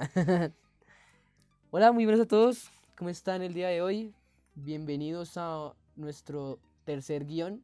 Hola, 1.70 1.92
muy 1.92 2.06
buenas 2.06 2.22
a 2.22 2.26
todos. 2.26 2.68
¿Cómo 2.96 3.08
están 3.08 3.42
el 3.42 3.54
día 3.54 3.68
de 3.68 3.80
hoy? 3.80 4.12
Bienvenidos 4.56 5.36
a 5.36 5.74
nuestro 5.94 6.58
tercer 6.84 7.24
guion. 7.24 7.62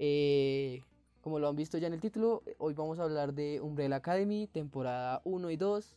Eh, 0.00 0.82
como 1.20 1.38
lo 1.38 1.48
han 1.48 1.54
visto 1.54 1.78
ya 1.78 1.86
en 1.86 1.92
el 1.94 2.00
título, 2.00 2.42
hoy 2.58 2.74
vamos 2.74 2.98
a 2.98 3.04
hablar 3.04 3.32
de 3.32 3.60
Umbrella 3.60 3.94
Academy, 3.94 4.48
temporada 4.48 5.20
1 5.22 5.50
y 5.52 5.56
2. 5.56 5.96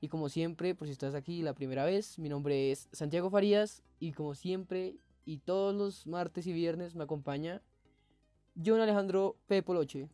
Y 0.00 0.08
como 0.08 0.28
siempre, 0.28 0.74
por 0.74 0.88
si 0.88 0.92
estás 0.92 1.14
aquí 1.14 1.42
la 1.42 1.54
primera 1.54 1.84
vez, 1.84 2.18
mi 2.18 2.28
nombre 2.28 2.72
es 2.72 2.88
Santiago 2.90 3.30
Farías 3.30 3.84
y 4.00 4.10
como 4.10 4.34
siempre 4.34 4.96
y 5.24 5.38
todos 5.38 5.72
los 5.72 6.08
martes 6.08 6.48
y 6.48 6.52
viernes 6.52 6.96
me 6.96 7.04
acompaña 7.04 7.62
John 8.62 8.80
Alejandro 8.80 9.36
P. 9.46 9.62
Poloche. 9.62 10.08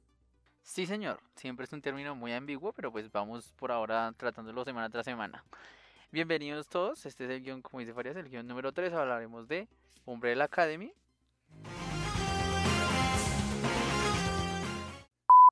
Sí, 0.63 0.87
señor. 0.87 1.19
Siempre 1.35 1.65
es 1.65 1.73
un 1.73 1.83
término 1.83 2.15
muy 2.15 2.33
ambiguo, 2.33 2.73
pero 2.73 2.93
pues 2.93 3.11
vamos 3.11 3.53
por 3.57 3.73
ahora 3.73 4.13
tratándolo 4.17 4.65
semana 4.65 4.89
tras 4.89 5.05
semana. 5.05 5.45
Bienvenidos 6.13 6.69
todos. 6.69 7.07
Este 7.07 7.25
es 7.25 7.31
el 7.31 7.43
guion, 7.43 7.61
como 7.61 7.81
dice 7.81 7.93
Farías, 7.93 8.17
el 8.17 8.29
guion 8.29 8.47
número 8.47 8.73
3. 8.73 8.93
Hablaremos 8.93 9.49
de 9.49 9.69
Umbrella 10.05 10.45
Academy. 10.45 10.93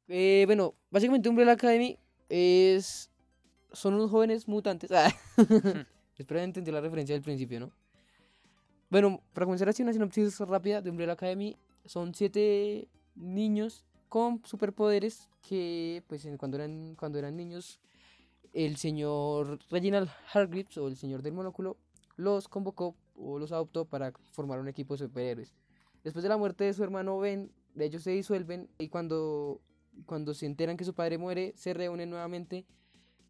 Eh, 0.07 0.45
bueno, 0.47 0.75
básicamente 0.91 1.29
Umbrella 1.29 1.53
Academy 1.53 1.99
es... 2.29 3.11
Son 3.73 3.95
unos 3.95 4.11
jóvenes 4.11 4.47
mutantes. 4.47 4.93
Ah. 4.93 5.13
Espero 6.17 6.41
entender 6.41 6.73
la 6.73 6.81
referencia 6.81 7.15
del 7.17 7.25
principio, 7.25 7.59
¿no? 7.59 7.73
Bueno, 8.89 9.21
para 9.33 9.47
comenzar 9.47 9.69
así 9.69 9.83
una 9.83 9.93
sinopsis 9.93 10.39
rápida 10.39 10.81
de 10.81 10.91
Umbrella 10.91 11.15
Academy. 11.15 11.57
Son 11.85 12.15
siete 12.15 12.89
niños 13.15 13.85
con 14.09 14.45
superpoderes 14.45 15.29
que, 15.47 16.03
pues, 16.07 16.27
cuando 16.39 16.57
eran, 16.57 16.95
cuando 16.97 17.19
eran 17.19 17.37
niños, 17.37 17.81
el 18.53 18.77
señor 18.77 19.59
Reginald 19.71 20.09
Hargreaves 20.33 20.79
o 20.79 20.89
el 20.89 20.97
señor 20.97 21.23
del 21.23 21.35
monóculo 21.35 21.77
los 22.17 22.49
convocó 22.49 22.95
o 23.17 23.39
los 23.39 23.53
adoptó 23.53 23.85
para 23.85 24.13
formar 24.33 24.61
un 24.61 24.69
equipo 24.69 24.95
de 24.95 25.07
superhéroes. 25.07 25.55
Después 26.03 26.23
de 26.23 26.29
la 26.29 26.37
muerte 26.37 26.65
de 26.65 26.73
su 26.73 26.85
hermano 26.85 27.19
Ben, 27.19 27.51
de 27.75 27.87
ellos 27.87 28.03
se 28.03 28.13
disuelven 28.13 28.69
y 28.79 28.89
cuando, 28.89 29.61
cuando 30.07 30.35
se 30.35 30.47
enteran 30.47 30.77
que 30.77 30.85
su 30.85 30.95
padre 30.95 31.19
muere, 31.19 31.53
se 31.57 31.75
reúnen 31.75 32.11
nuevamente 32.11 32.65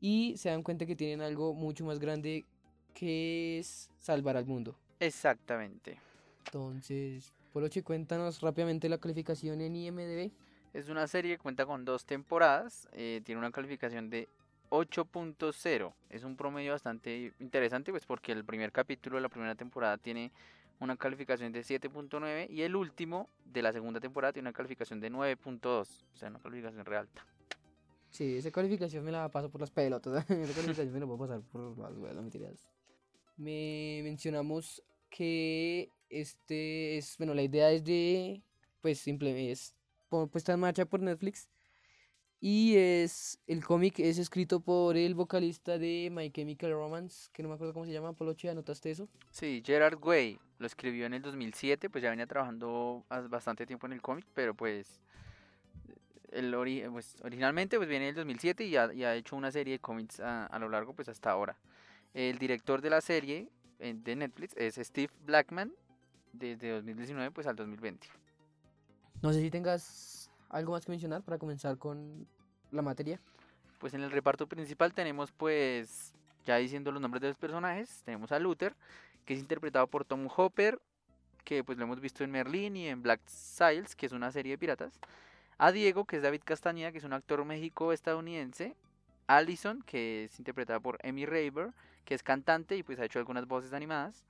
y 0.01 0.37
se 0.37 0.51
dan 0.51 0.63
cuenta 0.63 0.85
que 0.87 0.97
tienen 0.97 1.23
algo 1.23 1.55
mucho 1.55 1.85
más 1.85 1.99
grande 1.99 2.45
que 2.93 3.59
es 3.59 3.91
salvar 3.99 4.37
al 4.37 4.47
mundo. 4.47 4.77
Exactamente. 5.01 5.99
Entonces, 6.47 7.33
Poloche, 7.55 7.85
cuéntanos 7.85 8.41
rápidamente 8.41 8.89
la 8.89 8.99
calificación 8.99 9.61
en 9.61 9.77
IMDb. 9.77 10.33
Es 10.73 10.89
una 10.89 11.07
serie 11.07 11.37
que 11.37 11.39
cuenta 11.39 11.65
con 11.65 11.85
dos 11.85 12.05
temporadas. 12.05 12.89
eh, 12.95 13.21
tiene 13.25 13.39
una 13.39 13.53
calificación 13.53 14.11
de 14.11 14.27
8.0. 14.71 15.93
Es 16.11 16.25
un 16.25 16.37
promedio 16.37 16.73
bastante 16.73 17.33
interesante, 17.39 17.93
pues 17.93 18.07
porque 18.07 18.33
el 18.33 18.45
primer 18.45 18.73
capítulo 18.73 19.19
de 19.19 19.23
la 19.23 19.29
primera 19.29 19.55
temporada 19.55 19.99
tiene 19.99 20.33
una 20.81 20.97
calificación 20.97 21.53
de 21.53 21.61
7.9 21.61 22.51
y 22.51 22.63
el 22.63 22.75
último 22.75 23.29
de 23.45 23.63
la 23.63 23.73
segunda 23.73 24.01
temporada 24.01 24.33
tiene 24.33 24.49
una 24.49 24.53
calificación 24.53 24.99
de 24.99 25.13
9.2. 25.13 26.03
O 26.13 26.17
sea, 26.17 26.31
una 26.31 26.41
calificación 26.41 26.85
re 26.85 26.97
alta. 26.97 27.25
Sí, 28.11 28.37
esa 28.37 28.51
calificación 28.51 29.05
me 29.05 29.13
la 29.13 29.29
paso 29.29 29.49
por 29.49 29.61
las 29.61 29.71
pelotas. 29.71 30.13
esa 30.29 30.55
calificación 30.55 30.93
me 30.93 30.99
la 30.99 31.07
puedo 31.07 31.19
pasar 31.21 31.41
por 31.43 31.79
las 31.79 31.97
huevas, 31.97 32.17
mentiras. 32.17 32.69
Me 33.37 34.01
mencionamos 34.03 34.83
que 35.09 35.89
este 36.21 36.97
es, 36.99 37.17
bueno, 37.19 37.35
la 37.35 37.43
idea 37.43 37.71
es 37.71 37.85
de, 37.85 38.43
pues, 38.81 38.99
simplemente 39.01 39.51
es 39.53 39.75
pu- 40.11 40.29
puesta 40.29 40.53
en 40.53 40.61
marcha 40.61 40.85
por 40.85 41.01
Netflix. 41.01 41.49
Y 42.41 42.77
es, 42.77 43.39
el 43.47 43.65
cómic 43.65 43.99
es 44.01 44.19
escrito 44.19 44.61
por 44.61 44.97
el 44.99 45.15
vocalista 45.15 45.79
de 45.79 46.11
My 46.13 46.31
Chemical 46.31 46.73
Romance, 46.73 47.31
que 47.33 47.43
no 47.43 47.49
me 47.49 47.55
acuerdo 47.55 47.73
cómo 47.73 47.87
se 47.87 47.93
llama, 47.93 48.13
Poloche, 48.13 48.51
¿anotaste 48.51 48.91
eso? 48.91 49.09
Sí, 49.31 49.63
Gerard 49.65 49.99
Way 50.05 50.39
lo 50.59 50.67
escribió 50.67 51.07
en 51.07 51.15
el 51.15 51.23
2007, 51.23 51.89
pues 51.89 52.03
ya 52.03 52.11
venía 52.11 52.27
trabajando 52.27 53.05
bastante 53.31 53.65
tiempo 53.67 53.87
en 53.87 53.95
el 53.95 54.03
cómic, 54.03 54.27
pero 54.35 54.53
pues, 54.55 55.01
el 56.33 56.53
ori- 56.55 56.91
pues 56.91 57.17
originalmente 57.23 57.77
pues 57.77 57.89
viene 57.89 58.07
del 58.07 58.15
2007 58.17 58.65
y 58.67 58.77
ha, 58.77 58.93
y 58.93 59.05
ha 59.05 59.15
hecho 59.15 59.37
una 59.37 59.51
serie 59.51 59.75
de 59.75 59.79
cómics 59.79 60.21
a, 60.21 60.47
a 60.47 60.59
lo 60.59 60.69
largo 60.69 60.93
pues 60.95 61.09
hasta 61.09 61.31
ahora. 61.31 61.57
El 62.13 62.39
director 62.39 62.81
de 62.83 62.91
la 62.91 63.01
serie 63.01 63.49
eh, 63.79 63.95
de 63.97 64.17
Netflix 64.17 64.55
es 64.57 64.75
Steve 64.77 65.13
Blackman 65.25 65.73
desde 66.39 66.71
2019 66.71 67.31
pues 67.31 67.47
al 67.47 67.57
2020. 67.57 68.07
No 69.23 69.33
sé 69.33 69.41
si 69.41 69.51
tengas 69.51 70.31
algo 70.51 70.73
más 70.73 70.85
que 70.85 70.93
mencionar 70.93 71.23
para 71.23 71.39
comenzar 71.39 71.79
con 71.79 72.27
la 72.71 72.83
materia. 72.83 73.21
Pues 73.79 73.95
en 73.95 74.03
el 74.03 74.11
reparto 74.11 74.47
principal 74.47 74.93
tenemos 74.93 75.33
pues, 75.33 76.13
ya 76.45 76.57
diciendo 76.57 76.93
los 76.93 77.01
nombres 77.01 77.23
de 77.23 77.29
los 77.29 77.39
personajes, 77.39 78.03
tenemos 78.05 78.33
a 78.33 78.39
Luther, 78.39 78.75
que 79.25 79.35
es 79.35 79.41
interpretado 79.41 79.87
por 79.87 80.05
Tom 80.05 80.29
Hopper, 80.35 80.79
que 81.45 81.63
pues 81.65 81.79
lo 81.79 81.85
hemos 81.85 82.01
visto 82.01 82.25
en 82.25 82.31
Merlin 82.31 82.77
y 82.77 82.89
en 82.89 83.03
Black 83.03 83.21
Sails, 83.27 83.95
que 83.95 84.07
es 84.07 84.13
una 84.13 84.33
serie 84.33 84.53
de 84.53 84.59
piratas. 84.59 84.99
A 85.59 85.71
Diego, 85.73 86.05
que 86.05 86.17
es 86.17 86.23
David 86.23 86.43
Castañeda, 86.45 86.93
que 86.93 86.99
es 86.99 87.05
un 87.05 87.13
actor 87.13 87.45
México-estadounidense. 87.45 88.77
Allison, 89.27 89.83
que 89.83 90.25
es 90.25 90.39
interpretada 90.39 90.81
por 90.81 90.99
Emmy 91.03 91.25
Raver, 91.27 91.73
que 92.05 92.15
es 92.15 92.23
cantante 92.23 92.77
y 92.77 92.83
pues 92.83 92.99
ha 92.99 93.05
hecho 93.05 93.19
algunas 93.19 93.47
voces 93.47 93.73
animadas. 93.73 94.25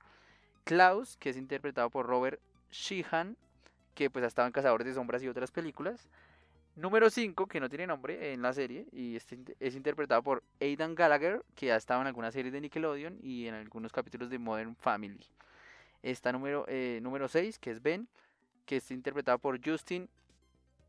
Klaus, 0.65 1.15
que 1.17 1.29
es 1.29 1.37
interpretado 1.37 1.89
por 1.89 2.07
Robert 2.07 2.41
Sheehan, 2.71 3.37
que 3.93 4.09
pues 4.09 4.25
ha 4.25 4.27
estado 4.27 4.47
en 4.47 4.51
Cazadores 4.51 4.85
de 4.85 4.93
Sombras 4.95 5.23
y 5.23 5.27
otras 5.27 5.51
películas. 5.51 6.09
Número 6.75 7.09
5, 7.09 7.45
que 7.47 7.61
no 7.61 7.69
tiene 7.69 7.87
nombre 7.87 8.33
en 8.33 8.41
la 8.41 8.51
serie, 8.51 8.87
y 8.91 9.15
este 9.15 9.39
es 9.61 9.75
interpretado 9.75 10.21
por 10.23 10.43
Aidan 10.59 10.95
Gallagher, 10.95 11.45
que 11.55 11.71
ha 11.71 11.77
estado 11.77 12.01
en 12.01 12.07
algunas 12.07 12.33
series 12.33 12.51
de 12.51 12.59
Nickelodeon 12.59 13.19
y 13.21 13.47
en 13.47 13.53
algunos 13.53 13.93
capítulos 13.93 14.29
de 14.29 14.39
Modern 14.39 14.75
Family. 14.75 15.25
Está 16.03 16.33
número, 16.33 16.65
eh, 16.67 16.99
número 17.01 17.29
6, 17.29 17.59
que 17.59 17.71
es 17.71 17.81
Ben, 17.81 18.09
que 18.65 18.77
es 18.77 18.91
interpretado 18.91 19.39
por 19.39 19.63
Justin 19.63 20.09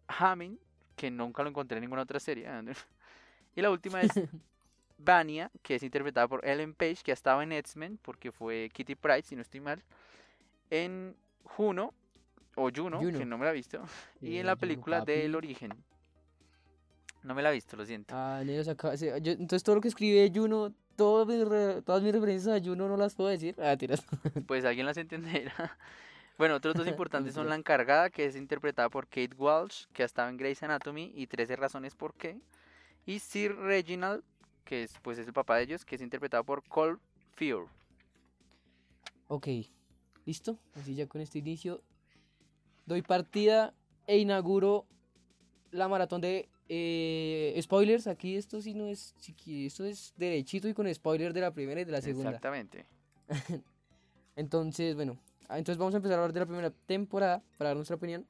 Hamming, 0.08 0.58
que 0.96 1.10
nunca 1.10 1.42
lo 1.42 1.50
encontré 1.50 1.76
en 1.76 1.82
ninguna 1.82 2.02
otra 2.02 2.18
serie. 2.18 2.48
y 3.54 3.60
la 3.60 3.70
última 3.70 4.00
es 4.00 4.10
Vania, 4.98 5.50
que 5.62 5.74
es 5.76 5.82
interpretada 5.82 6.26
por 6.28 6.44
Ellen 6.46 6.74
Page, 6.74 6.98
que 7.04 7.10
ha 7.10 7.14
estado 7.14 7.42
en 7.42 7.52
X-Men, 7.52 7.98
porque 8.02 8.32
fue 8.32 8.70
Kitty 8.72 8.94
Pryde, 8.94 9.22
si 9.22 9.36
no 9.36 9.42
estoy 9.42 9.60
mal. 9.60 9.82
En 10.70 11.16
Juno, 11.44 11.92
o 12.56 12.70
Juno, 12.74 12.98
Juno. 12.98 13.18
que 13.18 13.24
no 13.26 13.38
me 13.38 13.44
la 13.44 13.50
he 13.50 13.54
visto. 13.54 13.80
Y 14.20 14.38
en 14.38 14.46
la 14.46 14.52
Juno, 14.52 14.60
película 14.60 14.98
papi. 15.00 15.12
del 15.12 15.34
origen. 15.34 15.72
No 17.22 17.34
me 17.34 17.42
la 17.42 17.50
he 17.50 17.54
visto, 17.54 17.76
lo 17.76 17.84
siento. 17.84 18.14
Ah, 18.16 18.42
Nero 18.44 18.62
se 18.64 18.70
acaba- 18.70 18.96
se- 18.96 19.20
yo- 19.20 19.32
entonces 19.32 19.62
todo 19.62 19.74
lo 19.76 19.80
que 19.80 19.88
escribe 19.88 20.30
Juno, 20.34 20.72
todas 20.96 21.26
mis, 21.26 21.46
re- 21.46 21.82
todas 21.82 22.02
mis 22.02 22.12
referencias 22.12 22.60
a 22.60 22.64
Juno 22.64 22.88
no 22.88 22.96
las 22.96 23.14
puedo 23.14 23.28
decir. 23.30 23.56
Ah, 23.60 23.76
tiras. 23.76 24.04
Pues 24.46 24.64
alguien 24.64 24.86
las 24.86 24.96
entenderá. 24.96 25.52
Bueno, 26.38 26.56
otros 26.56 26.74
dos 26.74 26.86
importantes 26.88 27.32
son. 27.32 27.48
La 27.48 27.54
Encargada, 27.54 28.10
que 28.10 28.26
es 28.26 28.36
interpretada 28.36 28.90
por 28.90 29.06
Kate 29.06 29.30
Walsh, 29.38 29.86
que 29.94 30.02
ha 30.02 30.06
estado 30.06 30.28
en 30.28 30.36
Grey's 30.36 30.62
Anatomy, 30.62 31.10
y 31.14 31.26
13 31.28 31.56
razones 31.56 31.94
por 31.94 32.12
qué. 32.12 32.38
Y 33.06 33.20
Sir 33.20 33.56
Reginald, 33.56 34.22
que 34.66 34.82
es, 34.82 34.92
pues, 35.00 35.16
es 35.16 35.26
el 35.26 35.32
papá 35.32 35.56
de 35.56 35.62
ellos, 35.62 35.86
que 35.86 35.94
es 35.94 36.02
interpretado 36.02 36.44
por 36.44 36.62
Cole 36.64 36.98
Fear. 37.36 37.64
Ok, 39.28 39.48
listo. 40.26 40.58
Así 40.74 40.94
ya 40.94 41.06
con 41.06 41.22
este 41.22 41.38
inicio 41.38 41.82
doy 42.84 43.02
partida 43.02 43.74
e 44.06 44.18
inauguro 44.18 44.86
la 45.70 45.88
maratón 45.88 46.20
de 46.20 46.48
eh, 46.68 47.58
spoilers. 47.60 48.06
Aquí 48.06 48.36
esto 48.36 48.60
sí 48.60 48.74
no 48.74 48.86
es, 48.86 49.14
sí 49.18 49.34
esto 49.66 49.84
es 49.84 50.14
derechito 50.16 50.68
y 50.68 50.74
con 50.74 50.92
spoilers 50.92 51.34
de 51.34 51.40
la 51.40 51.52
primera 51.52 51.80
y 51.80 51.84
de 51.84 51.92
la 51.92 52.00
segunda. 52.00 52.30
Exactamente. 52.30 52.86
Entonces, 54.36 54.94
bueno, 54.94 55.18
ah, 55.48 55.58
entonces 55.58 55.78
vamos 55.78 55.94
a 55.94 55.96
empezar 55.96 56.18
a 56.18 56.22
hablar 56.22 56.34
de 56.34 56.40
la 56.40 56.46
primera 56.46 56.70
temporada 56.70 57.42
para 57.56 57.70
dar 57.70 57.76
nuestra 57.76 57.96
opinión. 57.96 58.28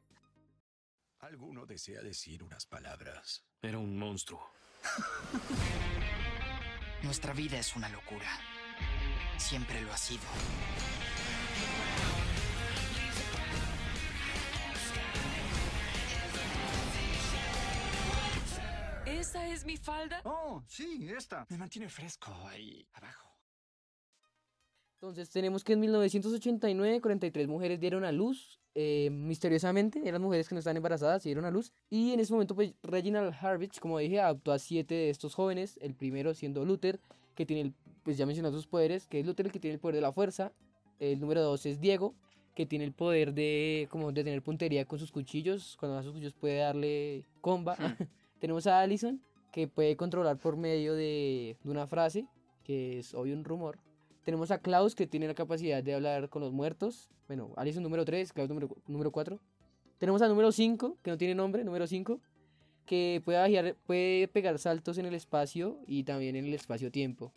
Alguno 1.19 1.67
desea 1.67 2.01
decir 2.01 2.45
unas 2.45 2.65
palabras. 2.65 3.45
Era 3.61 3.79
un 3.79 3.99
monstruo. 3.99 4.49
Nuestra 7.07 7.33
vida 7.33 7.57
es 7.57 7.77
una 7.77 7.89
locura. 7.89 8.27
Siempre 9.37 9.81
lo 9.81 9.93
ha 9.93 9.97
sido. 9.97 10.25
¿Esa 19.07 19.47
es 19.47 19.65
mi 19.65 19.77
falda? 19.77 20.21
Oh, 20.25 20.65
sí, 20.67 21.09
esta. 21.17 21.47
Me 21.49 21.57
mantiene 21.57 21.89
fresco 21.89 22.35
ahí 22.49 22.85
abajo. 22.95 23.26
Entonces 25.09 25.31
tenemos 25.31 25.63
que 25.63 25.75
en 25.75 25.81
1989 25.81 27.01
43 27.01 27.47
mujeres 27.47 27.79
dieron 27.79 28.05
a 28.05 28.11
luz, 28.11 28.59
eh, 28.75 29.09
misteriosamente, 29.11 30.03
eran 30.05 30.21
mujeres 30.21 30.49
que 30.49 30.57
no 30.57 30.59
estaban 30.59 30.77
embarazadas 30.77 31.25
y 31.25 31.29
dieron 31.29 31.45
a 31.45 31.53
luz. 31.53 31.73
Y 31.89 32.13
en 32.13 32.19
ese 32.19 32.33
momento 32.33 32.57
pues 32.57 32.75
Reginald 32.83 33.33
Harvich, 33.41 33.79
como 33.79 33.99
dije, 33.99 34.19
adoptó 34.21 34.51
a 34.51 34.59
siete 34.59 34.97
de 34.97 35.11
estos 35.11 35.35
jóvenes, 35.37 35.79
el 35.81 35.95
primero 35.95 36.35
siendo 36.35 36.65
Luther, 36.65 36.99
que 37.37 37.47
tiene, 37.47 37.63
el, 37.63 37.75
pues 38.03 38.17
ya 38.17 38.27
mencioné 38.27 38.51
sus 38.51 38.67
poderes, 38.67 39.07
que 39.07 39.21
es 39.21 39.27
Luther 39.27 39.47
el 39.47 39.53
que 39.53 39.61
tiene 39.61 39.75
el 39.75 39.81
poder 39.81 39.95
de 39.95 40.01
la 40.01 40.11
fuerza, 40.11 40.53
el 40.99 41.21
número 41.21 41.41
dos 41.41 41.67
es 41.67 41.81
Diego, 41.81 42.17
que 42.57 42.67
tiene 42.67 42.85
el 42.85 42.93
poder 42.93 43.33
de 43.33 43.87
como 43.93 44.11
de 44.11 44.25
tener 44.25 44.43
puntería 44.43 44.87
con 44.87 44.99
sus 44.99 45.13
cuchillos. 45.13 45.77
Cuando 45.79 45.95
da 45.95 46.03
sus 46.03 46.13
cuchillos 46.13 46.35
puede 46.35 46.59
darle 46.59 47.25
comba. 47.41 47.77
Hmm. 47.77 47.95
Tenemos 48.41 48.67
a 48.67 48.81
Allison, 48.81 49.21
que 49.53 49.69
puede 49.69 49.97
controlar 49.97 50.37
por 50.39 50.57
medio 50.57 50.95
de, 50.95 51.57
de 51.63 51.71
una 51.71 51.87
frase, 51.87 52.27
que 52.65 52.99
es 52.99 53.15
obvio 53.15 53.35
un 53.35 53.45
rumor. 53.45 53.79
Tenemos 54.27 54.51
a 54.51 54.59
Klaus, 54.59 54.97
que 54.97 55.07
tiene 55.07 55.29
la 55.29 55.35
capacidad 55.35 55.85
de 55.85 55.95
hablar 55.95 56.29
con 56.29 56.43
los 56.43 56.53
muertos. 56.53 57.09
Bueno, 57.29 57.53
Allison 57.57 57.81
número 57.81 58.05
3, 58.05 58.33
Klaus 58.33 58.49
número, 58.49 58.69
número 58.89 59.13
4. 59.13 59.39
Tenemos 59.99 60.21
al 60.21 60.31
número 60.31 60.51
5, 60.51 60.99
que 61.01 61.13
no 61.13 61.17
tiene 61.17 61.37
nombre, 61.37 61.63
número 61.63 61.87
5, 61.87 62.19
que 62.87 63.23
puede, 63.25 63.75
puede 63.87 64.27
pegar 64.27 64.59
saltos 64.59 64.99
en 64.99 65.07
el 65.07 65.15
espacio 65.15 65.79
y 65.87 66.03
también 66.03 66.35
en 66.35 66.45
el 66.45 66.55
espacio-tiempo. 66.55 67.33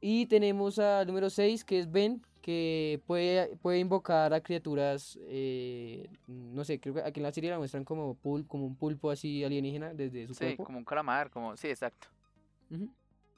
Y 0.00 0.26
tenemos 0.26 0.78
al 0.78 1.08
número 1.08 1.28
6, 1.30 1.64
que 1.64 1.80
es 1.80 1.90
Ben, 1.90 2.22
que 2.42 3.02
puede, 3.04 3.56
puede 3.56 3.80
invocar 3.80 4.32
a 4.34 4.40
criaturas, 4.40 5.18
eh, 5.22 6.08
no 6.28 6.62
sé, 6.62 6.78
creo 6.78 6.94
que 6.94 7.00
aquí 7.02 7.18
en 7.18 7.24
la 7.24 7.32
serie 7.32 7.50
la 7.50 7.58
muestran 7.58 7.84
como, 7.84 8.14
pul 8.14 8.46
como 8.46 8.66
un 8.66 8.76
pulpo 8.76 9.10
así 9.10 9.42
alienígena 9.42 9.94
desde 9.94 10.28
su 10.28 10.34
Sí, 10.34 10.44
cuerpo. 10.44 10.64
como 10.64 10.78
un 10.78 10.84
calamar, 10.84 11.28
como... 11.28 11.56
Sí, 11.56 11.66
exacto. 11.66 12.06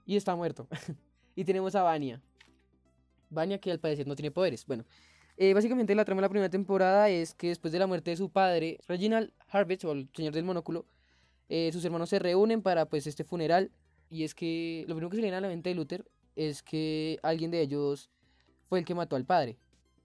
Y 0.04 0.16
está 0.16 0.36
muerto. 0.36 0.68
y 1.34 1.42
tenemos 1.44 1.74
a 1.74 1.82
Vania. 1.82 2.20
Vania 3.34 3.58
que 3.58 3.70
al 3.70 3.80
parecer 3.80 4.06
no 4.06 4.16
tiene 4.16 4.30
poderes. 4.30 4.64
Bueno, 4.66 4.84
eh, 5.36 5.52
básicamente 5.52 5.94
la 5.94 6.04
trama 6.04 6.20
de 6.20 6.26
la 6.26 6.28
primera 6.28 6.50
temporada 6.50 7.08
es 7.08 7.34
que 7.34 7.48
después 7.48 7.72
de 7.72 7.78
la 7.80 7.86
muerte 7.86 8.10
de 8.10 8.16
su 8.16 8.30
padre, 8.30 8.78
Reginald 8.86 9.32
Harvest, 9.48 9.84
o 9.84 9.92
el 9.92 10.08
señor 10.14 10.32
del 10.32 10.44
monóculo, 10.44 10.86
eh, 11.48 11.70
sus 11.72 11.84
hermanos 11.84 12.08
se 12.08 12.18
reúnen 12.18 12.62
para 12.62 12.86
pues 12.86 13.06
este 13.06 13.24
funeral. 13.24 13.70
Y 14.10 14.22
es 14.22 14.34
que 14.34 14.84
lo 14.86 14.94
primero 14.94 15.10
que 15.10 15.16
se 15.16 15.22
le 15.22 15.26
viene 15.26 15.36
a 15.36 15.40
la 15.40 15.48
mente 15.48 15.70
de 15.70 15.74
Luther 15.74 16.04
es 16.36 16.62
que 16.62 17.18
alguien 17.22 17.50
de 17.50 17.60
ellos 17.60 18.10
fue 18.68 18.78
el 18.78 18.84
que 18.84 18.94
mató 18.94 19.16
al 19.16 19.24
padre. 19.24 19.58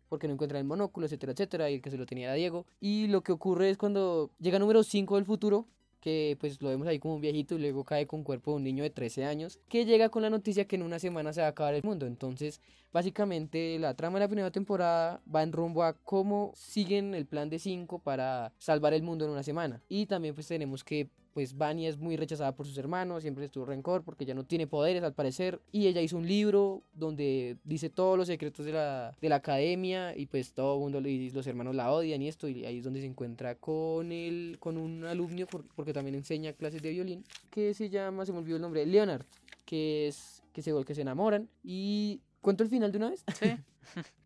Porque 0.10 0.28
no 0.28 0.34
encuentra 0.34 0.58
el 0.58 0.66
monóculo, 0.66 1.06
etcétera, 1.06 1.34
etcétera. 1.34 1.70
Y 1.70 1.76
el 1.76 1.82
que 1.82 1.92
se 1.92 1.98
lo 1.98 2.08
tenía 2.08 2.26
era 2.26 2.34
Diego. 2.34 2.66
Y 2.80 3.08
lo 3.08 3.22
que 3.22 3.32
ocurre 3.32 3.70
es 3.70 3.78
cuando 3.78 4.32
llega 4.40 4.58
número 4.58 4.82
5 4.82 5.16
del 5.16 5.26
futuro, 5.26 5.68
que 6.00 6.38
pues 6.40 6.62
lo 6.62 6.70
vemos 6.70 6.88
ahí 6.88 7.00
como 7.00 7.16
un 7.16 7.22
viejito 7.22 7.56
y 7.56 7.60
luego 7.60 7.84
cae 7.84 8.08
con 8.08 8.24
cuerpo 8.24 8.52
de 8.52 8.58
un 8.58 8.64
niño 8.64 8.84
de 8.84 8.90
13 8.90 9.26
años, 9.26 9.60
que 9.70 9.86
llega 9.86 10.10
con 10.10 10.22
la 10.22 10.30
noticia 10.30 10.66
que 10.66 10.76
en 10.76 10.84
una 10.84 11.00
semana 11.00 11.34
se 11.34 11.42
va 11.42 11.48
a 11.48 11.50
acabar 11.52 11.74
el 11.74 11.84
mundo. 11.84 12.06
Entonces, 12.06 12.62
básicamente 12.92 13.78
la 13.80 13.94
trama 13.94 14.20
de 14.20 14.26
la 14.26 14.30
primera 14.30 14.52
temporada 14.52 15.22
va 15.34 15.44
en 15.44 15.52
rumbo 15.52 15.84
a 15.84 15.94
cómo 15.94 16.54
siguen 16.56 17.14
el 17.14 17.26
plan 17.26 17.50
de 17.50 17.60
5 17.60 18.00
para 18.00 18.54
salvar 18.58 18.94
el 18.94 19.04
mundo 19.04 19.26
en 19.26 19.32
una 19.32 19.44
semana. 19.44 19.82
Y 19.90 20.06
también 20.06 20.36
pues 20.36 20.48
tenemos 20.48 20.84
que 20.84 21.10
pues 21.34 21.58
Vania 21.58 21.90
es 21.90 21.98
muy 21.98 22.18
rechazada 22.18 22.56
por 22.56 22.66
sus 22.66 22.78
hermanos, 22.78 23.22
siempre 23.24 23.44
les 23.44 23.52
tuvo 23.52 23.66
rencor 23.66 24.04
porque 24.04 24.26
ya 24.26 24.34
no 24.34 24.44
tiene 24.46 24.68
poderes 24.68 25.04
al 25.04 25.14
parecer. 25.14 25.62
Y 25.72 25.88
ella 25.88 26.02
hizo 26.02 26.18
un 26.18 26.28
libro 26.28 26.84
donde 26.94 27.58
dice 27.64 27.90
todos 27.90 28.18
los 28.18 28.28
secretos 28.28 28.66
de 28.66 28.74
la, 28.74 29.16
de 29.22 29.30
la 29.30 29.36
academia 29.36 30.16
y 30.18 30.26
pues 30.26 30.54
todo 30.54 30.76
el 30.76 30.80
mundo, 30.82 31.02
le- 31.02 31.30
los 31.32 31.46
hermanos 31.48 31.76
la 31.76 31.92
odian 31.92 32.22
y 32.22 32.28
esto. 32.28 32.48
Y 32.48 32.66
ahí 32.66 32.80
es 32.80 32.84
donde 32.84 33.00
se 33.02 33.06
encuentra 33.08 33.56
con, 33.56 34.12
el, 34.12 34.58
con 34.60 34.78
un 34.78 35.06
alumno 35.06 35.46
por- 35.48 35.66
porque 35.76 35.94
también 35.94 36.16
enseña 36.16 36.54
clases 36.54 36.82
de 36.82 36.90
violín 36.90 37.24
que 37.50 37.74
se 37.74 37.90
llama, 37.90 38.26
se 38.26 38.32
me 38.34 38.40
olvidó 38.40 38.56
el 38.58 38.62
nombre, 38.62 38.86
Leonard, 38.86 39.26
que 39.66 40.08
es 40.08 40.42
que 40.54 40.62
se, 40.62 40.74
que 40.86 40.96
se 40.96 41.02
enamoran. 41.02 41.48
Y 41.64 42.22
cuento 42.42 42.64
el 42.64 42.70
final 42.70 42.92
de 42.92 42.98
una 42.98 43.10
vez. 43.12 43.24
Sí. 43.40 43.50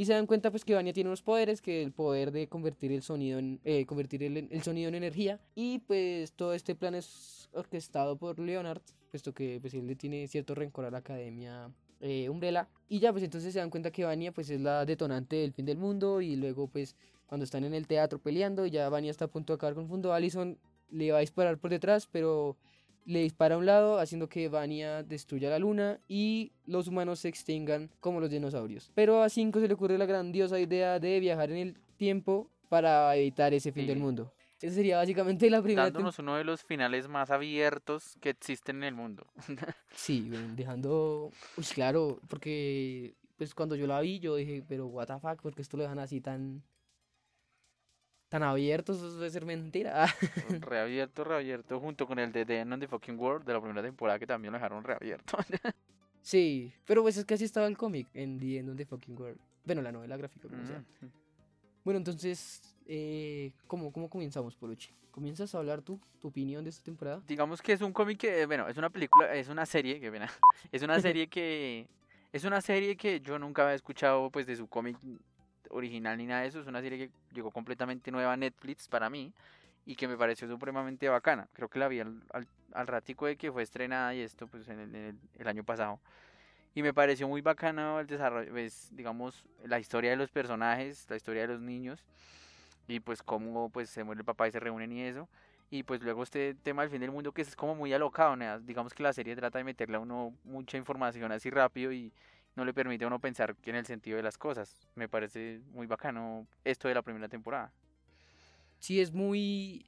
Y 0.00 0.06
se 0.06 0.14
dan 0.14 0.26
cuenta 0.26 0.50
pues 0.50 0.64
que 0.64 0.74
Vania 0.74 0.94
tiene 0.94 1.10
unos 1.10 1.20
poderes, 1.20 1.60
que 1.60 1.82
el 1.82 1.92
poder 1.92 2.32
de 2.32 2.48
convertir 2.48 2.90
el 2.90 3.02
sonido 3.02 3.38
en, 3.38 3.60
eh, 3.64 3.84
convertir 3.84 4.22
el, 4.22 4.48
el 4.50 4.62
sonido 4.62 4.88
en 4.88 4.94
energía. 4.94 5.38
Y 5.54 5.80
pues 5.80 6.32
todo 6.32 6.54
este 6.54 6.74
plan 6.74 6.94
es 6.94 7.50
orquestado 7.52 8.16
por 8.16 8.38
Leonard, 8.38 8.80
puesto 9.10 9.34
que 9.34 9.58
pues 9.60 9.74
él 9.74 9.86
le 9.86 9.96
tiene 9.96 10.26
cierto 10.26 10.54
rencor 10.54 10.86
a 10.86 10.90
la 10.90 10.96
academia 10.96 11.70
eh, 12.00 12.30
Umbrella. 12.30 12.66
Y 12.88 12.98
ya 12.98 13.12
pues 13.12 13.22
entonces 13.22 13.52
se 13.52 13.58
dan 13.58 13.68
cuenta 13.68 13.90
que 13.90 14.06
Vania 14.06 14.32
pues 14.32 14.48
es 14.48 14.62
la 14.62 14.86
detonante 14.86 15.36
del 15.36 15.52
fin 15.52 15.66
del 15.66 15.76
mundo. 15.76 16.22
Y 16.22 16.34
luego 16.34 16.66
pues 16.66 16.96
cuando 17.26 17.44
están 17.44 17.64
en 17.64 17.74
el 17.74 17.86
teatro 17.86 18.18
peleando 18.18 18.64
y 18.64 18.70
ya 18.70 18.88
Vania 18.88 19.10
está 19.10 19.26
a 19.26 19.28
punto 19.28 19.52
de 19.52 19.56
acabar 19.56 19.74
con 19.74 19.84
el 19.84 19.90
mundo, 19.90 20.14
Allison 20.14 20.56
le 20.88 21.12
va 21.12 21.18
a 21.18 21.20
disparar 21.20 21.58
por 21.58 21.68
detrás, 21.68 22.06
pero 22.10 22.56
le 23.04 23.20
dispara 23.20 23.54
a 23.54 23.58
un 23.58 23.66
lado, 23.66 23.98
haciendo 23.98 24.28
que 24.28 24.48
Vania 24.48 25.02
destruya 25.02 25.50
la 25.50 25.58
luna 25.58 26.00
y 26.08 26.52
los 26.66 26.88
humanos 26.88 27.20
se 27.20 27.28
extingan 27.28 27.90
como 28.00 28.20
los 28.20 28.30
dinosaurios. 28.30 28.90
Pero 28.94 29.22
a 29.22 29.28
Cinco 29.28 29.60
se 29.60 29.68
le 29.68 29.74
ocurre 29.74 29.98
la 29.98 30.06
grandiosa 30.06 30.58
idea 30.60 30.98
de 30.98 31.20
viajar 31.20 31.50
en 31.50 31.56
el 31.56 31.76
tiempo 31.96 32.50
para 32.68 33.14
evitar 33.16 33.52
ese 33.52 33.72
fin 33.72 33.86
del 33.86 33.98
mundo. 33.98 34.32
Esa 34.60 34.74
sería 34.74 34.98
básicamente 34.98 35.48
la 35.48 35.62
primera 35.62 35.84
Dándonos 35.84 36.18
uno 36.18 36.36
de 36.36 36.44
los 36.44 36.62
finales 36.62 37.08
más 37.08 37.30
abiertos 37.30 38.18
que 38.20 38.30
existen 38.30 38.76
en 38.76 38.84
el 38.84 38.94
mundo. 38.94 39.26
Sí, 39.94 40.26
bueno, 40.28 40.54
dejando... 40.54 41.30
Uy, 41.56 41.64
claro, 41.64 42.20
porque 42.28 43.14
pues 43.36 43.54
cuando 43.54 43.74
yo 43.74 43.86
la 43.86 44.00
vi 44.00 44.20
yo 44.20 44.36
dije, 44.36 44.62
pero 44.68 44.86
what 44.86 45.06
the 45.06 45.18
fuck, 45.18 45.40
porque 45.40 45.62
esto 45.62 45.76
lo 45.78 45.82
dejan 45.84 45.98
así 45.98 46.20
tan... 46.20 46.62
Tan 48.30 48.44
abiertos, 48.44 48.98
eso 48.98 49.16
debe 49.16 49.28
ser 49.28 49.44
mentira. 49.44 50.06
reabierto, 50.60 51.24
reabierto, 51.24 51.80
junto 51.80 52.06
con 52.06 52.20
el 52.20 52.30
de 52.30 52.46
The 52.46 52.60
End 52.60 52.72
of 52.72 52.78
the 52.78 52.86
Fucking 52.86 53.18
World 53.18 53.44
de 53.44 53.52
la 53.52 53.60
primera 53.60 53.82
temporada 53.82 54.20
que 54.20 54.26
también 54.26 54.52
lo 54.52 54.58
dejaron 54.58 54.84
reabierto. 54.84 55.36
sí, 56.22 56.72
pero 56.86 57.02
pues 57.02 57.16
es 57.16 57.24
que 57.24 57.34
así 57.34 57.44
estaba 57.44 57.66
el 57.66 57.76
cómic 57.76 58.06
en 58.14 58.38
The 58.38 58.58
End 58.58 58.70
of 58.70 58.76
the 58.76 58.86
Fucking 58.86 59.18
World. 59.18 59.40
Bueno, 59.64 59.82
la 59.82 59.90
novela 59.90 60.16
gráfica, 60.16 60.48
como 60.48 60.64
sea. 60.64 60.78
Mm. 60.78 61.06
Bueno, 61.82 61.98
entonces, 61.98 62.62
eh, 62.86 63.50
¿cómo, 63.66 63.90
¿cómo 63.90 64.08
comenzamos, 64.08 64.54
Poluchi? 64.54 64.94
¿Comienzas 65.10 65.52
a 65.56 65.58
hablar 65.58 65.82
tú, 65.82 66.00
tu 66.20 66.28
opinión 66.28 66.62
de 66.62 66.70
esta 66.70 66.84
temporada? 66.84 67.20
Digamos 67.26 67.60
que 67.60 67.72
es 67.72 67.80
un 67.80 67.92
cómic 67.92 68.18
que, 68.18 68.46
bueno, 68.46 68.68
es 68.68 68.76
una 68.76 68.90
película, 68.90 69.34
es 69.34 69.48
una 69.48 69.66
serie, 69.66 69.98
que 69.98 70.08
pena, 70.08 70.30
es 70.70 70.82
una 70.82 71.00
serie 71.00 71.26
que, 71.26 71.88
es 72.32 72.44
una 72.44 72.60
serie 72.60 72.96
que 72.96 73.20
yo 73.20 73.40
nunca 73.40 73.64
había 73.64 73.74
escuchado, 73.74 74.30
pues, 74.30 74.46
de 74.46 74.54
su 74.54 74.68
cómic 74.68 74.96
original 75.70 76.18
ni 76.18 76.26
nada 76.26 76.42
de 76.42 76.48
eso, 76.48 76.60
es 76.60 76.66
una 76.66 76.80
serie 76.82 76.98
que 76.98 77.10
llegó 77.34 77.50
completamente 77.50 78.10
nueva 78.10 78.32
a 78.34 78.36
Netflix 78.36 78.88
para 78.88 79.10
mí 79.10 79.32
y 79.86 79.96
que 79.96 80.08
me 80.08 80.16
pareció 80.16 80.48
supremamente 80.48 81.08
bacana, 81.08 81.48
creo 81.54 81.68
que 81.68 81.78
la 81.78 81.88
vi 81.88 82.00
al, 82.00 82.22
al, 82.32 82.46
al 82.72 82.86
ratico 82.86 83.26
de 83.26 83.36
que 83.36 83.52
fue 83.52 83.62
estrenada 83.62 84.14
y 84.14 84.20
esto, 84.20 84.46
pues, 84.46 84.68
en 84.68 84.80
el, 84.80 84.94
en 84.94 85.04
el- 85.06 85.18
el 85.38 85.48
año 85.48 85.64
pasado. 85.64 86.00
Y 86.74 86.82
me 86.82 86.94
pareció 86.94 87.28
muy 87.28 87.40
bacano 87.42 88.00
el 88.00 88.06
desarrollo, 88.06 88.50
pues, 88.52 88.90
digamos, 88.94 89.44
la 89.64 89.78
historia 89.80 90.10
de 90.10 90.16
los 90.16 90.30
personajes, 90.30 91.06
la 91.10 91.16
historia 91.16 91.42
de 91.42 91.48
los 91.48 91.60
niños 91.60 92.04
y 92.88 93.00
pues 93.00 93.22
cómo 93.22 93.70
pues 93.70 93.90
se 93.90 94.04
muere 94.04 94.20
el 94.20 94.24
papá 94.24 94.48
y 94.48 94.52
se 94.52 94.60
reúnen 94.60 94.92
y 94.92 95.02
eso. 95.02 95.28
Y 95.70 95.84
pues 95.84 96.02
luego 96.02 96.22
este 96.24 96.54
tema 96.54 96.82
del 96.82 96.90
fin 96.90 97.00
del 97.00 97.12
mundo 97.12 97.32
que 97.32 97.42
es 97.42 97.54
como 97.54 97.74
muy 97.76 97.92
alocado, 97.92 98.34
¿no? 98.36 98.58
digamos 98.60 98.92
que 98.94 99.02
la 99.04 99.12
serie 99.12 99.36
trata 99.36 99.58
de 99.58 99.64
meterle 99.64 99.96
a 99.96 100.00
uno 100.00 100.34
mucha 100.44 100.76
información 100.76 101.30
así 101.32 101.50
rápido 101.50 101.92
y 101.92 102.12
no 102.60 102.66
le 102.66 102.74
permite 102.74 103.04
a 103.04 103.06
uno 103.06 103.18
pensar 103.18 103.56
en 103.64 103.74
el 103.74 103.86
sentido 103.86 104.18
de 104.18 104.22
las 104.22 104.36
cosas. 104.36 104.76
Me 104.94 105.08
parece 105.08 105.62
muy 105.72 105.86
bacano 105.86 106.46
esto 106.62 106.88
de 106.88 106.94
la 106.94 107.00
primera 107.00 107.26
temporada. 107.26 107.72
Sí, 108.78 109.00
es 109.00 109.12
muy, 109.12 109.86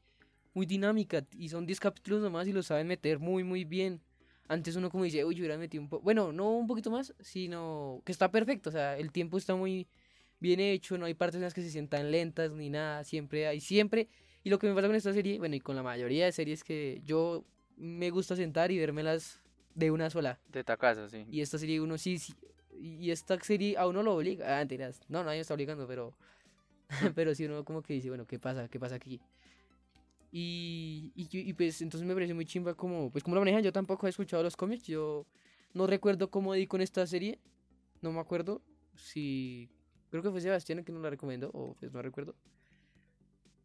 muy 0.55 0.65
dinámica 0.65 1.23
y 1.37 1.51
son 1.51 1.67
10 1.67 1.79
capítulos 1.79 2.23
nomás 2.23 2.49
y 2.49 2.53
lo 2.53 2.63
saben 2.63 2.87
meter 2.87 3.19
muy, 3.19 3.45
muy 3.45 3.65
bien. 3.65 4.01
Antes 4.49 4.75
uno 4.75 4.89
como 4.89 5.05
dice, 5.05 5.23
uy, 5.23 5.35
yo 5.35 5.43
hubiera 5.43 5.59
metido 5.59 5.83
un 5.83 5.91
poco, 5.91 6.03
bueno, 6.03 6.33
no 6.33 6.57
un 6.57 6.67
poquito 6.67 6.91
más, 6.91 7.15
sino 7.21 8.01
que 8.07 8.13
está 8.13 8.31
perfecto, 8.31 8.71
o 8.71 8.73
sea, 8.73 8.97
el 8.97 9.13
tiempo 9.13 9.37
está 9.37 9.55
muy 9.55 9.87
bien 10.41 10.59
hecho, 10.59 10.97
no 10.97 11.05
hay 11.05 11.13
partes 11.13 11.37
en 11.37 11.43
las 11.43 11.53
que 11.53 11.61
se 11.61 11.71
sientan 11.71 12.11
lentas 12.11 12.53
ni 12.53 12.71
nada, 12.71 13.05
siempre 13.05 13.47
hay, 13.47 13.61
siempre. 13.61 14.09
Y 14.45 14.51
lo 14.51 14.59
que 14.59 14.67
me 14.67 14.75
pasa 14.75 14.87
con 14.87 14.97
esta 14.97 15.13
serie, 15.13 15.39
bueno, 15.39 15.55
y 15.55 15.61
con 15.61 15.77
la 15.77 15.83
mayoría 15.83 16.25
de 16.25 16.33
series 16.33 16.65
que 16.65 17.03
yo 17.05 17.45
me 17.77 18.09
gusta 18.09 18.35
sentar 18.35 18.71
y 18.71 18.79
vérmelas 18.79 19.41
de 19.75 19.91
una 19.91 20.09
sola. 20.09 20.41
De 20.49 20.65
tacazo, 20.65 21.09
sí. 21.09 21.27
Y 21.31 21.43
esta 21.43 21.59
serie 21.59 21.81
uno 21.81 21.97
sí, 21.99 22.19
sí 22.19 22.35
y 22.83 23.11
esta 23.11 23.39
serie 23.41 23.77
a 23.79 23.87
uno 23.87 24.03
lo 24.03 24.17
obliga. 24.17 24.57
Ah, 24.57 24.59
mentiras. 24.61 25.01
No, 25.09 25.23
nadie 25.25 25.41
está 25.41 25.55
obligando, 25.55 25.87
pero. 25.87 26.15
pero 27.15 27.35
sí 27.35 27.45
uno 27.45 27.65
como 27.65 27.83
que 27.83 27.95
dice, 27.95 28.09
bueno, 28.09 28.27
¿qué 28.27 28.39
pasa? 28.39 28.69
¿Qué 28.69 28.79
pasa 28.81 28.97
aquí? 28.97 29.21
Y, 30.31 31.13
y, 31.15 31.29
y 31.31 31.53
pues 31.53 31.83
entonces 31.83 32.07
me 32.07 32.15
pareció 32.15 32.35
muy 32.35 32.47
chimba 32.47 32.75
como, 32.75 33.11
pues 33.11 33.23
como 33.23 33.35
lo 33.35 33.43
manejan, 33.43 33.63
yo 33.63 33.73
tampoco 33.73 34.07
he 34.07 34.11
escuchado 34.11 34.43
los 34.43 34.57
cómics, 34.57 34.85
yo 34.87 35.27
no 35.75 35.87
recuerdo 35.87 36.31
cómo 36.31 36.55
di 36.55 36.67
con 36.67 36.81
esta 36.81 37.07
serie, 37.07 37.39
no 38.01 38.13
me 38.13 38.21
acuerdo 38.21 38.63
si, 38.97 39.69
creo 40.11 40.23
que 40.23 40.31
fue 40.31 40.41
Sebastián 40.41 40.79
el 40.79 40.85
que 40.87 40.93
nos 40.93 41.03
la 41.03 41.11
recomendó, 41.11 41.51
o 41.53 41.75
pues 41.79 41.93
no 41.93 42.01
recuerdo. 42.01 42.35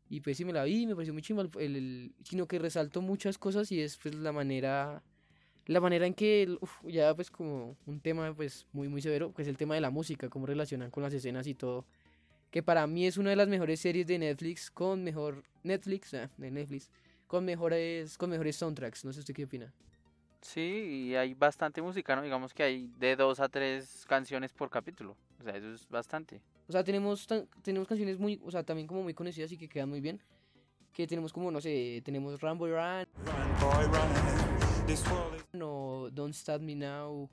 Y 0.10 0.20
pues 0.22 0.36
sí 0.38 0.44
me 0.46 0.52
la 0.54 0.64
vi, 0.66 0.86
me 0.86 0.94
pareció 0.96 1.14
muy 1.14 1.22
chimba, 1.22 1.44
el- 1.60 1.76
el- 1.76 2.16
sino 2.24 2.48
que 2.48 2.60
resaltó 2.60 3.02
muchas 3.02 3.38
cosas 3.38 3.72
y 3.72 3.80
es 3.82 3.98
pues 3.98 4.16
la 4.16 4.34
manera 4.34 5.04
la 5.68 5.80
manera 5.82 6.06
en 6.08 6.14
que 6.14 6.58
uf, 6.62 6.72
ya 6.84 7.14
pues 7.14 7.30
como 7.30 7.76
un 7.86 8.00
tema 8.00 8.34
pues 8.34 8.66
muy 8.74 8.88
muy 8.88 9.02
severo 9.02 9.32
pues 9.32 9.48
el 9.48 9.58
tema 9.58 9.76
de 9.76 9.82
la 9.82 9.90
música 9.90 10.30
cómo 10.30 10.46
relacionan 10.46 10.90
con 10.92 11.04
las 11.04 11.14
escenas 11.14 11.46
y 11.48 11.54
todo 11.54 11.86
que 12.52 12.64
para 12.64 12.88
mí 12.88 13.06
es 13.06 13.18
una 13.18 13.30
de 13.32 13.36
las 13.36 13.48
mejores 13.48 13.80
series 13.82 14.08
de 14.08 14.18
Netflix 14.18 14.72
con 14.72 15.04
mejor 15.04 15.44
Netflix 15.64 16.12
de 16.12 16.52
Netflix 16.52 16.90
con 17.28 17.44
mejores 17.46 18.18
con 18.18 18.30
mejores 18.30 18.56
soundtracks 18.56 19.04
no 19.06 19.14
sé 19.14 19.20
usted 19.20 19.34
qué 19.34 19.44
opina 19.46 19.74
Sí, 20.40 20.62
y 21.10 21.16
hay 21.16 21.34
bastante 21.34 21.82
música, 21.82 22.16
¿no? 22.16 22.22
Digamos 22.22 22.54
que 22.54 22.62
hay 22.62 22.92
de 23.00 23.16
dos 23.16 23.40
a 23.40 23.50
tres 23.50 24.06
canciones 24.08 24.54
por 24.54 24.70
capítulo. 24.70 25.18
O 25.42 25.44
sea, 25.44 25.58
eso 25.58 25.74
es 25.74 25.90
bastante. 25.90 26.40
o 26.68 26.72
sea 26.72 26.84
tenemos 26.84 27.28
tenemos 27.64 27.88
canciones 27.88 28.20
muy 28.20 28.40
o 28.46 28.52
sea 28.52 28.64
también 28.64 28.88
como 28.88 29.02
muy 29.04 29.14
conocidas 29.14 29.52
y 29.52 29.58
que 29.58 29.68
quedan 29.68 29.90
muy 29.90 30.00
bien 30.00 30.22
que 30.94 31.08
tenemos 31.08 31.34
como 31.34 31.52
no 31.52 31.60
sé 31.60 32.02
tenemos 32.06 32.40
Rambo 32.40 32.68
Run 32.68 33.08
no 35.54 36.10
Don't 36.12 36.34
Stop 36.34 36.62
Me 36.62 36.76
Now 36.76 37.30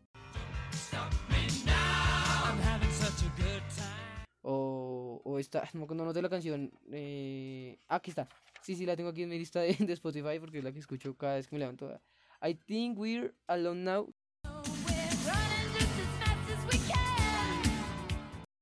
o 4.43 5.21
o 5.25 5.39
esta, 5.39 5.69
no 5.73 5.81
me 5.81 5.85
acuerdo 5.85 6.13
de 6.13 6.23
la 6.23 6.29
canción. 6.29 6.71
Eh, 6.93 7.79
aquí 7.89 8.11
está. 8.11 8.29
Sí, 8.63 8.77
sí, 8.77 8.87
la 8.87 8.95
tengo 8.95 9.11
aquí 9.11 9.23
en 9.23 9.31
mi 9.31 9.39
lista 9.39 9.61
de, 9.61 9.75
de 9.79 9.93
Spotify 9.95 10.39
porque 10.39 10.59
es 10.59 10.65
la 10.65 10.73
que 10.73 10.79
escucho 10.79 11.17
cada 11.17 11.37
vez 11.37 11.49
que 11.49 11.57
me 11.57 11.61
levanto. 11.61 12.01
I 12.43 12.55
think 12.55 12.99
we're 12.99 13.33
alone 13.47 13.83
now. 13.83 14.13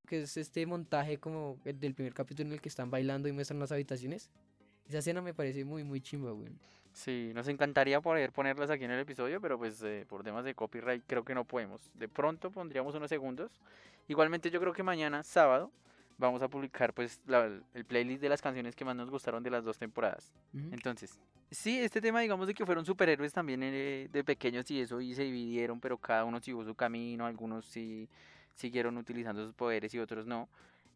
Que 0.07 0.23
es 0.23 0.37
este 0.37 0.67
montaje 0.67 1.19
como 1.19 1.59
el 1.65 1.81
del 1.81 1.95
primer 1.95 2.15
capítulo 2.15 2.49
en 2.49 2.55
el 2.55 2.61
que 2.61 2.69
están 2.69 2.91
bailando 2.91 3.29
y 3.29 3.33
muestran 3.33 3.59
las 3.59 3.73
habitaciones. 3.73 4.31
Esa 4.87 4.99
escena 4.99 5.23
me 5.23 5.35
parece 5.35 5.65
muy, 5.65 5.85
muy 5.85 6.01
chimba, 6.01 6.33
güey. 6.33 6.53
Sí, 6.93 7.33
nos 7.35 7.49
encantaría 7.49 8.01
poder 8.01 8.33
ponerlas 8.33 8.71
aquí 8.71 8.85
en 8.85 8.91
el 8.91 9.01
episodio, 9.01 9.41
pero 9.41 9.59
pues 9.59 9.83
eh, 9.83 10.05
por 10.09 10.23
temas 10.23 10.45
de 10.45 10.55
copyright 10.55 11.03
creo 11.07 11.25
que 11.25 11.35
no 11.35 11.45
podemos. 11.45 11.91
De 11.95 12.09
pronto 12.09 12.51
pondríamos 12.51 12.95
unos 12.95 13.09
segundos. 13.09 13.51
Igualmente 14.09 14.51
yo 14.51 14.61
creo 14.61 14.73
que 14.73 14.83
mañana, 14.83 15.23
sábado, 15.23 15.71
vamos 16.19 16.43
a 16.43 16.49
publicar 16.49 16.93
pues 16.93 17.21
la- 17.27 17.47
el 17.75 17.85
playlist 17.87 18.21
de 18.21 18.29
las 18.29 18.43
canciones 18.43 18.77
que 18.77 18.85
más 18.85 18.95
nos 18.95 19.11
gustaron 19.11 19.43
de 19.43 19.51
las 19.51 19.65
dos 19.65 19.79
temporadas. 19.79 20.35
Entonces, 20.71 21.19
sí, 21.51 21.79
este 21.81 22.01
tema 22.03 22.21
digamos 22.21 22.47
de 22.47 22.55
que 22.55 22.67
fueron 22.67 22.85
superhéroes 22.85 23.33
también 23.33 23.63
eh, 23.63 24.09
de 24.13 24.23
pequeños 24.25 24.71
y 24.71 24.81
eso 24.83 25.01
y 25.01 25.15
se 25.15 25.23
dividieron, 25.23 25.81
pero 25.81 25.97
cada 25.97 26.25
uno 26.25 26.41
siguió 26.41 26.63
su 26.65 26.75
camino, 26.75 27.25
algunos 27.27 27.65
sí 27.65 28.09
siguieron 28.55 28.99
utilizando 28.99 29.43
sus 29.47 29.55
poderes 29.55 29.95
y 29.95 29.99
otros 29.99 30.27
no. 30.27 30.47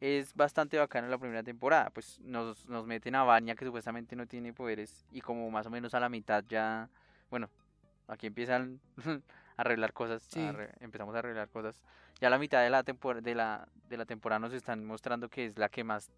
Es 0.00 0.34
bastante 0.34 0.76
bacano 0.78 1.08
la 1.08 1.16
primera 1.18 1.42
temporada, 1.42 1.88
pues 1.90 2.20
nos, 2.20 2.66
nos 2.68 2.86
meten 2.86 3.14
a 3.14 3.24
Vanya 3.24 3.54
que 3.54 3.64
supuestamente 3.64 4.14
no 4.14 4.26
tiene 4.26 4.52
poderes 4.52 5.06
y 5.10 5.22
como 5.22 5.50
más 5.50 5.66
o 5.66 5.70
menos 5.70 5.94
a 5.94 6.00
la 6.00 6.10
mitad 6.10 6.44
ya, 6.48 6.90
bueno, 7.30 7.48
aquí 8.06 8.26
empiezan 8.26 8.78
a 9.56 9.62
arreglar 9.62 9.94
cosas, 9.94 10.28
a 10.36 10.52
empezamos 10.80 11.14
a 11.14 11.20
arreglar 11.20 11.48
cosas. 11.48 11.80
Ya 12.20 12.28
a 12.28 12.30
la 12.30 12.38
mitad 12.38 12.62
de 12.62 12.68
la, 12.70 12.84
tempor- 12.84 13.22
de 13.22 13.34
la, 13.34 13.68
de 13.88 13.96
la 13.96 14.04
temporada 14.04 14.38
nos 14.38 14.52
están 14.52 14.84
mostrando 14.84 15.28
que 15.30 15.46
es 15.46 15.58
la 15.58 15.68
que 15.70 15.82
más 15.84 16.10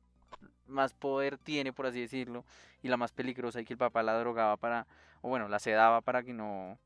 más 0.66 0.92
poder 0.92 1.38
tiene, 1.38 1.72
por 1.72 1.86
así 1.86 2.00
decirlo, 2.00 2.44
y 2.82 2.88
la 2.88 2.96
más 2.98 3.12
peligrosa 3.12 3.60
y 3.60 3.64
que 3.64 3.72
el 3.74 3.78
papá 3.78 4.02
la 4.02 4.18
drogaba 4.18 4.56
para, 4.58 4.86
o 5.22 5.28
bueno, 5.28 5.48
la 5.48 5.58
sedaba 5.58 6.02
para 6.02 6.22
que 6.22 6.34
no, 6.34 6.78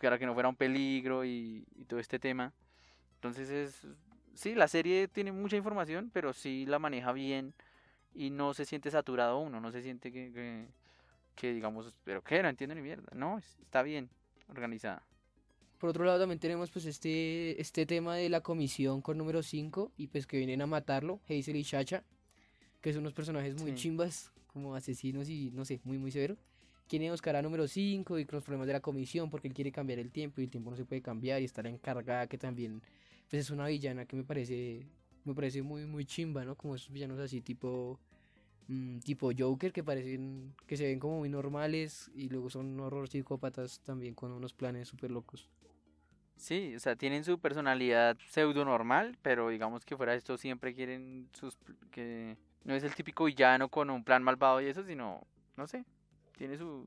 para 0.00 0.18
que 0.18 0.26
no 0.26 0.34
fuera 0.34 0.48
un 0.48 0.56
peligro 0.56 1.24
y, 1.24 1.64
y 1.76 1.84
todo 1.84 2.00
este 2.00 2.18
tema. 2.18 2.52
Entonces 3.16 3.50
es, 3.50 3.86
sí, 4.34 4.54
la 4.54 4.68
serie 4.68 5.08
tiene 5.08 5.32
mucha 5.32 5.56
información, 5.56 6.10
pero 6.12 6.32
sí 6.32 6.66
la 6.66 6.78
maneja 6.78 7.12
bien 7.12 7.54
y 8.14 8.30
no 8.30 8.54
se 8.54 8.64
siente 8.64 8.90
saturado 8.90 9.38
uno, 9.38 9.60
no 9.60 9.72
se 9.72 9.82
siente 9.82 10.12
que, 10.12 10.32
que, 10.32 10.66
que 11.34 11.52
digamos, 11.52 11.94
pero 12.04 12.22
qué, 12.22 12.42
no 12.42 12.48
entiendo 12.48 12.74
ni 12.74 12.82
mierda, 12.82 13.08
no, 13.14 13.38
es- 13.38 13.58
está 13.60 13.82
bien 13.82 14.08
organizada. 14.48 15.02
Por 15.78 15.90
otro 15.90 16.04
lado 16.04 16.20
también 16.20 16.38
tenemos 16.38 16.70
pues 16.70 16.86
este, 16.86 17.60
este 17.60 17.84
tema 17.86 18.16
de 18.16 18.28
la 18.28 18.40
comisión 18.40 19.02
con 19.02 19.18
número 19.18 19.42
5 19.42 19.90
y 19.96 20.06
pues 20.06 20.26
que 20.26 20.38
vienen 20.38 20.62
a 20.62 20.66
matarlo, 20.66 21.20
Hazel 21.28 21.56
y 21.56 21.64
Chacha, 21.64 22.04
que 22.80 22.92
son 22.92 23.00
unos 23.00 23.12
personajes 23.14 23.60
muy 23.60 23.72
Sí. 23.72 23.76
chimbas, 23.78 24.30
como 24.46 24.74
asesinos 24.76 25.28
y 25.28 25.50
no 25.50 25.64
sé, 25.64 25.80
muy 25.84 25.98
muy 25.98 26.10
severo. 26.12 26.36
Quieren 26.88 27.10
buscar 27.10 27.34
a 27.36 27.42
número 27.42 27.66
5 27.66 28.18
y 28.18 28.26
con 28.26 28.36
los 28.36 28.44
problemas 28.44 28.66
de 28.66 28.74
la 28.74 28.80
comisión 28.80 29.30
porque 29.30 29.48
él 29.48 29.54
quiere 29.54 29.72
cambiar 29.72 29.98
el 29.98 30.10
tiempo 30.10 30.40
y 30.40 30.44
el 30.44 30.50
tiempo 30.50 30.70
no 30.70 30.76
se 30.76 30.84
puede 30.84 31.00
cambiar 31.00 31.40
y 31.40 31.46
está 31.46 31.62
la 31.62 31.70
encargada 31.70 32.26
que 32.26 32.36
también 32.36 32.82
pues 33.30 33.40
es 33.44 33.50
una 33.50 33.66
villana 33.66 34.04
que 34.04 34.16
me 34.16 34.24
parece 34.24 34.86
me 35.24 35.34
parece 35.34 35.62
muy 35.62 35.86
muy 35.86 36.04
chimba, 36.04 36.44
¿no? 36.44 36.56
Como 36.56 36.74
esos 36.74 36.90
villanos 36.90 37.18
así 37.18 37.40
tipo 37.40 37.98
mm, 38.68 38.98
tipo 38.98 39.30
Joker 39.36 39.72
que 39.72 39.82
parecen 39.82 40.54
que 40.66 40.76
se 40.76 40.84
ven 40.84 40.98
como 40.98 41.18
muy 41.18 41.30
normales 41.30 42.10
y 42.14 42.28
luego 42.28 42.50
son 42.50 42.78
horror 42.80 43.08
psicópatas 43.08 43.80
también 43.80 44.14
con 44.14 44.32
unos 44.32 44.52
planes 44.52 44.88
súper 44.88 45.10
locos. 45.10 45.48
Sí, 46.36 46.74
o 46.74 46.80
sea, 46.80 46.96
tienen 46.96 47.24
su 47.24 47.38
personalidad 47.38 48.18
pseudo 48.28 48.64
normal, 48.64 49.16
pero 49.22 49.48
digamos 49.48 49.84
que 49.84 49.96
fuera 49.96 50.14
esto 50.14 50.36
siempre 50.36 50.74
quieren 50.74 51.28
sus 51.32 51.56
que 51.90 52.36
no 52.64 52.74
es 52.74 52.82
el 52.82 52.94
típico 52.94 53.24
villano 53.24 53.68
con 53.68 53.88
un 53.90 54.04
plan 54.04 54.22
malvado 54.22 54.60
y 54.60 54.66
eso, 54.66 54.84
sino, 54.84 55.26
no 55.56 55.66
sé, 55.66 55.84
tiene 56.36 56.56
su 56.58 56.86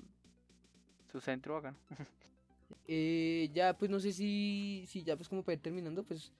su 1.11 1.19
centro 1.21 1.55
bacano. 1.55 1.77
Eh, 2.87 3.49
ya 3.53 3.77
pues 3.77 3.89
no 3.89 3.99
sé 3.99 4.11
si, 4.11 4.83
si 4.87 5.03
ya 5.03 5.15
pues 5.15 5.29
como 5.29 5.43
para 5.43 5.53
ir 5.55 5.61
terminando, 5.61 6.03
pues 6.03 6.31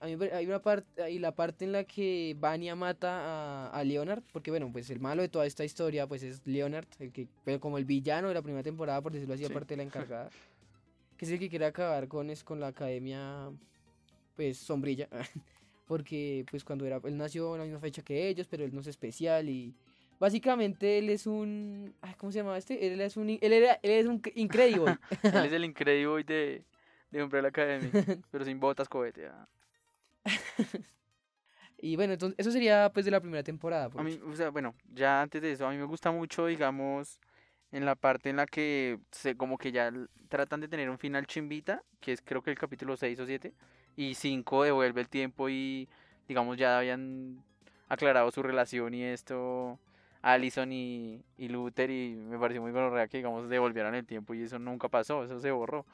a 0.00 0.06
mí 0.06 0.16
hay 0.32 0.46
una 0.46 0.60
parte, 0.60 1.02
hay 1.02 1.18
la 1.18 1.32
parte 1.34 1.64
en 1.64 1.72
la 1.72 1.84
que 1.84 2.36
Vanya 2.38 2.74
mata 2.74 3.68
a, 3.68 3.70
a 3.70 3.84
Leonard, 3.84 4.22
porque 4.32 4.50
bueno, 4.50 4.70
pues 4.72 4.90
el 4.90 5.00
malo 5.00 5.22
de 5.22 5.28
toda 5.28 5.46
esta 5.46 5.64
historia 5.64 6.06
pues 6.06 6.22
es 6.22 6.42
Leonard, 6.46 6.86
el 6.98 7.12
que, 7.12 7.28
pero 7.44 7.60
como 7.60 7.78
el 7.78 7.84
villano 7.84 8.28
de 8.28 8.34
la 8.34 8.42
primera 8.42 8.62
temporada, 8.62 9.00
por 9.00 9.12
decirlo 9.12 9.34
así, 9.34 9.44
Sí. 9.44 9.50
aparte 9.50 9.74
de 9.74 9.76
la 9.78 9.82
encargada, 9.84 10.30
que 11.16 11.24
es 11.24 11.30
el 11.30 11.38
que 11.38 11.48
quiere 11.48 11.66
acabar 11.66 12.08
con, 12.08 12.28
es, 12.30 12.42
con 12.42 12.58
la 12.60 12.66
academia 12.68 13.50
pues 14.36 14.58
sombrilla, 14.58 15.08
porque 15.86 16.44
pues 16.50 16.64
cuando 16.64 16.84
era, 16.84 17.00
él 17.04 17.16
nació 17.16 17.54
en 17.54 17.60
la 17.60 17.64
misma 17.64 17.80
fecha 17.80 18.02
que 18.02 18.28
ellos, 18.28 18.48
pero 18.48 18.64
él 18.64 18.74
no 18.74 18.80
es 18.80 18.88
especial 18.88 19.48
y... 19.48 19.72
Básicamente 20.18 20.98
él 20.98 21.10
es 21.10 21.26
un... 21.26 21.94
ay, 22.00 22.14
¿Cómo 22.18 22.32
se 22.32 22.38
llama 22.38 22.56
este? 22.56 22.86
Él 22.86 23.00
es 23.00 23.16
un... 23.16 23.30
Él, 23.30 23.52
era, 23.52 23.78
él 23.82 23.90
es 23.90 24.06
un 24.06 24.22
Incredible. 24.34 24.98
Él 25.22 25.46
es 25.46 25.52
el 25.52 25.64
Incredible 25.64 26.24
de, 26.24 26.64
de 27.10 27.22
Umbrella 27.22 27.48
Academy, 27.48 27.90
pero 28.30 28.44
sin 28.44 28.60
botas, 28.60 28.88
cohete. 28.88 29.26
ah. 29.26 29.46
Y 31.78 31.96
bueno, 31.96 32.14
entonces 32.14 32.38
eso 32.38 32.50
sería 32.50 32.90
pues 32.94 33.04
de 33.04 33.10
la 33.10 33.20
primera 33.20 33.42
temporada. 33.42 33.90
A 33.94 34.02
mí, 34.02 34.18
o 34.26 34.34
sea, 34.34 34.48
bueno, 34.48 34.74
ya 34.94 35.20
antes 35.20 35.42
de 35.42 35.52
eso, 35.52 35.66
a 35.66 35.70
mí 35.70 35.76
me 35.76 35.84
gusta 35.84 36.10
mucho, 36.10 36.46
digamos, 36.46 37.20
en 37.72 37.84
la 37.84 37.94
parte 37.94 38.30
en 38.30 38.36
la 38.36 38.46
que 38.46 38.98
se, 39.10 39.36
como 39.36 39.58
que 39.58 39.70
ya 39.70 39.92
tratan 40.30 40.60
de 40.60 40.68
tener 40.68 40.88
un 40.88 40.98
final 40.98 41.26
chimbita, 41.26 41.82
que 42.00 42.12
es 42.12 42.22
creo 42.22 42.40
que 42.42 42.50
el 42.50 42.58
capítulo 42.58 42.96
6 42.96 43.20
o 43.20 43.26
7, 43.26 43.52
y 43.96 44.14
5 44.14 44.62
devuelve 44.62 45.02
el 45.02 45.10
tiempo 45.10 45.50
y, 45.50 45.86
digamos, 46.26 46.56
ya 46.56 46.78
habían 46.78 47.44
aclarado 47.88 48.30
su 48.30 48.42
relación 48.42 48.94
y 48.94 49.02
esto, 49.02 49.78
Allison 50.24 50.72
y, 50.72 51.22
y 51.38 51.48
Luther, 51.48 51.90
y 51.90 52.14
me 52.14 52.38
pareció 52.38 52.62
muy 52.62 52.72
gonorrea 52.72 53.08
que, 53.08 53.18
digamos, 53.18 53.48
devolvieran 53.48 53.94
el 53.94 54.06
tiempo 54.06 54.34
y 54.34 54.42
eso 54.42 54.58
nunca 54.58 54.88
pasó, 54.88 55.24
eso 55.24 55.38
se 55.40 55.50
borró. 55.50 55.84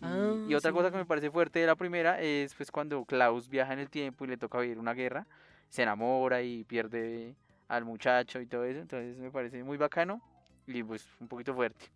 Y, 0.00 0.04
Ah, 0.06 0.34
y 0.48 0.54
otra 0.54 0.72
cosa 0.72 0.90
que 0.90 0.96
me 0.96 1.06
parece 1.06 1.30
fuerte 1.30 1.60
de 1.60 1.66
la 1.66 1.76
primera 1.76 2.20
es 2.20 2.54
pues 2.54 2.70
cuando 2.72 3.04
Klaus 3.04 3.48
viaja 3.48 3.72
en 3.72 3.78
el 3.78 3.88
tiempo 3.90 4.24
y 4.24 4.28
le 4.28 4.36
toca 4.36 4.58
vivir 4.58 4.78
una 4.78 4.94
guerra, 4.94 5.26
se 5.68 5.82
enamora 5.82 6.42
y 6.42 6.64
pierde 6.64 7.36
al 7.68 7.84
muchacho 7.84 8.40
y 8.40 8.46
todo 8.46 8.64
eso, 8.64 8.80
entonces 8.80 9.16
me 9.18 9.30
parece 9.30 9.62
muy 9.64 9.76
bacano 9.76 10.20
y 10.66 10.82
pues 10.82 11.06
un 11.20 11.28
poquito 11.28 11.54
fuerte. 11.54 11.86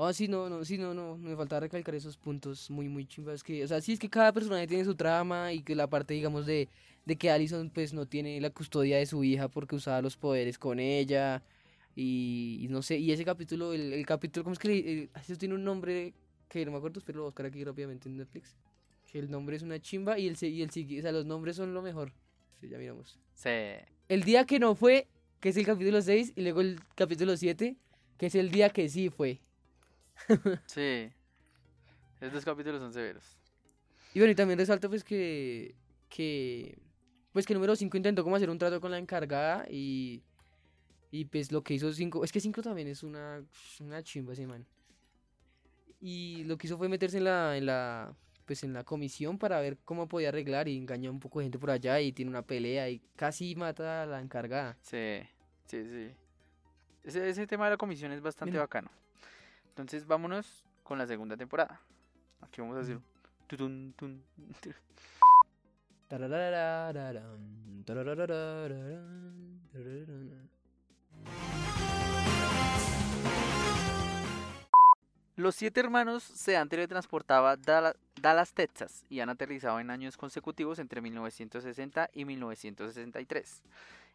Ah, 0.00 0.12
sí, 0.12 0.28
no, 0.28 0.48
no, 0.48 0.64
sí, 0.64 0.78
no, 0.78 0.94
no, 0.94 1.16
me 1.18 1.34
faltaba 1.34 1.60
recalcar 1.60 1.92
esos 1.96 2.16
puntos 2.16 2.70
muy, 2.70 2.88
muy 2.88 3.04
chimbas 3.04 3.42
que, 3.42 3.64
o 3.64 3.66
sea, 3.66 3.80
sí 3.80 3.92
es 3.94 3.98
que 3.98 4.08
cada 4.08 4.32
personaje 4.32 4.68
tiene 4.68 4.84
su 4.84 4.94
trama 4.94 5.52
y 5.52 5.60
que 5.62 5.74
la 5.74 5.88
parte, 5.88 6.14
digamos, 6.14 6.46
de, 6.46 6.68
de 7.04 7.16
que 7.16 7.32
Allison 7.32 7.68
pues 7.68 7.92
no 7.92 8.06
tiene 8.06 8.40
la 8.40 8.50
custodia 8.50 8.96
de 8.98 9.06
su 9.06 9.24
hija 9.24 9.48
porque 9.48 9.74
usaba 9.74 10.00
los 10.00 10.16
poderes 10.16 10.56
con 10.56 10.78
ella 10.78 11.42
y, 11.96 12.60
y 12.62 12.68
no 12.68 12.80
sé, 12.82 12.98
y 12.98 13.10
ese 13.10 13.24
capítulo, 13.24 13.72
el, 13.72 13.92
el 13.92 14.06
capítulo, 14.06 14.44
¿cómo 14.44 14.52
es 14.52 14.60
que 14.60 14.68
le- 14.68 14.92
el- 14.92 15.10
eso 15.20 15.34
tiene 15.36 15.56
un 15.56 15.64
nombre 15.64 16.14
que 16.48 16.64
no 16.64 16.70
me 16.70 16.78
acuerdo, 16.78 17.00
pero 17.04 17.16
lo 17.16 17.22
voy 17.24 17.28
a 17.28 17.30
buscar 17.30 17.46
aquí 17.46 17.64
rápidamente 17.64 18.08
en 18.08 18.18
Netflix, 18.18 18.56
que 19.10 19.18
el 19.18 19.28
nombre 19.28 19.56
es 19.56 19.62
una 19.64 19.80
chimba 19.80 20.16
y 20.16 20.28
el, 20.28 20.36
se- 20.36 20.46
y 20.48 20.62
el, 20.62 20.68
o 20.70 21.02
sea, 21.02 21.10
los 21.10 21.26
nombres 21.26 21.56
son 21.56 21.74
lo 21.74 21.82
mejor, 21.82 22.12
Sí, 22.60 22.68
ya 22.68 22.78
miramos. 22.78 23.18
Se... 23.34 23.84
El 24.08 24.22
día 24.22 24.44
que 24.46 24.60
no 24.60 24.76
fue, 24.76 25.08
que 25.40 25.48
es 25.48 25.56
el 25.56 25.66
capítulo 25.66 26.00
6, 26.02 26.32
y 26.36 26.42
luego 26.42 26.60
el 26.60 26.78
capítulo 26.94 27.36
7, 27.36 27.76
que 28.16 28.26
es 28.26 28.34
el 28.36 28.50
día 28.52 28.70
que 28.70 28.88
sí 28.88 29.10
fue. 29.10 29.40
Sí. 30.66 31.10
Estos 32.20 32.44
capítulos 32.44 32.80
son 32.80 32.92
severos. 32.92 33.24
Y 34.14 34.18
bueno, 34.18 34.32
y 34.32 34.34
también 34.34 34.58
resalta 34.58 34.88
pues 34.88 35.04
que, 35.04 35.74
que, 36.08 36.78
pues 37.32 37.46
que 37.46 37.54
número 37.54 37.76
5 37.76 37.96
intentó 37.96 38.24
como 38.24 38.36
hacer 38.36 38.50
un 38.50 38.58
trato 38.58 38.80
con 38.80 38.90
la 38.90 38.98
encargada 38.98 39.66
y, 39.70 40.22
y 41.10 41.26
pues 41.26 41.52
lo 41.52 41.62
que 41.62 41.74
hizo 41.74 41.92
5, 41.92 42.24
es 42.24 42.32
que 42.32 42.40
5 42.40 42.62
también 42.62 42.88
es 42.88 43.02
una, 43.02 43.44
una 43.80 44.02
chimba 44.02 44.32
ese 44.32 44.46
man. 44.46 44.66
Y 46.00 46.44
lo 46.44 46.56
que 46.58 46.66
hizo 46.66 46.78
fue 46.78 46.88
meterse 46.88 47.18
en 47.18 47.24
la, 47.24 47.56
en 47.56 47.66
la, 47.66 48.14
pues 48.44 48.64
en 48.64 48.72
la 48.72 48.82
comisión 48.84 49.38
para 49.38 49.60
ver 49.60 49.78
cómo 49.84 50.08
podía 50.08 50.30
arreglar 50.30 50.68
y 50.68 50.76
engañó 50.76 51.10
a 51.10 51.12
un 51.12 51.20
poco 51.20 51.38
de 51.38 51.44
gente 51.46 51.58
por 51.58 51.70
allá 51.70 52.00
y 52.00 52.12
tiene 52.12 52.30
una 52.30 52.42
pelea 52.42 52.88
y 52.88 53.00
casi 53.14 53.54
mata 53.54 54.02
a 54.02 54.06
la 54.06 54.20
encargada. 54.20 54.76
Sí, 54.82 55.20
sí, 55.66 55.84
sí. 55.84 56.10
Ese, 57.04 57.28
ese 57.28 57.46
tema 57.46 57.66
de 57.66 57.72
la 57.72 57.76
comisión 57.76 58.10
es 58.12 58.20
bastante 58.20 58.52
Mira. 58.52 58.62
bacano. 58.62 58.90
Entonces 59.78 60.08
vámonos 60.08 60.66
con 60.82 60.98
la 60.98 61.06
segunda 61.06 61.36
temporada. 61.36 61.80
Aquí 62.40 62.60
vamos 62.60 62.76
a 62.78 62.80
hacer... 62.80 62.98
tutun, 63.46 63.94
tun. 63.96 64.24
Los 75.36 75.54
siete 75.54 75.78
hermanos 75.78 76.24
se 76.24 76.56
han 76.56 76.68
teletransportado 76.68 77.46
a 77.46 77.56
Dallas, 77.56 78.52
Texas 78.52 79.04
y 79.08 79.20
han 79.20 79.28
aterrizado 79.28 79.78
en 79.78 79.90
años 79.90 80.16
consecutivos 80.16 80.80
entre 80.80 81.00
1960 81.00 82.10
y 82.12 82.24
1963. 82.24 83.62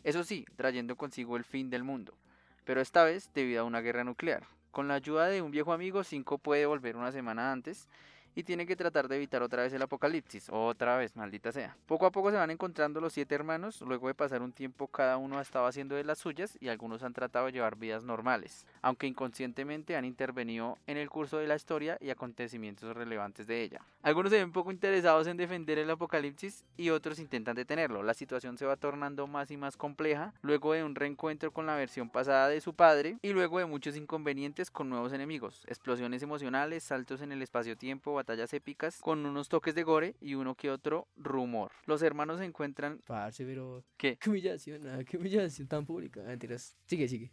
Eso 0.04 0.26
sí, 0.26 0.46
trayendo 0.58 0.98
consigo 0.98 1.38
el 1.38 1.46
fin 1.46 1.70
del 1.70 1.86
mundo, 1.86 2.18
pero 2.66 2.82
esta 2.82 3.06
vez 3.06 3.32
debido 3.34 3.62
a 3.62 3.64
una 3.64 3.80
guerra 3.80 4.04
nuclear. 4.04 4.46
Con 4.74 4.88
la 4.88 4.96
ayuda 4.96 5.28
de 5.28 5.44
un 5.44 5.52
viejo 5.52 5.72
amigo, 5.72 6.04
Cinco 6.04 6.40
puede 6.40 6.66
volver 6.66 6.98
una 6.98 7.12
semana 7.12 7.52
antes 7.52 7.88
y 8.36 8.44
tienen 8.44 8.68
que 8.68 8.76
tratar 8.76 9.08
de 9.08 9.16
evitar 9.16 9.44
otra 9.44 9.64
vez 9.64 9.74
el 9.74 9.82
apocalipsis, 9.82 10.48
otra 10.50 10.98
vez, 10.98 11.16
maldita 11.16 11.52
sea. 11.52 11.76
Poco 11.86 12.06
a 12.06 12.12
poco 12.12 12.32
se 12.32 12.38
van 12.38 12.52
encontrando 12.52 13.00
los 13.02 13.14
siete 13.14 13.36
hermanos, 13.36 13.82
luego 13.82 14.08
de 14.08 14.16
pasar 14.16 14.42
un 14.42 14.52
tiempo 14.52 14.88
cada 14.88 15.18
uno 15.18 15.38
ha 15.38 15.42
estado 15.42 15.66
haciendo 15.66 15.96
de 15.96 16.04
las 16.04 16.20
suyas 16.20 16.58
y 16.60 16.70
algunos 16.70 17.04
han 17.04 17.14
tratado 17.14 17.48
de 17.48 17.54
llevar 17.54 17.76
vidas 17.76 18.04
normales, 18.04 18.66
aunque 18.82 19.08
inconscientemente 19.08 19.96
han 19.96 20.06
intervenido 20.06 20.78
en 20.88 20.98
el 20.98 21.10
curso 21.10 21.38
de 21.38 21.48
la 21.48 21.56
historia 21.56 21.98
y 22.02 22.10
acontecimientos 22.10 22.96
relevantes 22.96 23.48
de 23.48 23.62
ella. 23.62 23.82
Algunos 24.02 24.32
se 24.32 24.38
ven 24.38 24.52
poco 24.52 24.72
interesados 24.72 25.28
en 25.28 25.38
defender 25.38 25.80
el 25.80 25.90
apocalipsis 25.90 26.66
y 26.78 26.90
otros 26.90 27.20
intentan 27.20 27.56
detenerlo. 27.56 28.04
La 28.04 28.14
situación 28.14 28.58
se 28.58 28.66
va 28.66 28.76
tornando 28.76 29.28
más 29.28 29.52
y 29.52 29.58
más 29.58 29.78
compleja 29.78 30.34
luego 30.42 30.74
de 30.74 30.84
un 30.84 30.96
reencuentro 30.96 31.52
con 31.52 31.66
la 31.66 31.76
versión 31.76 32.10
pasada 32.10 32.50
de 32.50 32.62
su 32.62 32.74
padre 32.74 33.18
y 33.22 33.32
luego 33.32 33.60
de 33.60 33.66
muchos 33.66 33.96
inconvenientes 33.96 34.72
con 34.72 34.90
nuevos 34.90 35.14
enemigos, 35.14 35.64
explosiones 35.68 36.24
emocionales, 36.24 36.84
saltos 36.84 37.22
en 37.22 37.32
el 37.32 37.42
espacio-tiempo, 37.42 38.14
batallas 38.24 38.54
épicas 38.54 39.00
con 39.02 39.26
unos 39.26 39.50
toques 39.50 39.76
de 39.76 39.84
gore 39.84 40.16
y 40.22 40.36
uno 40.36 40.56
que 40.56 40.72
otro 40.72 41.08
rumor. 41.18 41.72
Los 41.86 42.02
hermanos 42.02 42.40
se 42.40 42.46
encuentran... 42.46 43.00
Parce, 43.06 43.46
pero. 43.46 43.84
¿Qué? 43.98 44.18
Qué 44.18 44.30
humillación, 44.30 44.88
ah, 44.88 45.04
qué 45.04 45.18
humillación 45.18 45.68
tan 45.68 45.86
pública. 45.86 46.22
Mentiras. 46.24 46.78
Sigue, 46.86 47.08
sigue. 47.08 47.32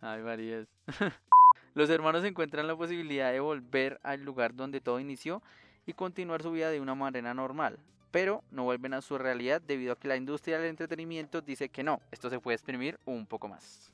Ay, 0.00 0.22
Marías. 0.22 0.68
Los 1.74 1.88
hermanos 1.90 2.24
encuentran 2.24 2.66
la 2.66 2.76
posibilidad 2.76 3.32
de 3.32 3.40
volver 3.40 3.98
al 4.02 4.22
lugar 4.22 4.54
donde 4.54 4.80
todo 4.80 5.00
inició 5.00 5.42
y 5.86 5.94
continuar 5.94 6.42
su 6.42 6.52
vida 6.52 6.70
de 6.70 6.80
una 6.80 6.94
manera 6.94 7.32
normal, 7.32 7.78
pero 8.10 8.42
no 8.50 8.64
vuelven 8.64 8.94
a 8.94 9.02
su 9.02 9.18
realidad 9.18 9.62
debido 9.62 9.92
a 9.92 9.98
que 9.98 10.08
la 10.08 10.16
industria 10.16 10.58
del 10.58 10.68
entretenimiento 10.68 11.40
dice 11.40 11.68
que 11.68 11.82
no, 11.82 12.00
esto 12.10 12.28
se 12.28 12.40
puede 12.40 12.56
exprimir 12.56 12.98
un 13.04 13.26
poco 13.26 13.48
más. 13.48 13.92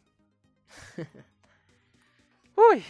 Uy, 2.56 2.84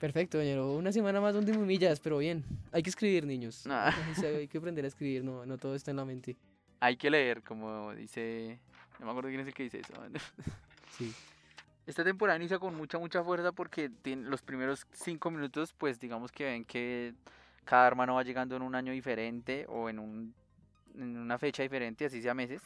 Perfecto, 0.00 0.38
doñero. 0.38 0.72
Una 0.74 0.92
semana 0.92 1.20
más 1.20 1.34
donde 1.34 1.52
me 1.52 1.58
humillas, 1.58 2.00
pero 2.00 2.18
bien. 2.18 2.44
Hay 2.72 2.82
que 2.82 2.90
escribir, 2.90 3.26
niños. 3.26 3.64
nah, 3.66 3.90
Hay 4.36 4.46
que 4.48 4.58
aprender 4.58 4.84
a 4.84 4.88
escribir, 4.88 5.24
no, 5.24 5.46
no 5.46 5.56
todo 5.56 5.74
está 5.74 5.90
en 5.90 5.96
la 5.96 6.04
mente. 6.04 6.36
hay 6.80 6.96
que 6.96 7.10
leer, 7.10 7.42
como 7.42 7.94
dice... 7.94 8.58
No 8.98 9.04
me 9.06 9.10
acuerdo 9.12 9.28
quién 9.28 9.40
es 9.40 9.46
el 9.48 9.54
que 9.54 9.64
dice 9.64 9.80
eso. 9.80 9.92
Sí. 10.96 11.12
Esta 11.86 12.02
temporada 12.02 12.38
inicia 12.38 12.58
con 12.58 12.74
mucha, 12.74 12.98
mucha 12.98 13.22
fuerza 13.22 13.52
porque 13.52 13.90
los 14.04 14.40
primeros 14.40 14.86
cinco 14.92 15.30
minutos, 15.30 15.74
pues 15.76 16.00
digamos 16.00 16.32
que 16.32 16.44
ven 16.44 16.64
que 16.64 17.12
cada 17.64 17.86
hermano 17.86 18.14
va 18.14 18.22
llegando 18.22 18.56
en 18.56 18.62
un 18.62 18.74
año 18.74 18.92
diferente 18.92 19.66
o 19.68 19.90
en, 19.90 19.98
un, 19.98 20.34
en 20.94 21.18
una 21.18 21.36
fecha 21.38 21.62
diferente, 21.62 22.06
así 22.06 22.22
sea 22.22 22.32
meses. 22.32 22.62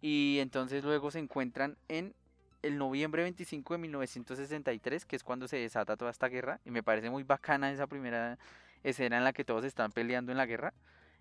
Y 0.00 0.38
entonces 0.40 0.82
luego 0.82 1.10
se 1.10 1.18
encuentran 1.18 1.76
en 1.88 2.14
el 2.62 2.78
noviembre 2.78 3.22
25 3.22 3.74
de 3.74 3.78
1963, 3.78 5.04
que 5.04 5.16
es 5.16 5.24
cuando 5.24 5.48
se 5.48 5.56
desata 5.56 5.96
toda 5.96 6.10
esta 6.10 6.28
guerra. 6.28 6.60
Y 6.64 6.70
me 6.70 6.82
parece 6.82 7.10
muy 7.10 7.22
bacana 7.22 7.70
esa 7.72 7.86
primera 7.86 8.38
escena 8.82 9.18
en 9.18 9.24
la 9.24 9.32
que 9.32 9.44
todos 9.44 9.64
están 9.64 9.92
peleando 9.92 10.32
en 10.32 10.38
la 10.38 10.46
guerra. 10.46 10.72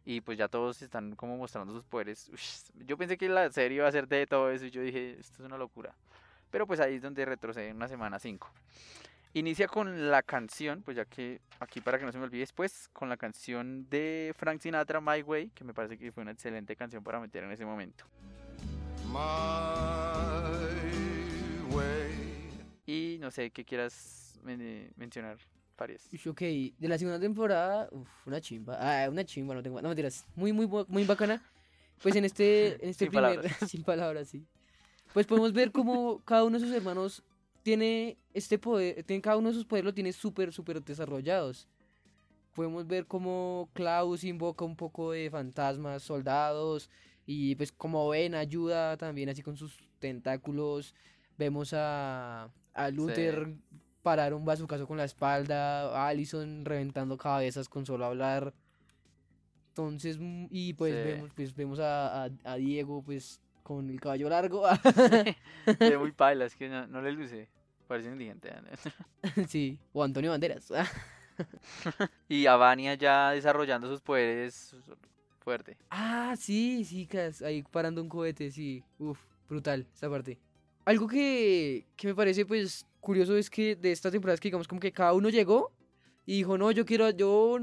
Y 0.06 0.22
pues 0.22 0.38
ya 0.38 0.48
todos 0.48 0.82
están 0.82 1.16
como 1.16 1.38
mostrando 1.38 1.74
sus 1.74 1.84
poderes. 1.84 2.30
Ush, 2.30 2.72
yo 2.86 2.98
pensé 2.98 3.18
que 3.18 3.30
la 3.30 3.52
serie 3.52 3.78
iba 3.78 3.88
a 3.88 3.92
ser 3.92 4.08
de 4.08 4.26
todo 4.26 4.50
eso 4.50 4.66
y 4.66 4.72
yo 4.72 4.82
dije, 4.82 5.18
esto 5.20 5.44
es 5.44 5.46
una 5.46 5.58
locura. 5.58 5.94
Pero 6.52 6.66
pues 6.66 6.80
ahí 6.80 6.96
es 6.96 7.02
donde 7.02 7.26
retrocede 7.26 7.72
una 7.72 7.88
semana 7.88 8.18
5. 8.18 8.50
Inicia 9.34 9.68
con 9.68 10.10
la 10.10 10.24
canción, 10.24 10.82
pues 10.82 10.98
ya 10.98 11.06
que 11.06 11.40
aquí 11.60 11.82
para 11.82 12.00
que 12.00 12.06
no 12.06 12.12
se 12.12 12.18
me 12.18 12.24
olvide 12.24 12.40
después, 12.40 12.90
con 12.94 13.10
la 13.10 13.18
canción 13.18 13.88
de 13.88 14.34
Frank 14.36 14.60
Sinatra, 14.60 15.00
My 15.00 15.22
Way, 15.22 15.52
que 15.52 15.64
me 15.64 15.74
parece 15.76 16.00
que 16.00 16.12
fue 16.12 16.24
una 16.24 16.32
excelente 16.32 16.76
canción 16.76 17.04
para 17.04 17.20
meter 17.20 17.44
en 17.44 17.52
ese 17.52 17.66
momento. 17.66 18.06
My. 19.12 21.09
Y 22.86 23.18
no 23.20 23.30
sé 23.32 23.52
qué 23.52 23.64
quieras 23.64 24.40
men- 24.44 24.92
mencionar, 24.96 25.38
Faries. 25.76 26.08
Ush, 26.12 26.28
Ok, 26.30 26.42
de 26.42 26.88
la 26.88 26.98
segunda 26.98 27.20
temporada, 27.20 27.88
uf, 27.92 28.08
una 28.26 28.42
chimba. 28.42 28.78
Ah, 28.80 29.10
una 29.10 29.24
chimba, 29.24 29.54
no 29.54 29.62
tengo. 29.62 29.82
No 29.82 29.88
mentiras. 29.90 30.26
Muy, 30.36 30.52
muy, 30.52 30.68
muy 30.88 31.04
bacana. 31.06 31.44
Pues 32.02 32.16
en 32.16 32.26
este, 32.26 32.84
en 32.84 32.90
este 32.90 33.06
Sin 33.06 33.10
primer. 33.12 33.36
palabras. 33.36 33.58
sin 33.70 33.84
palabras, 33.84 34.28
sí. 34.30 34.46
Pues 35.14 35.26
podemos 35.28 35.54
ver 35.54 35.72
cómo 35.72 36.20
cada 36.26 36.44
uno 36.44 36.58
de 36.60 36.66
sus 36.66 36.76
hermanos 36.76 37.24
tiene 37.64 38.18
este 38.34 38.58
poder. 38.58 39.04
Tiene, 39.04 39.22
cada 39.22 39.38
uno 39.38 39.50
de 39.50 39.56
sus 39.56 39.66
poderes 39.66 39.86
lo 39.86 39.94
tiene 39.94 40.12
súper, 40.14 40.52
súper 40.52 40.84
desarrollados. 40.84 41.68
Podemos 42.56 42.88
ver 42.88 43.06
cómo 43.06 43.70
Klaus 43.74 44.24
invoca 44.24 44.66
un 44.66 44.76
poco 44.76 45.12
de 45.12 45.30
fantasmas, 45.30 46.02
soldados. 46.04 46.90
Y 47.26 47.54
pues 47.56 47.72
como 47.72 48.10
ven, 48.10 48.34
ayuda 48.34 48.98
también 48.98 49.30
así 49.30 49.42
con 49.44 49.56
sus 49.56 49.78
tentáculos. 50.00 50.96
Vemos 51.40 51.74
a, 51.74 52.50
a 52.74 52.90
Luther 52.92 53.56
parar 54.04 54.34
un 54.34 54.44
bazucazo 54.44 54.86
con 54.86 54.98
la 54.98 55.06
espalda, 55.06 55.88
a 55.96 56.08
Allison 56.10 56.66
reventando 56.66 57.18
cabezas 57.18 57.70
con 57.70 57.86
solo 57.86 58.04
hablar. 58.06 58.54
Entonces, 59.70 60.18
mm, 60.20 60.48
y 60.52 60.74
pues 60.74 60.94
Sí. 60.96 61.02
vemos, 61.02 61.32
pues 61.34 61.56
vemos 61.56 61.80
a, 61.80 62.26
a- 62.26 62.30
a 62.44 62.56
Diego 62.56 63.02
pues 63.02 63.40
con 63.64 63.90
el 63.90 64.00
caballo 64.02 64.28
largo. 64.30 64.64
Ve 65.80 65.98
muy 65.98 66.12
paila, 66.12 66.46
es 66.46 66.56
que 66.56 66.68
no, 66.68 66.86
no 66.88 67.02
le 67.02 67.14
luce. 67.14 67.48
Parece 67.88 68.10
indigente. 68.10 68.52
sí, 69.48 69.80
o 69.94 70.04
Antonio 70.04 70.32
Banderas. 70.32 70.72
y 72.28 72.46
a 72.48 72.56
Vania 72.58 72.96
ya 72.96 73.32
desarrollando 73.32 73.88
sus 73.88 74.02
poderes 74.02 74.76
fuerte. 75.40 75.78
ah, 75.90 76.36
sí, 76.38 76.84
sí, 76.84 77.08
ahí 77.46 77.64
parando 77.64 78.02
un 78.02 78.10
cohete, 78.10 78.52
sí. 78.52 78.84
Uf, 79.00 79.20
brutal 79.48 79.88
esa 79.94 80.10
parte. 80.10 80.38
Algo 80.90 81.08
que, 81.08 81.86
que 81.96 82.08
me 82.08 82.16
parece 82.16 82.46
pues 82.48 82.86
curioso 83.00 83.38
es 83.38 83.50
que 83.50 83.76
de 83.76 83.92
esta 83.92 84.10
temporada 84.10 84.34
es 84.34 84.40
que 84.40 84.48
digamos 84.48 84.68
como 84.68 84.82
que 84.82 84.92
cada 84.92 85.14
uno 85.14 85.30
llegó 85.30 85.72
y 86.26 86.38
dijo, 86.38 86.58
no, 86.58 86.72
yo 86.72 86.84
quiero, 86.86 87.12
yo 87.12 87.58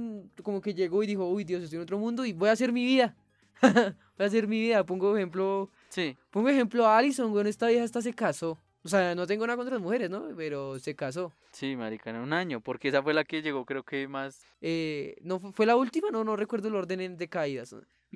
como 0.45 0.61
que 0.61 0.75
llegó 0.75 1.03
y 1.03 1.07
dijo, 1.09 1.29
uy, 1.29 1.43
Dios, 1.45 1.62
estoy 1.65 1.77
en 1.79 1.83
otro 1.83 1.99
mundo 1.99 2.25
y 2.25 2.33
voy 2.33 2.49
a 2.49 2.53
hacer 2.53 2.73
mi 2.73 2.85
vida. 2.85 3.17
voy 3.62 3.75
a 4.19 4.25
hacer 4.25 4.47
mi 4.47 4.61
vida. 4.61 4.85
Pongo 4.87 5.17
ejemplo, 5.17 5.71
Sí, 5.89 6.17
pongo 6.31 6.49
ejemplo 6.51 6.87
a 6.87 6.99
Alison, 6.99 7.31
güey, 7.33 7.49
esta 7.49 7.67
vieja 7.67 7.85
hasta 7.85 8.01
se 8.01 8.12
casó. 8.15 8.59
O 8.85 8.89
sea, 8.89 9.17
no 9.17 9.27
tengo 9.27 9.45
nada 9.47 9.57
contra 9.57 9.75
las 9.75 9.83
mujeres, 9.83 10.09
¿no? 10.09 10.29
Pero 10.37 10.79
se 10.79 10.95
casó. 10.95 11.33
sí, 11.51 11.75
marica, 11.75 12.11
en 12.11 12.17
un 12.17 12.33
año, 12.33 12.61
porque 12.61 12.89
esa 12.89 13.03
fue 13.03 13.12
la 13.15 13.25
que 13.25 13.43
llegó 13.43 13.65
creo 13.65 13.83
que 13.83 14.07
más... 14.07 14.41
Eh, 14.61 15.17
¿no 15.23 15.41
fu- 15.41 15.51
fue 15.53 15.67
la 15.67 15.75
última? 15.75 16.11
No, 16.12 16.23
no 16.23 16.37
recuerdo 16.37 16.69
el 16.69 16.77
orden 16.77 17.01
en- 17.01 17.17
de 17.17 17.29
caídas. 17.29 17.75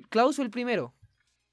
Klaus 0.09 0.37
fue 0.37 0.45
el 0.45 0.51
primero. 0.51 0.93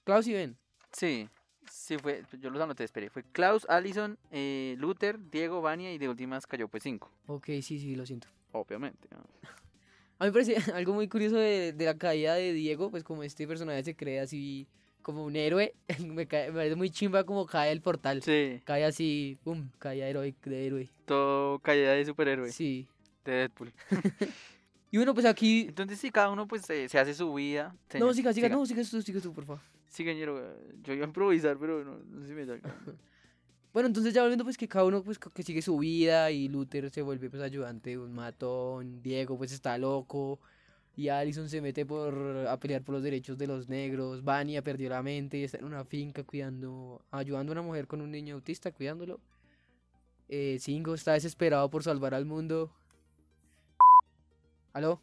Klaus 0.05 0.29
y 0.29 0.35
Ben. 0.35 0.57
Sí, 0.93 1.29
sí 1.71 1.97
fue, 1.99 2.23
yo 2.41 2.51
los 2.51 2.61
anoté, 2.63 2.85
esperé. 2.85 3.11
Fue 3.11 3.23
Klaus, 3.33 3.67
Allison, 3.69 4.19
eh, 4.31 4.75
Luther, 4.79 5.19
Diego, 5.31 5.61
Vania 5.63 5.93
y 5.93 5.99
de 5.99 6.09
últimas 6.09 6.47
cayó 6.47 6.69
pues 6.69 6.83
cinco, 6.83 7.11
Ok, 7.27 7.47
sí, 7.47 7.63
sí, 7.79 7.95
lo 7.97 8.05
siento. 8.07 8.29
obviamente. 8.53 9.09
¿no? 9.11 9.19
A 10.21 10.25
mí 10.25 10.31
me 10.31 10.33
parece 10.33 10.57
algo 10.75 10.95
muy 10.95 11.09
curioso 11.09 11.37
de, 11.37 11.73
de 11.73 11.85
la 11.85 11.97
caída 11.97 12.35
de 12.35 12.53
Diego, 12.53 12.91
pues 12.91 13.05
como 13.05 13.23
este 13.23 13.47
personaje 13.47 13.83
se 13.85 13.95
cree 13.95 14.21
así 14.21 14.67
como 15.03 15.25
un 15.25 15.37
héroe, 15.37 15.75
me, 16.07 16.27
cae- 16.27 16.49
me 16.49 16.55
parece 16.57 16.75
muy 16.77 16.91
chimba 16.91 17.25
como 17.25 17.47
cae 17.47 17.73
el 17.73 17.81
portal. 17.81 18.23
Sí, 18.23 18.61
Cae 18.65 18.85
así, 18.85 19.39
pum, 19.45 19.69
caída 19.79 20.07
heroica 20.09 20.51
de 20.51 20.67
héroe. 20.67 20.91
todo 21.07 21.59
caída 21.61 21.93
de 21.93 22.05
superhéroe, 22.05 22.51
Sí. 22.53 22.87
de 23.25 23.33
Deadpool. 23.33 23.73
Y 24.91 24.97
bueno, 24.97 25.13
pues 25.13 25.27
aquí... 25.27 25.67
Entonces 25.69 25.99
sí, 25.99 26.11
cada 26.11 26.31
uno 26.31 26.49
pues 26.49 26.63
se, 26.63 26.89
se 26.89 26.99
hace 26.99 27.13
su 27.13 27.35
vida. 27.35 27.75
No, 27.75 27.79
Señor, 27.91 28.15
siga, 28.15 28.33
siga, 28.33 28.49
no, 28.49 28.65
siga 28.65 28.83
tú, 28.91 29.03
siga 29.03 29.21
tú, 29.21 29.35
por 29.35 29.45
favor. 29.45 29.61
Siga, 29.89 30.13
ñero, 30.13 30.57
yo 30.83 30.93
iba 30.93 31.05
a 31.05 31.09
improvisar, 31.09 31.59
pero 31.59 31.85
no, 31.85 31.99
no 31.99 32.21
sé 32.21 32.29
si 32.29 32.35
me 32.35 32.47
salga. 32.47 32.75
Bueno, 33.71 33.89
entonces 33.89 34.15
ya 34.15 34.23
volviendo 34.23 34.45
pues 34.45 34.57
que 34.57 34.67
cada 34.67 34.87
uno 34.87 35.05
pues 35.05 35.19
que 35.19 35.43
sigue 35.43 35.61
su 35.61 35.77
vida 35.79 36.31
y 36.31 36.49
Luther 36.49 36.91
se 36.91 37.03
vuelve 37.03 37.29
pues 37.29 37.43
ayudante 37.43 37.91
de 37.91 37.99
un 37.99 38.13
matón, 38.13 39.03
Diego 39.03 39.37
pues 39.37 39.53
está 39.53 39.77
loco 39.77 40.41
y 40.97 41.11
Allison 41.11 41.49
se 41.49 41.61
mete 41.61 41.87
por 41.87 42.47
a 42.49 42.59
pelear 42.59 42.83
por 42.83 42.97
los 42.97 43.05
derechos 43.05 43.39
de 43.39 43.47
los 43.47 43.69
negros, 43.69 44.25
Vania 44.25 44.63
perdió 44.63 44.89
la 44.89 45.01
mente 45.01 45.39
y 45.39 45.45
está 45.45 45.59
en 45.59 45.65
una 45.65 45.85
finca 45.85 46.25
cuidando, 46.25 47.05
ayudando 47.13 47.53
a 47.53 47.55
una 47.55 47.63
mujer 47.63 47.87
con 47.87 48.01
un 48.01 48.11
niño 48.11 48.35
autista, 48.35 48.73
cuidándolo. 48.73 49.21
Eh, 50.29 50.59
está 50.95 51.13
desesperado 51.13 51.71
por 51.71 51.85
salvar 51.85 52.15
al 52.15 52.27
mundo. 52.27 52.73
¿Aló? 54.73 55.01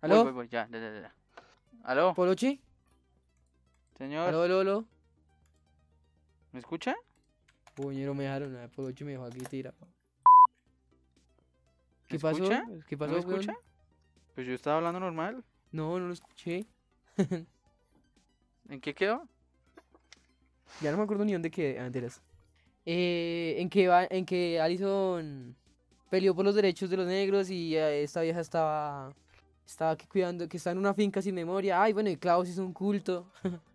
¿Aló? 0.00 0.24
voy, 0.24 0.32
voy, 0.32 0.48
ya, 0.48 0.66
ya, 0.72 0.78
ya, 0.78 1.00
ya. 1.00 1.14
¿Aló? 1.84 2.14
¿Polochi? 2.14 2.60
Señor, 3.98 4.28
¿Aló, 4.28 4.42
aló, 4.42 4.60
aló? 4.60 4.84
¿me 6.52 6.60
escucha? 6.60 6.94
Puñero, 7.74 8.14
me 8.14 8.24
dejaron, 8.24 8.56
ah, 8.56 8.68
Polochi 8.74 9.04
me 9.04 9.12
dejó 9.12 9.24
aquí 9.24 9.40
tirado. 9.40 9.76
¿Qué 12.06 12.14
¿Me 12.16 12.20
pasó? 12.20 12.44
escucha? 12.44 12.64
¿Qué 12.86 12.96
¿No 12.96 12.98
pasó, 12.98 13.12
me 13.12 13.20
weón? 13.24 13.40
escucha? 13.40 13.58
Pues 14.34 14.46
yo 14.46 14.54
estaba 14.54 14.76
hablando 14.78 15.00
normal. 15.00 15.44
No, 15.72 15.98
no 15.98 16.06
lo 16.08 16.12
escuché. 16.12 16.66
¿En 18.68 18.80
qué 18.80 18.94
quedó? 18.94 19.28
Ya 20.80 20.90
no 20.90 20.98
me 20.98 21.04
acuerdo 21.04 21.24
ni 21.24 21.32
dónde 21.32 21.50
quedé. 21.50 21.78
Ah, 21.78 21.84
mentiras. 21.84 22.22
Eh, 22.84 23.56
en 23.58 23.68
que 23.68 23.88
va, 23.88 24.04
en 24.08 24.24
que 24.26 24.60
Allison 24.60 25.56
peleó 26.10 26.34
por 26.34 26.44
los 26.44 26.54
derechos 26.54 26.88
de 26.90 26.96
los 26.96 27.06
negros 27.06 27.50
y 27.50 27.76
eh, 27.76 28.02
esta 28.02 28.20
vieja 28.20 28.40
estaba 28.40 29.12
estaba 29.66 29.90
aquí 29.92 30.06
cuidando, 30.06 30.48
que 30.48 30.56
está 30.58 30.70
en 30.70 30.78
una 30.78 30.94
finca 30.94 31.20
sin 31.20 31.34
memoria. 31.34 31.82
Ay, 31.82 31.92
bueno, 31.92 32.08
y 32.10 32.16
Klaus 32.16 32.48
hizo 32.48 32.64
un 32.64 32.72
culto. 32.72 33.30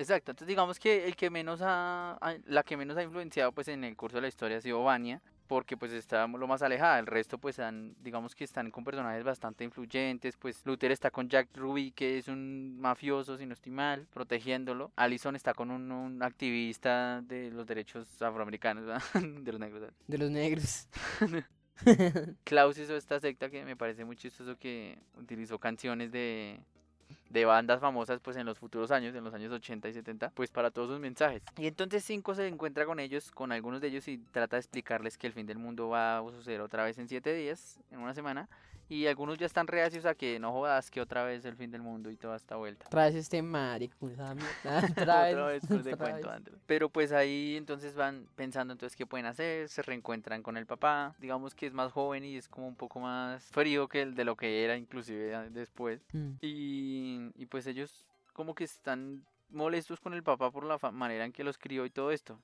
Exacto, 0.00 0.30
entonces 0.30 0.48
digamos 0.48 0.78
que 0.78 1.06
el 1.06 1.14
que 1.14 1.28
menos 1.28 1.60
ha, 1.62 2.18
la 2.46 2.62
que 2.62 2.74
menos 2.74 2.96
ha 2.96 3.02
influenciado 3.02 3.52
pues 3.52 3.68
en 3.68 3.84
el 3.84 3.94
curso 3.96 4.16
de 4.16 4.22
la 4.22 4.28
historia 4.28 4.56
ha 4.56 4.60
sido 4.62 4.82
Vania, 4.82 5.20
porque 5.46 5.76
pues 5.76 5.92
está 5.92 6.26
lo 6.26 6.46
más 6.46 6.62
alejada. 6.62 6.98
El 6.98 7.06
resto 7.06 7.36
pues 7.36 7.58
han, 7.58 7.94
digamos 8.00 8.34
que 8.34 8.44
están 8.44 8.70
con 8.70 8.82
personajes 8.82 9.24
bastante 9.24 9.62
influyentes. 9.62 10.38
Pues 10.38 10.64
Luther 10.64 10.90
está 10.90 11.10
con 11.10 11.28
Jack 11.28 11.54
Ruby, 11.54 11.90
que 11.90 12.16
es 12.16 12.28
un 12.28 12.80
mafioso, 12.80 13.36
si 13.36 13.44
no 13.44 13.52
estoy 13.52 13.72
mal, 13.72 14.06
protegiéndolo. 14.10 14.90
Allison 14.96 15.36
está 15.36 15.52
con 15.52 15.70
un, 15.70 15.92
un 15.92 16.22
activista 16.22 17.20
de 17.20 17.50
los 17.50 17.66
derechos 17.66 18.22
afroamericanos, 18.22 18.86
¿verdad? 18.86 19.02
de 19.42 19.52
los 19.52 19.60
negros. 19.60 19.80
¿verdad? 19.82 19.96
De 20.08 20.18
los 20.18 20.30
negros. 20.30 20.88
Klaus 22.44 22.78
hizo 22.78 22.96
esta 22.96 23.20
secta 23.20 23.50
que 23.50 23.66
me 23.66 23.76
parece 23.76 24.06
muy 24.06 24.16
chistoso 24.16 24.56
que 24.56 24.98
utilizó 25.18 25.58
canciones 25.58 26.10
de, 26.10 26.58
de 27.30 27.44
bandas 27.44 27.80
famosas 27.80 28.20
pues 28.20 28.36
en 28.36 28.44
los 28.44 28.58
futuros 28.58 28.90
años, 28.90 29.14
en 29.14 29.24
los 29.24 29.32
años 29.32 29.52
80 29.52 29.88
y 29.88 29.92
70, 29.94 30.30
pues 30.30 30.50
para 30.50 30.70
todos 30.70 30.90
sus 30.90 31.00
mensajes. 31.00 31.42
Y 31.56 31.66
entonces 31.66 32.04
Cinco 32.04 32.34
se 32.34 32.46
encuentra 32.46 32.84
con 32.84 33.00
ellos, 33.00 33.30
con 33.30 33.52
algunos 33.52 33.80
de 33.80 33.88
ellos 33.88 34.06
y 34.08 34.18
trata 34.18 34.56
de 34.56 34.60
explicarles 34.60 35.16
que 35.16 35.28
el 35.28 35.32
fin 35.32 35.46
del 35.46 35.58
mundo 35.58 35.88
va 35.88 36.18
a 36.18 36.22
suceder 36.32 36.60
otra 36.60 36.84
vez 36.84 36.98
en 36.98 37.08
siete 37.08 37.32
días, 37.32 37.78
en 37.90 38.00
una 38.00 38.14
semana. 38.14 38.48
Y 38.90 39.06
algunos 39.06 39.38
ya 39.38 39.46
están 39.46 39.68
reacios 39.68 40.04
a 40.04 40.16
que 40.16 40.40
no 40.40 40.50
jodas 40.52 40.90
que 40.90 41.00
otra 41.00 41.22
vez 41.24 41.44
el 41.44 41.54
fin 41.54 41.70
del 41.70 41.80
mundo 41.80 42.10
y 42.10 42.16
toda 42.16 42.34
esta 42.36 42.56
vuelta. 42.56 42.86
Traes 42.88 43.14
este 43.14 43.40
mierda. 43.40 44.34
Otra 44.90 45.28
Otra 45.28 45.46
vez, 45.46 45.62
pues 45.66 45.84
de 45.84 45.94
otra 45.94 46.06
cuento 46.10 46.26
vez. 46.28 46.36
antes. 46.36 46.54
Pero 46.66 46.88
pues 46.88 47.12
ahí 47.12 47.56
entonces 47.56 47.94
van 47.94 48.26
pensando 48.34 48.72
entonces 48.72 48.96
qué 48.96 49.06
pueden 49.06 49.26
hacer, 49.26 49.68
se 49.68 49.82
reencuentran 49.82 50.42
con 50.42 50.56
el 50.56 50.66
papá, 50.66 51.14
digamos 51.20 51.54
que 51.54 51.66
es 51.68 51.72
más 51.72 51.92
joven 51.92 52.24
y 52.24 52.36
es 52.36 52.48
como 52.48 52.66
un 52.66 52.74
poco 52.74 52.98
más 52.98 53.44
frío 53.52 53.86
que 53.86 54.02
el 54.02 54.14
de 54.16 54.24
lo 54.24 54.36
que 54.36 54.64
era 54.64 54.76
inclusive 54.76 55.36
a- 55.36 55.48
después. 55.48 56.04
Mm. 56.12 56.30
Y, 56.40 57.30
y 57.36 57.46
pues 57.46 57.68
ellos 57.68 58.04
como 58.32 58.56
que 58.56 58.64
están 58.64 59.24
molestos 59.50 60.00
con 60.00 60.14
el 60.14 60.24
papá 60.24 60.50
por 60.50 60.64
la 60.64 60.78
manera 60.90 61.24
en 61.24 61.32
que 61.32 61.44
los 61.44 61.58
crió 61.58 61.86
y 61.86 61.90
todo 61.90 62.10
esto. 62.10 62.40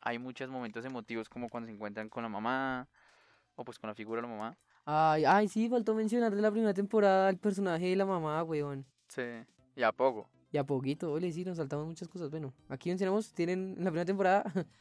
Hay 0.00 0.20
muchos 0.20 0.48
momentos 0.48 0.84
emotivos 0.84 1.28
como 1.28 1.48
cuando 1.48 1.66
se 1.66 1.72
encuentran 1.74 2.08
con 2.08 2.22
la 2.22 2.28
mamá 2.28 2.86
o 3.56 3.64
pues 3.64 3.80
con 3.80 3.88
la 3.88 3.94
figura 3.94 4.22
de 4.22 4.28
la 4.28 4.32
mamá. 4.34 4.56
Ay, 4.90 5.24
ay, 5.26 5.48
sí, 5.48 5.68
faltó 5.68 5.94
mencionar 5.94 6.34
de 6.34 6.40
la 6.40 6.50
primera 6.50 6.72
temporada 6.72 7.28
el 7.28 7.36
personaje 7.36 7.86
de 7.88 7.96
la 7.96 8.06
mamá, 8.06 8.42
weón. 8.42 8.86
Sí, 9.08 9.22
y 9.76 9.82
a 9.82 9.92
poco. 9.92 10.28
Y 10.50 10.56
a 10.56 10.64
poquito, 10.64 11.12
ole, 11.12 11.30
sí, 11.30 11.44
nos 11.44 11.58
saltamos 11.58 11.86
muchas 11.86 12.08
cosas. 12.08 12.30
Bueno, 12.30 12.54
aquí 12.70 12.88
mencionamos, 12.88 13.34
tienen 13.34 13.74
en 13.76 13.84
la 13.84 13.90
primera 13.90 14.06
temporada, 14.06 14.44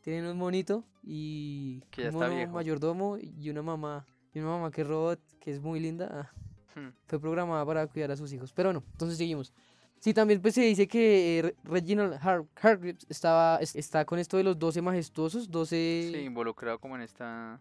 tienen 0.00 0.26
un 0.26 0.36
monito 0.36 0.82
y 1.04 1.80
Que 1.92 2.02
ya 2.02 2.08
un 2.08 2.14
está 2.14 2.26
mono 2.26 2.36
viejo. 2.36 2.52
mayordomo 2.52 3.18
y 3.18 3.50
una 3.50 3.62
mamá. 3.62 4.04
Y 4.34 4.40
una 4.40 4.48
mamá 4.48 4.70
que 4.72 4.80
es 4.80 4.86
robot, 4.88 5.20
que 5.38 5.52
es 5.52 5.60
muy 5.60 5.78
linda. 5.80 6.08
ah, 6.12 6.32
Hmm. 6.74 6.88
Fue 7.06 7.20
programada 7.20 7.66
para 7.66 7.86
cuidar 7.86 8.10
a 8.12 8.16
sus 8.16 8.32
hijos. 8.32 8.50
Pero 8.54 8.70
bueno, 8.70 8.82
entonces 8.92 9.18
seguimos. 9.18 9.52
Sí, 10.00 10.14
también 10.14 10.40
pues 10.40 10.54
se 10.54 10.62
dice 10.62 10.88
que 10.88 11.38
eh, 11.38 11.42
Re- 11.42 11.54
Reginald 11.64 12.14
Har 12.14 12.46
Hargreaves 12.62 13.04
estaba, 13.10 13.58
es- 13.58 13.76
está 13.76 14.06
con 14.06 14.18
esto 14.18 14.38
de 14.38 14.42
los 14.44 14.58
12 14.58 14.80
majestuosos, 14.80 15.50
12... 15.50 16.10
Sí, 16.14 16.18
involucrado 16.20 16.78
como 16.80 16.96
en 16.96 17.02
esta 17.02 17.60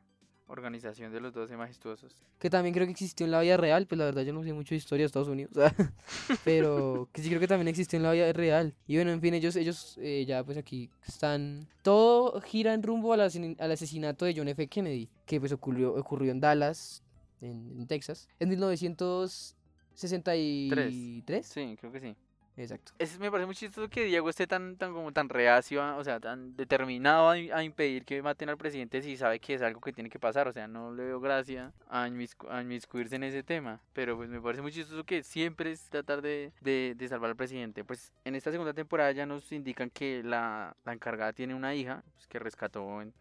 organización 0.52 1.12
de 1.14 1.22
los 1.22 1.34
12 1.34 1.56
majestuosos. 1.58 2.14
que 2.40 2.50
también 2.50 2.74
creo 2.74 2.86
que 2.86 2.92
existió 2.92 3.26
en 3.26 3.32
la 3.32 3.40
vida 3.42 3.56
real, 3.58 3.88
pues 3.88 3.98
la 3.98 4.06
verdad 4.06 4.22
yo 4.24 4.34
no 4.34 4.44
sé 4.44 4.52
mucho 4.54 4.76
de 4.76 4.78
historia 4.78 5.04
de 5.04 5.08
Estados 5.08 5.28
Unidos, 5.30 5.52
pero 6.44 7.08
que 7.14 7.22
sí 7.22 7.30
creo 7.30 7.40
que 7.40 7.48
también 7.48 7.68
existió 7.70 7.98
en 7.98 8.04
la 8.04 8.12
vida 8.12 8.32
real. 8.34 8.74
Y 8.88 8.96
bueno, 8.96 9.12
en 9.12 9.22
fin, 9.22 9.34
ellos, 9.34 9.56
ellos 9.56 9.98
eh, 10.02 10.26
ya 10.28 10.44
pues 10.44 10.58
aquí 10.58 10.90
están, 11.08 11.68
todo 11.84 12.40
gira 12.42 12.74
en 12.74 12.84
rumbo 12.84 13.14
al, 13.14 13.22
asesin- 13.22 13.56
al 13.60 13.72
asesinato 13.72 14.26
de 14.26 14.34
John 14.36 14.48
F. 14.50 14.68
Kennedy, 14.68 15.10
que 15.26 15.40
pues 15.40 15.52
ocurrió, 15.52 15.94
ocurrió 15.96 16.32
en 16.32 16.40
Dallas, 16.42 17.04
en, 17.42 17.72
en 17.80 17.88
Texas, 17.88 18.28
en 18.40 18.50
1963. 18.50 21.48
Sí, 21.48 21.76
creo 21.80 21.92
que 21.92 22.00
sí. 22.00 22.16
Exacto. 22.58 22.92
Es, 23.00 23.18
me 23.18 23.32
parece 23.32 23.46
muy 23.46 23.56
chistoso 23.56 23.90
que 23.90 24.04
Diego 24.04 24.30
esté 24.30 24.46
tan, 24.46 24.76
tan 24.76 24.94
como 24.94 25.12
tan 25.12 25.30
reacio, 25.30 25.98
o 25.98 26.04
sea, 26.04 26.20
tan 26.20 26.56
determinado 26.56 27.30
a, 27.30 27.34
a 27.34 27.64
impedir 27.64 28.06
que 28.06 28.22
maten 28.22 28.50
al 28.50 28.58
presidente 28.58 29.02
si 29.02 29.18
sabe 29.18 29.40
que 29.40 29.54
es 29.54 29.62
algo 29.62 29.80
que 29.82 29.94
tiene 29.94 30.10
que 30.10 30.20
pasar. 30.20 30.48
O 30.48 30.54
sea, 30.54 30.68
no 30.68 30.94
le 30.94 31.06
veo 31.06 31.20
gracia 31.20 31.72
a, 31.90 32.08
inmiscu- 32.08 32.50
a 32.52 32.62
inmiscuirse 32.62 33.16
en 33.16 33.24
ese 33.24 33.42
tema. 33.42 33.80
Pero 33.94 34.18
pues 34.18 34.30
me 34.30 34.42
parece 34.42 34.62
muy 34.62 34.72
chistoso 34.72 35.04
que 35.06 35.24
siempre 35.24 35.72
es 35.72 35.90
tratar 35.90 36.22
de, 36.22 36.52
de, 36.62 36.94
de 36.96 37.08
salvar 37.08 37.30
al 37.32 37.36
presidente. 37.38 37.84
Pues 37.84 38.12
en 38.26 38.36
esta 38.36 38.52
segunda 38.52 38.74
temporada 38.74 39.12
ya 39.12 39.26
nos 39.26 39.52
indican 39.52 39.90
que 39.90 40.22
la, 40.24 40.76
la 40.86 40.94
encargada 40.94 41.34
tiene 41.34 41.56
una 41.56 41.74
hija 41.74 42.04
pues, 42.14 42.28
que 42.28 42.38
rescató 42.38 43.02
en 43.02 43.14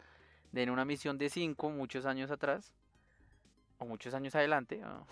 una 0.70 0.84
misión 0.84 1.16
de 1.16 1.30
cinco 1.30 1.70
muchos 1.70 2.04
años 2.04 2.30
atrás. 2.30 2.74
O 3.80 3.86
muchos 3.86 4.12
años 4.14 4.34
adelante. 4.34 4.80
ah, 4.84 5.02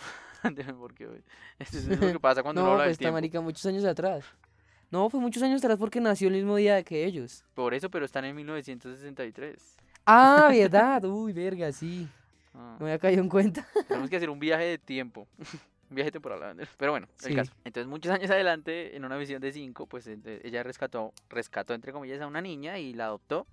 Porque 0.79 1.05
eso 1.59 1.79
es 1.79 1.87
lo 1.89 2.13
que 2.13 2.21
pasa 2.21 2.43
cuando 2.43 2.61
uno 2.61 2.69
No, 2.69 2.73
habla 2.75 2.85
pues 2.85 2.89
del 2.89 2.93
esta 2.93 3.01
tiempo. 3.03 3.15
marica 3.15 3.41
muchos 3.41 3.67
años 3.67 3.85
atrás. 3.85 4.25
No, 4.91 5.11
fue 5.11 5.21
muchos 5.21 5.43
años 5.43 5.63
atrás 5.63 5.79
porque 5.79 6.01
nació 6.01 6.29
el 6.29 6.35
mismo 6.35 6.57
día 6.57 6.83
que 6.83 7.05
ellos. 7.05 7.45
Por 7.55 7.75
eso, 7.75 7.91
pero 7.91 8.05
están 8.05 8.25
en 8.25 8.37
1963. 8.37 9.77
Ah, 10.07 10.49
verdad. 10.51 11.05
Uy, 11.05 11.33
verga, 11.33 11.73
sí. 11.73 12.09
Ah, 12.55 12.77
No 12.79 12.85
me 12.87 12.93
había 12.93 12.99
caído 12.99 13.23
en 13.23 13.29
cuenta. 13.29 13.67
tenemos 13.87 14.09
que 14.09 14.17
hacer 14.17 14.31
un 14.31 14.39
viaje 14.39 14.65
de 14.65 14.79
tiempo. 14.79 15.27
un 15.91 15.95
viaje 15.95 16.11
temporal. 16.11 16.57
Pero 16.79 16.93
bueno, 16.93 17.07
el 17.23 17.29
Sí. 17.31 17.35
caso. 17.35 17.53
Entonces, 17.65 17.89
muchos 17.89 18.13
años 18.13 18.31
adelante, 18.31 18.97
en 18.97 19.05
una 19.05 19.17
misión 19.19 19.41
de 19.43 19.53
cinco, 19.53 19.87
pues 19.87 20.07
ella 20.07 20.63
rescató, 20.63 21.13
rescató, 21.31 21.75
entre 21.75 21.93
comillas, 21.93 22.21
a 22.21 22.27
una 22.27 22.41
niña 22.43 22.79
y 22.79 22.93
la 22.95 23.07
adoptó. 23.07 23.47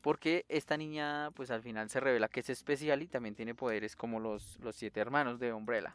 Porque 0.00 0.44
esta 0.48 0.76
niña, 0.76 1.30
pues 1.32 1.50
al 1.50 1.62
final 1.62 1.90
se 1.90 2.00
revela 2.00 2.28
que 2.28 2.40
es 2.40 2.50
especial 2.50 3.02
y 3.02 3.06
también 3.08 3.34
tiene 3.34 3.54
poderes 3.54 3.96
como 3.96 4.18
los, 4.20 4.58
los 4.60 4.76
siete 4.76 5.00
hermanos 5.00 5.38
de 5.38 5.52
Umbrella. 5.52 5.94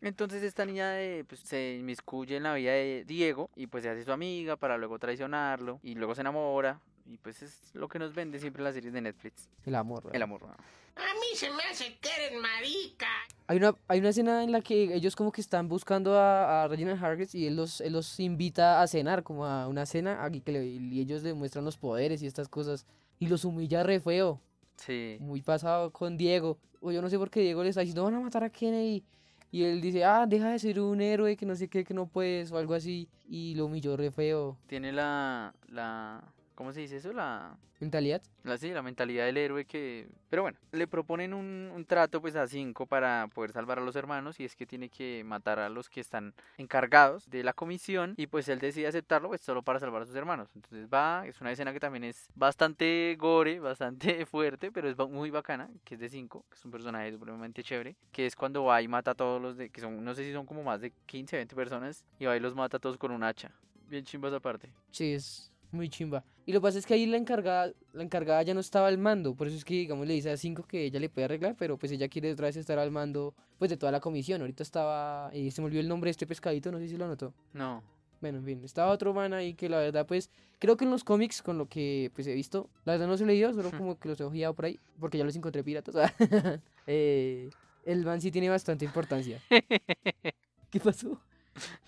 Entonces 0.00 0.44
esta 0.44 0.64
niña 0.64 1.00
eh, 1.02 1.24
pues, 1.26 1.40
se 1.40 1.78
inmiscuye 1.80 2.36
en 2.36 2.44
la 2.44 2.54
vida 2.54 2.70
de 2.72 3.04
Diego 3.04 3.50
y 3.56 3.66
pues 3.66 3.82
se 3.82 3.90
hace 3.90 4.04
su 4.04 4.12
amiga 4.12 4.54
para 4.56 4.76
luego 4.78 5.00
traicionarlo 5.00 5.80
y 5.82 5.96
luego 5.96 6.14
se 6.14 6.20
enamora 6.20 6.80
y 7.06 7.16
pues 7.18 7.42
es 7.42 7.74
lo 7.74 7.88
que 7.88 7.98
nos 7.98 8.14
vende 8.14 8.38
siempre 8.38 8.62
las 8.62 8.74
series 8.74 8.92
de 8.92 9.00
Netflix, 9.00 9.48
El 9.66 9.74
amor. 9.74 10.02
el 10.04 10.10
¿verdad? 10.12 10.22
amor. 10.22 10.42
¿no? 10.42 10.48
A 10.50 11.14
mí 11.14 11.34
se 11.34 11.50
me 11.50 11.62
hace 11.64 11.96
que 12.00 12.08
eres 12.08 12.40
marica. 12.40 13.08
Hay 13.48 13.56
una, 13.56 13.74
hay 13.88 13.98
una 13.98 14.10
escena 14.10 14.44
en 14.44 14.52
la 14.52 14.60
que 14.60 14.94
ellos 14.94 15.16
como 15.16 15.32
que 15.32 15.40
están 15.40 15.66
buscando 15.68 16.16
a, 16.16 16.62
a 16.62 16.68
Reginald 16.68 17.02
Hargreaves 17.02 17.34
y 17.34 17.46
él 17.48 17.56
los, 17.56 17.80
él 17.80 17.94
los 17.94 18.20
invita 18.20 18.80
a 18.80 18.86
cenar, 18.86 19.24
como 19.24 19.44
a 19.44 19.66
una 19.66 19.86
cena, 19.86 20.24
aquí 20.24 20.40
que 20.40 20.52
le- 20.52 20.66
y 20.66 21.00
ellos 21.00 21.24
le 21.24 21.34
muestran 21.34 21.64
los 21.64 21.78
poderes 21.78 22.22
y 22.22 22.26
estas 22.28 22.48
cosas. 22.48 22.86
Y 23.18 23.26
los 23.26 23.44
humilla 23.44 23.82
re 23.82 24.00
feo, 24.00 24.40
Sí, 24.76 25.16
muy 25.20 25.42
pasado 25.42 25.92
con 25.92 26.16
Diego. 26.16 26.58
O 26.80 26.92
yo 26.92 27.02
no 27.02 27.10
sé 27.10 27.18
por 27.18 27.30
qué 27.30 27.40
Diego 27.40 27.62
le 27.62 27.70
está 27.70 27.80
diciendo, 27.80 28.04
van 28.04 28.14
a 28.14 28.20
matar 28.20 28.44
a 28.44 28.50
Kennedy. 28.50 29.04
Y 29.50 29.64
él 29.64 29.80
dice, 29.80 30.04
ah, 30.04 30.26
deja 30.26 30.50
de 30.50 30.58
ser 30.58 30.78
un 30.78 31.00
héroe, 31.00 31.36
que 31.36 31.46
no 31.46 31.56
sé 31.56 31.68
qué, 31.68 31.82
que 31.82 31.94
no 31.94 32.06
puedes, 32.06 32.52
o 32.52 32.58
algo 32.58 32.74
así. 32.74 33.08
Y 33.28 33.54
lo 33.54 33.66
humilló 33.66 33.96
re 33.96 34.10
feo. 34.10 34.56
tiene 34.66 34.92
la, 34.92 35.54
la, 35.68 36.22
¿cómo 36.58 36.72
se 36.72 36.80
dice 36.80 36.96
eso? 36.96 37.12
La, 37.12 37.56
Mentalidad. 37.78 38.20
la, 38.42 38.58
sí, 38.58 38.72
la 38.72 38.82
mentalidad 38.82 39.26
del 39.26 39.36
héroe 39.36 39.64
que... 39.64 40.08
Pero 40.28 40.42
bueno, 40.42 40.58
le 40.72 40.88
proponen 40.88 41.32
un, 41.32 41.70
un 41.72 41.84
trato 41.84 42.20
pues 42.20 42.34
a 42.34 42.48
cinco 42.48 42.84
para 42.84 43.28
poder 43.32 43.52
salvar 43.52 43.78
a 43.78 43.82
los 43.82 43.94
hermanos 43.94 44.40
y 44.40 44.44
es 44.44 44.56
que 44.56 44.66
tiene 44.66 44.88
que 44.88 45.22
matar 45.24 45.60
a 45.60 45.68
los 45.68 45.88
que 45.88 46.00
están 46.00 46.34
encargados 46.56 47.30
de 47.30 47.44
la 47.44 47.52
comisión 47.52 48.14
y 48.16 48.26
pues 48.26 48.48
él 48.48 48.58
decide 48.58 48.88
aceptarlo 48.88 49.28
pues 49.28 49.40
solo 49.40 49.62
para 49.62 49.78
salvar 49.78 50.02
a 50.02 50.06
sus 50.06 50.16
hermanos. 50.16 50.48
Entonces 50.56 50.88
va, 50.92 51.24
es 51.28 51.40
una 51.40 51.52
escena 51.52 51.72
que 51.72 51.78
también 51.78 52.02
es 52.02 52.28
bastante 52.34 53.14
gore, 53.16 53.60
bastante 53.60 54.26
fuerte, 54.26 54.72
pero 54.72 54.90
es 54.90 54.98
muy 54.98 55.30
bacana, 55.30 55.70
que 55.84 55.94
es 55.94 56.00
de 56.00 56.08
cinco, 56.08 56.44
que 56.50 56.56
es 56.56 56.64
un 56.64 56.72
personaje 56.72 57.12
supremamente 57.12 57.62
chévere, 57.62 57.94
que 58.10 58.26
es 58.26 58.34
cuando 58.34 58.64
va 58.64 58.82
y 58.82 58.88
mata 58.88 59.12
a 59.12 59.14
todos 59.14 59.40
los 59.40 59.56
de, 59.56 59.70
que 59.70 59.80
son, 59.80 60.04
no 60.04 60.12
sé 60.12 60.24
si 60.24 60.32
son 60.32 60.44
como 60.44 60.64
más 60.64 60.80
de 60.80 60.92
15, 61.06 61.36
20 61.36 61.54
personas, 61.54 62.04
y 62.18 62.24
va 62.24 62.36
y 62.36 62.40
los 62.40 62.56
mata 62.56 62.78
a 62.78 62.80
todos 62.80 62.98
con 62.98 63.12
un 63.12 63.22
hacha. 63.22 63.52
Bien 63.88 64.04
chimba 64.04 64.28
esa 64.28 64.40
parte. 64.40 64.68
Sí, 64.90 65.14
es 65.14 65.52
muy 65.70 65.88
chimba. 65.88 66.24
Y 66.46 66.52
lo 66.52 66.60
que 66.60 66.62
pasa 66.62 66.78
es 66.78 66.86
que 66.86 66.94
ahí 66.94 67.06
la 67.06 67.16
encargada, 67.16 67.72
la 67.92 68.02
encargada 68.02 68.42
ya 68.42 68.54
no 68.54 68.60
estaba 68.60 68.88
al 68.88 68.98
mando, 68.98 69.34
por 69.34 69.48
eso 69.48 69.56
es 69.56 69.64
que 69.64 69.74
digamos 69.74 70.06
le 70.06 70.14
dice 70.14 70.30
a 70.30 70.36
5 70.36 70.64
que 70.64 70.84
ella 70.84 70.98
le 70.98 71.08
puede 71.10 71.26
arreglar, 71.26 71.56
pero 71.58 71.76
pues 71.76 71.92
ella 71.92 72.08
quiere 72.08 72.32
otra 72.32 72.46
vez 72.46 72.56
estar 72.56 72.78
al 72.78 72.90
mando 72.90 73.34
pues 73.58 73.70
de 73.70 73.76
toda 73.76 73.92
la 73.92 74.00
comisión. 74.00 74.40
Ahorita 74.40 74.62
estaba, 74.62 75.30
y 75.34 75.50
se 75.50 75.60
me 75.60 75.66
olvidó 75.66 75.80
el 75.80 75.88
nombre 75.88 76.08
de 76.08 76.12
este 76.12 76.26
pescadito, 76.26 76.72
no 76.72 76.78
sé 76.78 76.88
si 76.88 76.96
lo 76.96 77.04
anotó. 77.04 77.34
No. 77.52 77.82
Bueno, 78.20 78.38
en 78.38 78.44
fin, 78.44 78.64
estaba 78.64 78.90
otro 78.90 79.14
man 79.14 79.32
ahí 79.32 79.54
que 79.54 79.68
la 79.68 79.78
verdad 79.78 80.06
pues 80.06 80.30
creo 80.58 80.76
que 80.76 80.84
en 80.84 80.90
los 80.90 81.04
cómics 81.04 81.42
con 81.42 81.56
lo 81.56 81.66
que 81.66 82.10
pues 82.14 82.26
he 82.26 82.34
visto, 82.34 82.68
la 82.84 82.94
verdad 82.94 83.06
no 83.06 83.16
se 83.16 83.26
leído, 83.26 83.52
solo 83.52 83.70
como 83.76 83.98
que 83.98 84.08
los 84.08 84.20
he 84.20 84.24
ojeado 84.24 84.54
por 84.54 84.64
ahí, 84.64 84.80
porque 84.98 85.18
ya 85.18 85.24
los 85.24 85.36
encontré 85.36 85.62
piratas. 85.62 86.12
eh, 86.86 87.50
el 87.84 88.04
man 88.04 88.20
sí 88.20 88.30
tiene 88.30 88.48
bastante 88.48 88.84
importancia. 88.84 89.40
¿Qué 90.70 90.80
pasó? 90.80 91.20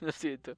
Lo 0.00 0.12
siento. 0.12 0.56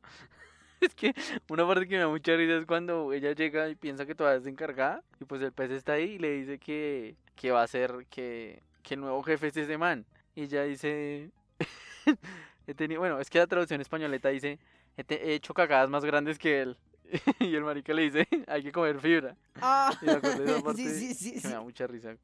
Es 0.82 0.94
que 0.94 1.14
una 1.48 1.66
parte 1.66 1.86
que 1.86 1.94
me 1.94 2.00
da 2.02 2.08
mucha 2.08 2.36
risa 2.36 2.56
es 2.56 2.66
cuando 2.66 3.12
ella 3.12 3.32
llega 3.32 3.68
y 3.68 3.74
piensa 3.76 4.04
que 4.04 4.14
todavía 4.14 4.40
es 4.40 4.46
encargada 4.46 5.02
y 5.20 5.24
pues 5.24 5.40
el 5.42 5.52
pez 5.52 5.70
está 5.70 5.92
ahí 5.94 6.12
y 6.14 6.18
le 6.18 6.30
dice 6.32 6.58
que, 6.58 7.16
que 7.36 7.50
va 7.52 7.62
a 7.62 7.66
ser 7.68 8.06
que, 8.10 8.62
que 8.82 8.94
el 8.94 9.00
nuevo 9.00 9.22
jefe 9.22 9.46
es 9.48 9.56
ese 9.56 9.78
man. 9.78 10.04
Y 10.34 10.42
ella 10.42 10.64
dice, 10.64 11.30
he 12.66 12.74
tenido, 12.74 13.00
bueno, 13.00 13.20
es 13.20 13.30
que 13.30 13.38
la 13.38 13.46
traducción 13.46 13.80
españoleta 13.80 14.28
dice, 14.30 14.58
he, 14.96 15.04
te- 15.04 15.24
he 15.30 15.34
hecho 15.34 15.54
cagadas 15.54 15.88
más 15.88 16.04
grandes 16.04 16.38
que 16.38 16.62
él. 16.62 16.76
y 17.40 17.54
el 17.54 17.62
marica 17.64 17.92
le 17.92 18.02
dice, 18.02 18.26
hay 18.48 18.62
que 18.62 18.72
comer 18.72 18.98
fibra. 19.00 19.36
Ah, 19.60 19.92
Y 20.02 20.06
esa 20.06 20.20
parte 20.20 20.74
sí, 20.98 21.14
sí, 21.14 21.38
sí, 21.38 21.46
me 21.46 21.54
da 21.54 21.60
mucha 21.60 21.86
risa. 21.86 22.16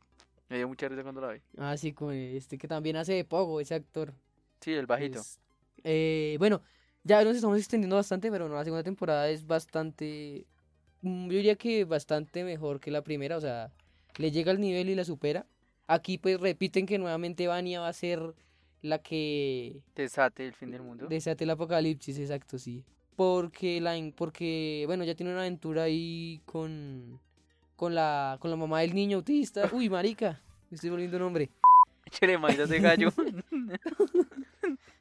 Me 0.49 0.57
dio 0.57 0.67
mucha 0.69 0.89
risa 0.89 1.03
cuando 1.03 1.21
la 1.21 1.33
vi. 1.33 1.41
Ah, 1.59 1.77
sí, 1.77 1.93
con 1.93 2.15
este 2.15 2.57
que 2.57 2.67
también 2.67 2.97
hace 2.97 3.13
de 3.13 3.25
Pogo, 3.25 3.61
ese 3.61 3.75
actor. 3.75 4.15
Sí, 4.61 4.73
el 4.73 4.87
bajito. 4.87 5.21
Es- 5.21 5.39
eh, 5.85 6.37
bueno, 6.39 6.63
ya 7.09 7.25
nos 7.25 7.35
estamos 7.35 7.57
extendiendo 7.59 7.97
bastante, 7.97 8.31
pero 8.31 8.49
no, 8.49 8.55
la 8.55 8.65
segunda 8.65 8.83
temporada 8.85 9.29
es 9.31 9.47
bastante, 9.47 10.45
mm, 11.01 11.29
yo 11.29 11.37
diría 11.37 11.57
que 11.57 11.85
bastante 11.85 12.45
mejor 12.45 12.81
que 12.81 12.91
la 12.91 13.03
primera, 13.03 13.39
o 13.39 13.41
sea, 13.41 13.73
le 14.19 14.31
llega 14.31 14.53
al 14.53 14.61
nivel 14.61 14.91
y 14.91 14.95
la 14.95 15.05
supera. 15.05 15.47
Aquí 15.87 16.19
pues 16.19 16.39
repiten 16.39 16.85
que 16.85 16.99
nuevamente 16.99 17.47
Vania 17.47 17.81
va 17.81 17.89
a 17.89 17.93
ser 17.95 18.35
la 18.83 18.99
que 18.99 19.81
Desate 19.97 20.47
el 20.47 20.53
fin 20.53 20.71
del 20.71 20.83
mundo. 20.83 21.07
desate 21.09 21.45
el 21.45 21.51
apocalipsis, 21.51 22.19
exacto, 22.19 22.59
sí. 22.59 22.85
Porque 23.17 23.81
la 23.81 23.97
porque 24.15 24.85
bueno, 24.87 25.03
ya 25.05 25.15
tiene 25.15 25.33
una 25.33 25.41
aventura 25.41 25.85
ahí 25.85 26.43
con 26.45 27.19
con 27.75 27.95
la 27.95 28.37
con 28.39 28.51
la 28.51 28.57
mamá 28.57 28.81
del 28.81 28.95
niño 28.95 29.17
autista. 29.17 29.71
Uy, 29.73 29.89
marica, 29.91 30.43
me 30.71 30.75
estoy 30.75 30.91
volviendo 30.91 31.17
un 31.17 31.23
hombre. 31.23 31.49
Échale 32.05 32.37
maíz 32.37 32.69
de 32.69 32.81
gallo. 32.81 33.11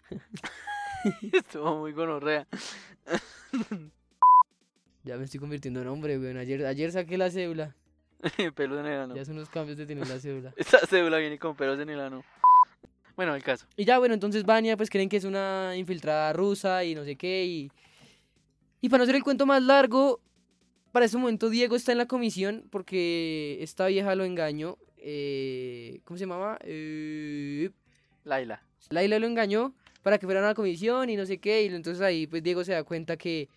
Estuvo 1.34 1.78
muy 1.80 1.92
gonorrea. 1.94 2.48
Ya 5.04 5.16
me 5.16 5.24
estoy 5.24 5.40
convirtiendo 5.40 5.82
en 5.82 5.88
hombre, 5.88 6.18
weón. 6.20 6.36
Ayer 6.36 6.66
ayer 6.66 6.92
saqué 6.92 7.18
la 7.18 7.32
cédula. 7.32 7.74
Pelos 8.56 8.80
en 8.82 8.88
el 8.88 9.00
ano. 9.00 9.16
Ya 9.16 9.24
son 9.24 9.38
los 9.38 9.48
cambios 9.48 9.78
de 9.78 9.86
tener 9.86 10.06
la 10.06 10.20
cédula. 10.20 10.54
Esta 10.58 10.80
cédula 10.86 11.18
viene 11.20 11.40
con 11.40 11.56
pelos 11.56 11.80
en 11.80 11.90
el 11.90 12.02
ano. 12.02 12.26
Bueno, 13.16 13.34
el 13.34 13.42
caso. 13.42 13.66
Y 13.78 13.86
ya, 13.86 14.00
bueno, 14.00 14.14
entonces 14.14 14.44
Vania 14.44 14.76
pues 14.76 14.90
creen 14.90 15.08
que 15.08 15.16
es 15.16 15.24
una 15.24 15.78
infiltrada 15.78 16.34
rusa 16.34 16.84
y 16.84 16.94
no 16.94 17.06
sé 17.06 17.16
qué. 17.16 17.46
Y, 17.46 17.72
y 18.82 18.90
para 18.90 18.98
no 18.98 19.04
hacer 19.04 19.16
el 19.16 19.24
cuento 19.24 19.46
más 19.46 19.64
largo, 19.64 20.20
para 20.92 21.06
ese 21.06 21.18
momento 21.18 21.50
Diego 21.50 21.78
está 21.78 21.94
en 21.94 22.00
la 22.00 22.06
comisión 22.08 22.66
porque 22.70 23.58
esta 23.62 23.88
vieja 23.88 24.14
lo 24.14 24.26
engañó. 24.26 24.78
eh, 24.98 26.02
¿Cómo 26.04 26.18
se 26.18 26.26
llamaba? 26.26 26.60
Eh, 26.64 27.70
Laila. 28.26 28.62
Laila 28.90 29.20
lo 29.20 29.28
engañó 29.28 29.74
para 30.08 30.20
que 30.20 30.26
fueran 30.26 30.46
a 30.46 30.48
la 30.48 30.54
comisión 30.54 31.10
y 31.10 31.18
no 31.18 31.26
sé 31.26 31.38
qué. 31.38 31.64
Y 31.64 31.68
entonces 31.68 32.02
ahí 32.02 32.28
pues 32.28 32.42
Diego 32.42 32.64
se 32.64 32.72
da 32.72 32.86
cuenta 32.86 33.18
que 33.18 33.50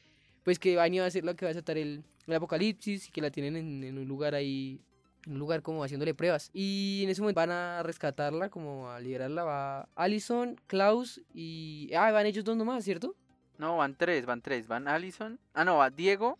pues 0.42 0.58
que 0.58 0.74
Vania 0.74 1.02
va 1.02 1.06
a 1.06 1.10
ser 1.12 1.24
la 1.24 1.34
que 1.34 1.44
va 1.44 1.50
a 1.50 1.54
desatar 1.54 1.78
el, 1.78 2.02
el 2.26 2.34
apocalipsis 2.34 3.06
y 3.06 3.12
que 3.12 3.20
la 3.20 3.30
tienen 3.30 3.54
en, 3.54 3.84
en 3.84 3.96
un 3.96 4.08
lugar 4.08 4.34
ahí, 4.34 4.80
en 5.26 5.34
un 5.34 5.38
lugar 5.38 5.62
como 5.62 5.84
haciéndole 5.84 6.12
pruebas. 6.12 6.50
Y 6.52 7.02
en 7.04 7.10
ese 7.10 7.20
momento 7.20 7.40
van 7.40 7.52
a 7.52 7.84
rescatarla, 7.84 8.48
como 8.48 8.90
a 8.90 8.98
liberarla, 8.98 9.44
va 9.44 9.88
Allison, 9.94 10.60
Klaus 10.66 11.20
y... 11.32 11.88
Ah, 11.94 12.10
van 12.10 12.26
ellos 12.26 12.42
dos 12.42 12.56
nomás, 12.56 12.82
¿cierto? 12.82 13.14
No, 13.56 13.76
van 13.76 13.94
tres, 13.94 14.26
van 14.26 14.42
tres. 14.42 14.66
Van 14.66 14.88
Allison. 14.88 15.38
Ah, 15.54 15.64
no, 15.64 15.76
va 15.76 15.90
Diego, 15.90 16.36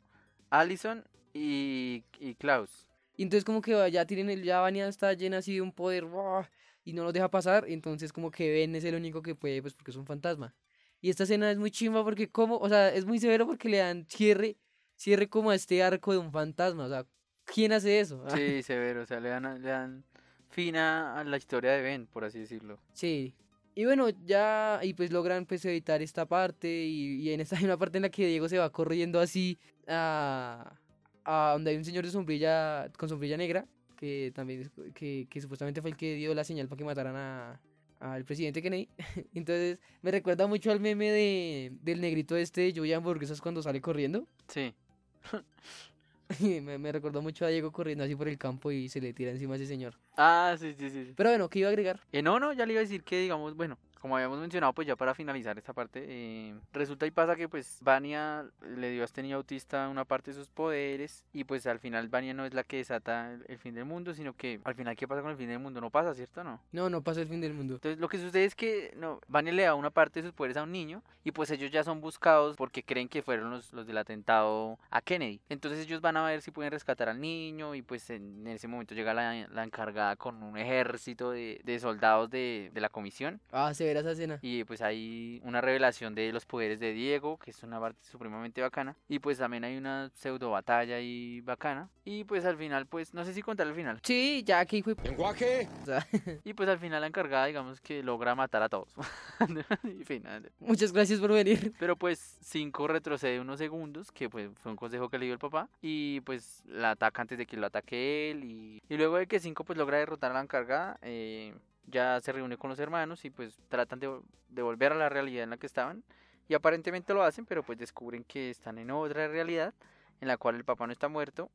Allison 0.51 1.05
y, 1.33 2.03
y 2.19 2.35
Klaus. 2.35 2.89
Y 3.17 3.23
entonces 3.23 3.45
como 3.45 3.61
que 3.61 3.89
ya 3.93 4.05
tienen 4.07 4.29
el, 4.29 4.43
ya 4.43 4.59
Vania 4.59 4.89
está 4.89 5.13
llena 5.13 5.37
así 5.37 5.55
de 5.55 5.61
un 5.61 5.71
poder 5.71 6.05
¡buah! 6.05 6.49
Y 6.85 6.93
no 6.93 7.05
los 7.05 7.13
deja 7.13 7.31
pasar, 7.31 7.65
entonces 7.69 8.13
como 8.13 8.31
que 8.31 8.51
Ben 8.51 8.75
es 8.75 8.85
el 8.85 8.95
único 8.95 9.23
que 9.23 9.35
puede, 9.35 9.61
pues 9.63 9.75
porque 9.75 9.91
es 9.91 9.97
un 9.97 10.07
fantasma. 10.07 10.55
Y 11.01 11.11
esta 11.11 11.25
escena 11.25 11.51
es 11.51 11.59
muy 11.59 11.71
chimba 11.71 12.05
porque 12.05 12.31
como, 12.31 12.57
o 12.59 12.69
sea, 12.69 12.93
es 12.93 13.07
muy 13.07 13.19
severo 13.19 13.47
porque 13.47 13.69
le 13.69 13.79
dan 13.79 14.07
cierre, 14.07 14.57
cierre 14.97 15.29
como 15.29 15.51
a 15.51 15.55
este 15.55 15.83
arco 15.83 16.13
de 16.13 16.19
un 16.19 16.31
fantasma, 16.31 16.85
o 16.85 16.89
sea, 16.89 17.07
¿quién 17.45 17.73
hace 17.73 18.01
eso? 18.01 18.25
Sí, 18.37 18.63
severo. 18.63 19.03
O 19.03 19.07
sea, 19.07 19.21
le 19.21 19.31
dan, 19.31 19.63
le 19.63 19.69
dan 19.69 20.05
fin 20.49 20.77
a 20.77 21.19
a 21.19 21.25
la 21.25 21.37
historia 21.37 21.73
de 21.73 21.83
Ben, 21.83 22.07
por 22.07 22.25
así 22.25 22.41
decirlo. 22.41 22.79
Sí. 22.93 23.35
Y 23.75 23.85
bueno, 23.85 24.09
ya, 24.27 24.81
y 24.83 24.95
pues 24.95 25.13
logran 25.13 25.47
pues 25.47 25.65
evitar 25.65 26.03
esta 26.03 26.27
parte 26.27 26.69
y, 26.69 27.23
y 27.23 27.33
en 27.33 27.41
esta 27.41 27.57
hay 27.59 27.65
una 27.65 27.79
parte 27.79 27.99
en 27.99 28.03
la 28.03 28.11
que 28.11 28.27
Diego 28.27 28.49
se 28.49 28.59
va 28.59 28.71
corriendo 28.71 29.21
así 29.21 29.59
a, 29.87 30.77
a 31.25 31.51
donde 31.55 31.71
hay 31.71 31.77
un 31.77 31.85
señor 31.85 32.05
de 32.05 32.11
sombrilla, 32.11 32.91
con 32.99 33.09
sombrilla 33.09 33.37
negra, 33.37 33.67
que 34.01 34.33
también, 34.35 34.71
que, 34.95 35.27
que 35.29 35.41
supuestamente 35.41 35.83
fue 35.83 35.91
el 35.91 35.97
que 35.97 36.15
dio 36.15 36.35
la 36.35 36.43
señal 36.43 36.67
para 36.67 36.79
que 36.79 36.85
mataran 36.85 37.17
a 37.17 37.61
al 38.01 38.25
presidente 38.25 38.63
Kennedy. 38.63 38.89
Entonces 39.35 39.79
me 40.03 40.11
recuerda 40.11 40.47
mucho 40.47 40.73
al 40.73 40.81
meme 40.81 41.11
de, 41.11 41.73
del 41.83 42.01
negrito 42.01 42.37
este 42.37 42.73
de 42.73 42.95
Hamburguesas 42.95 43.41
cuando 43.41 43.63
sale 43.63 43.81
corriendo. 43.81 44.27
Sí. 44.49 44.75
me, 46.63 46.79
me 46.79 46.93
recordó 46.93 47.23
mucho 47.23 47.45
a 47.45 47.49
Diego 47.49 47.71
corriendo 47.71 48.05
así 48.05 48.17
por 48.17 48.29
el 48.29 48.39
campo 48.39 48.73
y 48.73 48.89
se 48.89 49.01
le 49.01 49.13
tira 49.13 49.31
encima 49.31 49.55
a 49.55 49.57
ese 49.57 49.67
señor. 49.67 49.99
Ah, 50.17 50.57
sí, 50.59 50.75
sí, 50.79 50.91
sí. 50.91 51.05
sí. 51.05 51.13
Pero 51.15 51.31
bueno, 51.31 51.49
¿qué 51.49 51.61
iba 51.61 51.69
a 51.69 51.71
agregar? 51.71 52.01
Eh, 52.13 52.23
no, 52.23 52.41
no, 52.41 52.53
ya 52.53 52.67
le 52.67 52.73
iba 52.73 52.81
a 52.81 52.85
decir 52.85 53.05
que, 53.05 53.21
digamos, 53.21 53.55
bueno, 53.55 53.79
como 54.01 54.17
habíamos 54.17 54.39
mencionado, 54.39 54.73
pues 54.73 54.89
ya 54.89 54.97
para 54.97 55.15
finalizar 55.15 55.59
esta 55.59 55.73
parte, 55.73 56.05
eh, 56.09 56.55
resulta 56.73 57.07
y 57.07 57.11
pasa 57.11 57.37
que 57.37 57.49
pues 57.49 57.79
Vania 57.83 58.47
le 58.63 58.91
dio 58.91 59.03
a 59.03 59.05
este 59.05 59.23
niño 59.23 59.37
autista 59.37 59.89
una 59.89 60.05
parte 60.05 60.31
de 60.31 60.37
sus 60.37 60.49
poderes 60.49 61.25
y 61.33 61.45
pues 61.45 61.67
al 61.67 61.79
final 61.79 62.09
Vania 62.09 62.35
no 62.35 62.45
es 62.45 62.55
la 62.55 62.65
que 62.65 62.79
desata 62.79 63.33
el, 63.33 63.45
el 63.49 63.59
fin 63.59 63.75
del 63.75 63.85
mundo, 63.85 64.15
sino 64.15 64.35
que 64.35 64.61
al 64.65 64.75
final, 64.75 64.97
¿qué 64.97 65.07
pasa 65.07 65.23
con 65.23 65.31
el 65.31 65.37
fin 65.37 65.49
del 65.49 65.59
mundo? 65.59 65.81
No 65.81 65.91
pasa, 65.91 66.15
¿cierto 66.15 66.43
no? 66.43 66.61
No, 66.73 66.89
no 66.89 67.03
pasa 67.03 67.21
el 67.21 67.29
fin 67.29 67.41
del 67.41 67.55
mundo. 67.55 67.75
Entonces 67.75 68.01
lo 68.01 68.09
que 68.09 68.19
sucede 68.19 68.45
es 68.45 68.55
que 68.55 68.93
no, 68.97 69.21
Vania 69.29 69.53
le 69.53 69.63
da 69.65 69.75
una 69.75 69.91
parte 69.91 70.21
de 70.21 70.29
sus 70.29 70.35
poderes 70.35 70.57
a 70.57 70.63
un 70.63 70.73
niño 70.73 71.03
y 71.23 71.33
pues 71.33 71.51
ellos 71.51 71.71
ya 71.71 71.85
son 71.85 72.01
buscados 72.01 72.57
porque 72.57 72.83
creen 72.83 73.09
que 73.09 73.23
fueron 73.23 73.51
los, 73.51 73.73
los 73.73 73.87
del 73.87 73.99
atentado 73.99 74.79
a 74.91 75.03
Kennedy. 75.03 75.41
Entonces 75.49 75.85
ellos 75.87 76.01
van 76.01 76.17
a 76.17 76.25
ver 76.25 76.41
si 76.41 76.51
pueden 76.51 76.73
rescatar 76.73 77.09
al 77.09 77.21
niño 77.21 77.75
y 77.75 77.83
pues 77.83 78.09
en, 78.11 78.47
ese 78.47 78.67
momento 78.67 78.95
llega 78.95 79.13
la, 79.13 79.47
la 79.49 79.65
encargada 79.65 80.17
con 80.17 80.43
un 80.43 80.57
ejército 80.57 81.31
de, 81.31 81.61
de 81.65 81.79
soldados 81.79 82.31
de, 82.31 82.71
de 82.73 82.81
la 82.81 82.89
comisión 82.89 83.41
Ah, 83.53 83.75
se 83.75 83.85
verá 83.91 84.01
esa 84.01 84.13
escena. 84.13 84.39
y 84.43 84.65
pues 84.65 84.81
hay 84.83 85.41
una 85.45 85.61
revelación 85.61 86.15
de 86.15 86.33
los 86.33 86.47
poderes 86.47 86.81
de 86.81 86.93
Diego, 86.93 87.39
que 87.39 87.51
es 87.51 87.63
una 87.63 87.79
parte 87.81 88.05
supremamente 88.11 88.61
bacana. 88.61 88.97
Y 89.09 89.19
pues 89.19 89.39
también 89.39 89.65
hay 89.65 89.77
una 89.77 90.11
pseudo 90.15 90.51
batalla 90.51 90.97
ahí 90.97 91.41
bacana. 91.43 91.91
Y 92.05 92.25
pues 92.25 92.45
al 92.45 92.57
final, 92.57 92.87
pues, 92.87 93.15
no 93.15 93.25
sé 93.25 93.33
si 93.35 93.43
contar 93.43 93.67
el 93.67 93.75
final. 93.75 94.01
Sí, 94.03 94.43
ya 94.45 94.65
que 94.67 94.83
fue. 94.83 94.95
¿Lenguaje? 95.05 95.69
O 95.83 95.87
sea, 95.87 96.07
Y 96.45 96.55
pues 96.55 96.69
al 96.69 96.79
final 96.79 97.01
la 97.01 97.07
encargada, 97.07 97.47
digamos 97.47 97.81
que 97.81 98.03
logra 98.03 98.35
matar 98.35 98.63
a 98.63 98.69
todos. 98.69 98.95
y 99.85 100.05
final. 100.05 100.51
muchas 100.59 100.93
gracias 100.93 101.21
por 101.21 101.33
venir. 101.33 101.73
Pero 101.79 101.97
pues 101.97 102.39
5 102.43 102.89
retrocede 102.89 103.41
unos 103.41 103.59
segundos, 103.59 104.11
que 104.13 104.29
pues 104.29 104.51
fue 104.63 104.73
un 104.73 104.77
consejo 104.77 105.09
que 105.09 105.19
le 105.19 105.27
dio 105.27 105.35
el 105.35 105.39
papá. 105.41 105.69
Y 105.83 106.21
pues 106.23 106.63
la 106.67 106.93
ataca 106.93 107.23
antes 107.23 107.39
de 107.39 107.47
que 107.47 107.57
lo 107.57 107.67
ataque 107.67 108.31
él. 108.31 108.45
Y, 108.45 108.83
y 108.89 108.97
luego 108.97 109.17
de 109.17 109.27
que 109.27 109.41
5 109.41 109.65
pues 109.65 109.79
logra 109.79 109.99
derrotar 109.99 110.31
a 110.31 110.35
la 110.35 110.41
encargada, 110.43 110.99
eh, 111.03 111.55
ya 111.91 112.21
se 112.21 112.33
reúne 112.33 112.57
con 112.57 112.71
los 112.71 112.79
hermanos 112.79 113.25
y 113.25 113.31
pues 113.31 113.59
tratan 113.69 114.01
de, 114.01 114.09
vol- 114.09 114.23
de 114.49 114.63
volver 114.63 114.93
a 114.93 114.97
la 114.97 115.09
realidad 115.09 115.45
en 115.45 115.51
la 115.51 115.57
que 115.57 115.67
estaban. 115.67 116.03
Y 116.49 116.55
aparentemente 116.55 117.15
lo 117.15 117.23
hacen, 117.23 117.47
pero 117.47 117.63
pues 117.63 117.79
descubren 117.79 118.25
que 118.25 118.51
están 118.51 118.79
en 118.79 118.91
otra 118.91 119.29
realidad 119.29 119.73
en 120.21 120.29
la 120.29 120.37
cual 120.37 120.57
el 120.57 120.65
papá 120.65 120.87
no 120.87 120.93
está 120.93 121.09
muerto. 121.09 121.51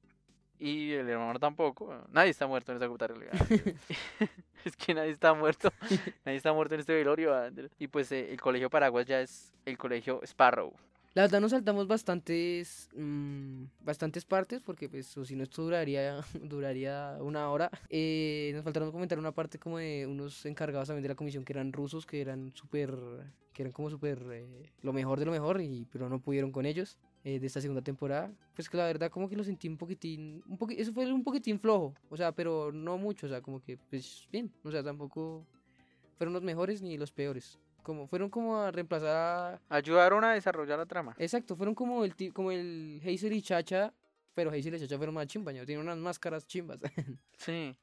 Y 0.57 0.93
el 0.93 1.09
hermano 1.09 1.37
tampoco. 1.37 1.93
Nadie 2.11 2.29
está 2.31 2.47
muerto 2.47 2.71
en 2.71 2.77
esa 2.77 2.87
puta 2.87 3.07
realidad. 3.07 3.33
es 4.63 4.75
que 4.77 4.93
nadie 4.93 5.11
está 5.11 5.33
muerto. 5.33 5.69
nadie 6.23 6.37
está 6.37 6.53
muerto 6.53 6.75
en 6.75 6.79
este 6.81 6.93
velorio. 6.93 7.35
Andrés. 7.35 7.71
Y 7.77 7.87
pues 7.87 8.11
eh, 8.13 8.31
el 8.31 8.39
colegio 8.39 8.69
Paraguas 8.69 9.05
ya 9.05 9.19
es 9.21 9.53
el 9.65 9.77
colegio 9.77 10.21
Sparrow. 10.23 10.73
La 11.15 11.21
verdad 11.23 11.39
nos 11.39 11.51
saltamos 11.51 11.87
bastantes 11.87 12.89
mm, 12.93 13.63
bastantes 13.79 14.25
partes 14.25 14.61
porque 14.63 14.89
pues 14.89 15.15
o 15.17 15.23
si 15.25 15.35
no 15.37 15.43
esto 15.43 15.63
duraría 15.63 16.19
duraría 16.43 17.17
una 17.21 17.49
hora. 17.49 17.71
Eh, 17.89 18.51
nos 18.53 18.63
faltaron 18.65 18.91
comentar 18.91 19.17
una 19.17 19.31
parte 19.31 19.57
como 19.57 19.77
de 19.77 20.05
unos 20.07 20.45
encargados 20.45 20.89
también 20.89 21.03
de 21.03 21.09
la 21.09 21.15
comisión 21.15 21.45
que 21.45 21.53
eran 21.53 21.71
rusos, 21.71 22.05
que 22.05 22.19
eran 22.21 22.51
súper 22.53 22.93
que 23.53 23.61
eran 23.63 23.71
como 23.71 23.89
súper 23.89 24.21
eh, 24.33 24.73
lo 24.81 24.91
mejor 24.91 25.17
de 25.19 25.25
lo 25.25 25.31
mejor 25.31 25.61
y 25.61 25.87
pero 25.89 26.09
no 26.09 26.19
pudieron 26.19 26.51
con 26.51 26.65
ellos 26.65 26.97
eh, 27.23 27.39
de 27.39 27.47
esta 27.47 27.61
segunda 27.61 27.81
temporada. 27.81 28.29
Pues 28.53 28.69
que 28.69 28.75
la 28.75 28.85
verdad 28.85 29.09
como 29.09 29.29
que 29.29 29.37
lo 29.37 29.45
sentí 29.45 29.69
un 29.69 29.77
poquitín 29.77 30.43
un 30.47 30.57
poqui- 30.59 30.75
eso 30.77 30.91
fue 30.91 31.11
un 31.11 31.23
poquitín 31.23 31.59
flojo, 31.59 31.93
o 32.09 32.17
sea, 32.17 32.33
pero 32.33 32.73
no 32.73 32.97
mucho, 32.97 33.27
o 33.27 33.29
sea, 33.29 33.41
como 33.41 33.61
que 33.61 33.77
pues 33.89 34.27
bien, 34.33 34.51
o 34.65 34.69
sea, 34.71 34.83
tampoco 34.83 35.47
fueron 36.17 36.33
los 36.33 36.43
mejores 36.43 36.81
ni 36.81 36.97
los 36.97 37.11
peores. 37.13 37.59
Como 37.85 38.07
fueron 38.07 38.31
como 38.31 38.57
a 38.57 38.71
reemplazar 38.71 39.15
a 39.15 39.61
Ayudaron 39.69 40.23
a 40.23 40.33
desarrollar 40.33 40.79
la 40.79 40.87
trama. 40.87 41.15
Exacto, 41.19 41.55
fueron 41.55 41.75
como 41.75 42.03
el 42.03 42.15
como 42.33 42.49
el 42.51 42.99
Hazel 43.05 43.31
y 43.31 43.43
Chacha, 43.43 43.93
pero 44.33 44.49
Hazel 44.49 44.73
y 44.73 44.79
Chacha 44.79 44.97
fueron 44.97 45.13
más 45.13 45.27
chimbas, 45.27 45.53
¿no? 45.53 45.63
tienen 45.67 45.85
unas 45.85 45.97
máscaras 45.99 46.47
chimbas. 46.47 46.79
Sí. 47.37 47.77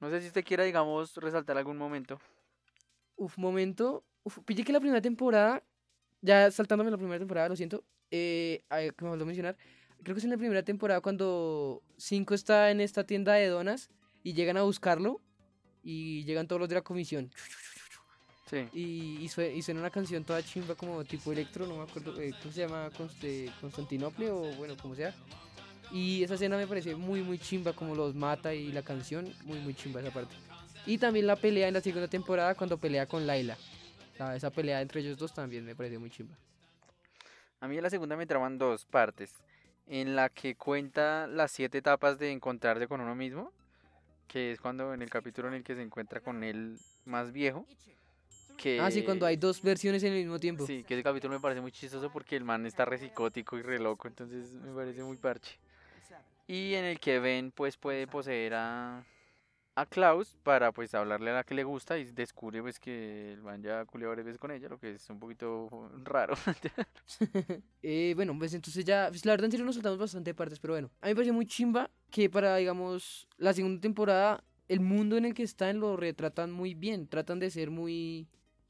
No 0.00 0.10
sé 0.10 0.20
si 0.20 0.26
usted 0.26 0.44
quiera, 0.44 0.64
digamos, 0.64 1.14
resaltar 1.14 1.56
algún 1.56 1.78
momento. 1.78 2.20
uf, 3.14 3.38
momento, 3.38 4.04
uf, 4.24 4.40
pillé 4.44 4.64
que 4.64 4.72
la 4.72 4.80
primera 4.80 5.00
temporada, 5.00 5.62
ya 6.20 6.50
saltándome 6.50 6.90
la 6.90 6.98
primera 6.98 7.20
temporada, 7.20 7.48
lo 7.48 7.54
siento, 7.54 7.84
eh, 8.10 8.64
que 8.68 9.04
me 9.04 9.10
faltó 9.10 9.24
mencionar, 9.24 9.56
creo 10.02 10.16
que 10.16 10.18
es 10.18 10.24
en 10.24 10.32
la 10.32 10.38
primera 10.38 10.64
temporada 10.64 11.00
cuando 11.00 11.84
Cinco 11.96 12.34
está 12.34 12.72
en 12.72 12.80
esta 12.80 13.04
tienda 13.04 13.34
de 13.34 13.46
donas 13.46 13.90
y 14.24 14.34
llegan 14.34 14.56
a 14.56 14.62
buscarlo 14.62 15.20
y 15.84 16.24
llegan 16.24 16.48
todos 16.48 16.58
los 16.58 16.68
de 16.68 16.74
la 16.74 16.82
comisión. 16.82 17.30
Sí. 18.46 18.68
Y, 18.72 19.18
y, 19.24 19.28
sue- 19.28 19.52
y 19.54 19.62
suena 19.62 19.80
una 19.80 19.90
canción 19.90 20.24
toda 20.24 20.42
chimba 20.42 20.74
como 20.76 21.04
tipo 21.04 21.32
electro, 21.32 21.66
no 21.66 21.78
me 21.78 21.82
acuerdo, 21.82 22.18
eh, 22.20 22.32
¿cómo 22.40 22.52
se 22.52 22.60
llama? 22.60 22.90
Constantinople 23.60 24.30
o 24.30 24.40
bueno, 24.54 24.76
como 24.80 24.94
sea. 24.94 25.12
Y 25.90 26.22
esa 26.22 26.34
escena 26.34 26.56
me 26.56 26.66
parece 26.66 26.94
muy, 26.94 27.22
muy 27.22 27.38
chimba, 27.38 27.72
como 27.72 27.94
los 27.94 28.14
mata 28.14 28.54
y 28.54 28.72
la 28.72 28.82
canción, 28.82 29.32
muy, 29.44 29.58
muy 29.60 29.74
chimba 29.74 30.00
esa 30.00 30.12
parte. 30.12 30.34
Y 30.84 30.98
también 30.98 31.26
la 31.26 31.36
pelea 31.36 31.66
en 31.68 31.74
la 31.74 31.80
segunda 31.80 32.08
temporada 32.08 32.54
cuando 32.54 32.78
pelea 32.78 33.06
con 33.06 33.26
Laila. 33.26 33.56
La- 34.18 34.36
esa 34.36 34.50
pelea 34.50 34.80
entre 34.80 35.00
ellos 35.00 35.18
dos 35.18 35.34
también 35.34 35.64
me 35.64 35.74
parece 35.74 35.98
muy 35.98 36.10
chimba. 36.10 36.34
A 37.60 37.68
mí 37.68 37.76
en 37.76 37.82
la 37.82 37.90
segunda 37.90 38.16
me 38.16 38.26
traban 38.26 38.58
dos 38.58 38.84
partes. 38.84 39.32
En 39.88 40.14
la 40.16 40.28
que 40.28 40.54
cuenta 40.56 41.26
las 41.26 41.50
siete 41.52 41.78
etapas 41.78 42.18
de 42.18 42.30
encontrarse 42.30 42.86
con 42.86 43.00
uno 43.00 43.14
mismo. 43.16 43.52
Que 44.28 44.52
es 44.52 44.60
cuando 44.60 44.92
en 44.94 45.02
el 45.02 45.10
capítulo 45.10 45.48
en 45.48 45.54
el 45.54 45.62
que 45.64 45.74
se 45.74 45.82
encuentra 45.82 46.20
con 46.20 46.42
él 46.44 46.78
más 47.04 47.32
viejo. 47.32 47.66
Que, 48.56 48.80
Ah, 48.80 48.90
sí, 48.90 49.02
cuando 49.02 49.26
hay 49.26 49.36
dos 49.36 49.60
versiones 49.62 50.02
en 50.02 50.12
el 50.12 50.18
mismo 50.20 50.38
tiempo. 50.38 50.66
Sí, 50.66 50.82
que 50.84 50.94
ese 50.94 51.02
capítulo 51.02 51.34
me 51.34 51.40
parece 51.40 51.60
muy 51.60 51.72
chistoso 51.72 52.10
porque 52.10 52.36
el 52.36 52.44
man 52.44 52.64
está 52.66 52.84
re 52.84 52.98
psicótico 52.98 53.58
y 53.58 53.62
re 53.62 53.78
loco, 53.78 54.08
entonces 54.08 54.52
me 54.54 54.72
parece 54.72 55.02
muy 55.02 55.16
parche. 55.16 55.58
Y 56.48 56.74
en 56.74 56.84
el 56.84 57.00
que 57.00 57.18
Ben 57.18 57.50
pues 57.50 57.76
puede 57.76 58.06
poseer 58.06 58.54
a, 58.54 59.04
a 59.74 59.86
Klaus 59.86 60.36
para 60.44 60.70
pues 60.70 60.94
hablarle 60.94 61.30
a 61.30 61.34
la 61.34 61.44
que 61.44 61.54
le 61.54 61.64
gusta 61.64 61.98
y 61.98 62.04
descubre 62.04 62.62
pues 62.62 62.78
que 62.78 63.32
el 63.32 63.42
man 63.42 63.60
ya 63.62 63.84
culió 63.84 64.08
varias 64.10 64.26
veces 64.26 64.38
con 64.38 64.52
ella, 64.52 64.68
lo 64.68 64.78
que 64.78 64.92
es 64.92 65.10
un 65.10 65.18
poquito 65.18 65.90
raro. 66.04 66.34
Eh, 67.82 68.14
bueno, 68.16 68.36
pues 68.36 68.52
entonces 68.52 68.84
ya, 68.84 69.06
pues 69.10 69.24
la 69.24 69.32
verdad 69.32 69.44
en 69.44 69.50
serio 69.52 69.66
nos 69.66 69.76
saltamos 69.76 69.98
bastante 69.98 70.34
partes, 70.34 70.58
pero 70.58 70.74
bueno, 70.74 70.90
a 71.00 71.06
mí 71.06 71.10
me 71.12 71.14
parece 71.16 71.32
muy 71.32 71.46
chimba 71.46 71.88
que 72.10 72.28
para, 72.28 72.56
digamos, 72.56 73.28
la 73.38 73.52
segunda 73.52 73.80
temporada, 73.80 74.42
el 74.68 74.80
mundo 74.80 75.16
en 75.16 75.24
el 75.24 75.34
que 75.34 75.44
están 75.44 75.78
lo 75.78 75.96
retratan 75.96 76.50
muy 76.50 76.74
bien, 76.74 77.06
tratan 77.06 77.38
de 77.38 77.50
ser 77.50 77.70
muy... 77.70 78.26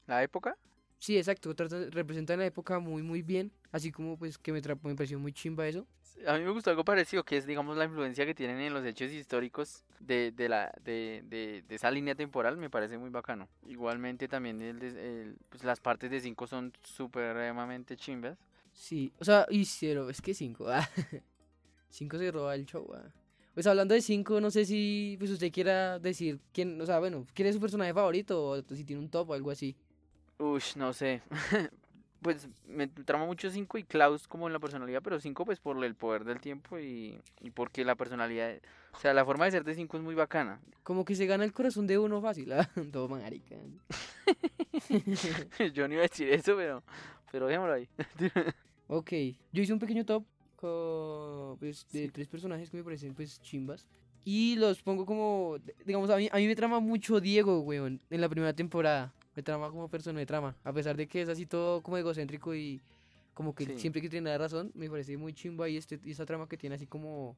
la 0.07 0.23
época, 0.23 0.55
Sí, 0.99 1.15
exacto, 1.17 1.53
representan 1.91 2.39
la 2.39 2.47
época 2.47 2.79
muy, 2.79 3.03
muy 3.03 3.21
bien, 3.21 3.51
así 3.71 3.91
como 3.91 4.17
pues 4.17 4.37
que 4.39 4.51
me, 4.51 4.61
me 4.61 4.95
pareció 4.95 5.19
muy 5.19 5.31
chimba 5.31 5.67
eso. 5.67 5.85
a 6.25 6.33
mí 6.37 6.43
me 6.43 6.49
gustó 6.49 6.71
algo 6.71 6.83
parecido, 6.83 7.23
que 7.23 7.37
es 7.37 7.45
digamos 7.45 7.77
la 7.77 7.85
influencia 7.85 8.25
que 8.25 8.33
tienen 8.33 8.59
en 8.59 8.73
los 8.73 8.83
hechos 8.83 9.11
históricos 9.11 9.83
de, 9.99 10.31
de 10.31 10.49
la, 10.49 10.73
de, 10.83 11.23
de, 11.27 11.63
de 11.67 11.75
esa 11.75 11.91
línea 11.91 12.15
temporal, 12.15 12.57
me 12.57 12.71
parece 12.71 12.97
muy 12.97 13.11
bacano. 13.11 13.47
Igualmente 13.67 14.27
también 14.27 14.59
el, 14.61 14.81
el- 14.81 15.37
pues, 15.49 15.63
las 15.63 15.79
partes 15.79 16.09
de 16.09 16.19
5 16.19 16.47
son 16.47 16.73
supremamente 16.83 17.95
chimbas. 17.95 18.37
Sí, 18.73 19.11
o 19.19 19.23
sea, 19.25 19.45
y 19.49 19.65
cero, 19.65 20.09
es 20.09 20.19
que 20.21 20.33
5, 20.33 20.65
5 21.89 22.17
se 22.19 22.31
roba 22.31 22.55
el 22.55 22.65
show. 22.65 22.87
ah. 22.95 23.11
Pues 23.53 23.65
hablando 23.65 23.93
de 23.95 24.01
5, 24.01 24.39
no 24.39 24.51
sé 24.51 24.65
si 24.65 25.15
pues 25.17 25.31
usted 25.31 25.51
quiera 25.51 25.97
decir 25.99 26.39
quién, 26.53 26.79
o 26.79 26.85
sea, 26.85 26.99
bueno, 26.99 27.25
quién 27.33 27.47
es 27.47 27.55
su 27.55 27.61
personaje 27.61 27.93
favorito 27.93 28.43
o 28.49 28.61
si 28.75 28.83
tiene 28.83 29.01
un 29.01 29.09
top 29.09 29.31
o 29.31 29.33
algo 29.33 29.49
así. 29.49 29.75
Ush, 30.39 30.75
no 30.75 30.93
sé. 30.93 31.21
pues 32.21 32.47
me 32.67 32.87
trama 32.87 33.25
mucho 33.25 33.49
5 33.49 33.77
y 33.77 33.83
Klaus 33.83 34.27
como 34.27 34.47
en 34.47 34.53
la 34.53 34.59
personalidad, 34.59 35.01
pero 35.03 35.19
5 35.19 35.45
pues 35.45 35.59
por 35.59 35.83
el 35.83 35.95
poder 35.95 36.23
del 36.25 36.39
tiempo 36.39 36.79
y, 36.79 37.19
y 37.41 37.51
porque 37.51 37.85
la 37.85 37.95
personalidad, 37.95 38.55
o 38.93 38.99
sea, 38.99 39.13
la 39.13 39.23
forma 39.25 39.45
de 39.45 39.51
ser 39.51 39.63
de 39.63 39.75
5 39.75 39.97
es 39.97 40.03
muy 40.03 40.15
bacana. 40.15 40.59
Como 40.83 41.05
que 41.05 41.15
se 41.15 41.25
gana 41.25 41.43
el 41.43 41.53
corazón 41.53 41.87
de 41.87 41.97
uno 41.97 42.21
fácil, 42.21 42.51
ah, 42.53 42.69
todo 42.91 43.07
marica. 43.07 43.55
Yo 45.73 45.87
no 45.87 45.93
iba 45.93 46.03
a 46.03 46.07
decir 46.07 46.29
eso, 46.29 46.55
pero, 46.55 46.83
pero 47.31 47.47
dejémoslo 47.47 47.73
ahí. 47.73 47.87
Ok, 48.87 49.11
yo 49.51 49.61
hice 49.61 49.73
un 49.73 49.79
pequeño 49.79 50.05
top 50.05 50.23
con, 50.55 51.57
pues, 51.59 51.85
de 51.91 52.05
Sí. 52.05 52.09
tres 52.09 52.27
personajes 52.27 52.69
que 52.69 52.77
me 52.77 52.83
parecen 52.83 53.13
pues 53.13 53.41
chimbas. 53.41 53.85
Y 54.23 54.55
los 54.57 54.81
pongo 54.81 55.05
como, 55.05 55.57
digamos, 55.85 56.09
a 56.09 56.17
mí, 56.17 56.29
a 56.31 56.37
mí 56.37 56.47
me 56.47 56.55
trama 56.55 56.79
mucho 56.79 57.19
Diego, 57.19 57.59
weón, 57.61 58.01
en 58.09 58.21
la 58.21 58.29
primera 58.29 58.53
temporada. 58.53 59.13
Me 59.37 59.43
trama 59.43 59.69
como 59.69 59.87
persona 59.87 60.17
de 60.19 60.25
trama. 60.25 60.55
A 60.63 60.73
pesar 60.73 60.97
de 60.97 61.07
que 61.07 61.21
es 61.21 61.29
así 61.29 61.45
todo 61.45 61.83
como 61.83 61.95
egocéntrico 61.95 62.55
y 62.55 62.81
como 63.35 63.53
que 63.53 63.65
Sí. 63.65 63.77
siempre 63.77 64.01
que 64.01 64.09
tiene 64.09 64.31
la 64.31 64.37
razón, 64.39 64.71
me 64.73 64.89
parece 64.89 65.15
muy 65.15 65.31
chimba 65.31 65.69
y, 65.69 65.77
este, 65.77 65.99
y 66.03 66.09
esa 66.09 66.25
trama 66.25 66.49
que 66.49 66.57
tiene 66.57 66.75
así 66.75 66.87
como, 66.87 67.37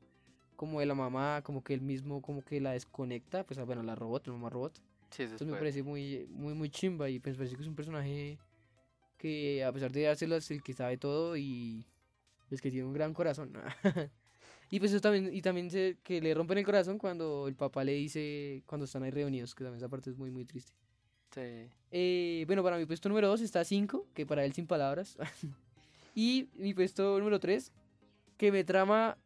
como 0.56 0.80
de 0.80 0.86
la 0.86 0.96
mamá, 0.96 1.42
como 1.44 1.62
que 1.62 1.74
él 1.74 1.82
mismo 1.82 2.22
como 2.22 2.42
que 2.42 2.62
la 2.62 2.72
desconecta, 2.72 3.44
pues 3.44 3.60
ah, 3.60 3.66
bueno, 3.66 3.84
la 3.84 3.96
robot, 3.96 4.26
la 4.28 4.32
mamá 4.32 4.50
robot. 4.50 4.82
Sí, 5.10 5.24
Entonces 5.24 5.48
me 5.48 5.58
parece 5.58 5.84
muy, 5.84 6.26
muy, 6.30 6.54
muy 6.54 6.70
chimba 6.70 7.10
y 7.10 7.20
pues 7.20 7.36
parece 7.36 7.58
que 7.58 7.64
es 7.64 7.68
un 7.68 7.76
personaje 7.76 8.40
que 9.18 9.66
a 9.66 9.74
pesar 9.74 9.92
de 9.92 10.04
dárselo 10.04 10.38
es 10.38 10.50
el 10.52 10.64
que 10.64 10.72
sabe 10.72 10.96
todo 10.96 11.36
y 11.36 11.86
pues 12.48 12.62
que 12.62 12.72
tiene 12.72 12.88
un 12.88 12.94
gran 12.94 13.14
corazón. 13.14 13.52
y 14.72 14.80
pues 14.80 14.94
eso 14.94 15.02
también, 15.02 15.36
y 15.36 15.42
también 15.42 15.70
se, 15.70 15.98
que 16.02 16.22
le 16.22 16.34
rompen 16.34 16.60
el 16.60 16.66
corazón 16.66 16.98
cuando 16.98 17.50
el 17.50 17.56
papá 17.56 17.84
le 17.84 17.92
dice, 17.92 18.64
cuando 18.68 18.86
están 18.86 19.04
ahí 19.04 19.12
reunidos, 19.12 19.54
que 19.54 19.66
también 19.66 19.80
esa 19.80 19.90
parte 19.90 20.10
es 20.10 20.18
muy, 20.18 20.32
muy 20.32 20.46
triste. 20.46 20.72
Sí. 21.34 21.70
Eh, 21.92 22.44
bueno, 22.48 22.64
para 22.64 22.78
mi 22.78 22.86
puesto 22.86 23.10
número 23.10 23.28
2 23.28 23.42
está 23.42 23.64
5, 23.64 24.08
que 24.14 24.26
para 24.26 24.46
él 24.46 24.54
sin 24.54 24.68
palabras. 24.68 25.18
y 26.16 26.50
mi 26.56 26.74
puesto 26.74 27.18
número 27.20 27.40
3, 27.40 27.72
que 28.38 28.52
me 28.52 28.64
trama 28.64 29.18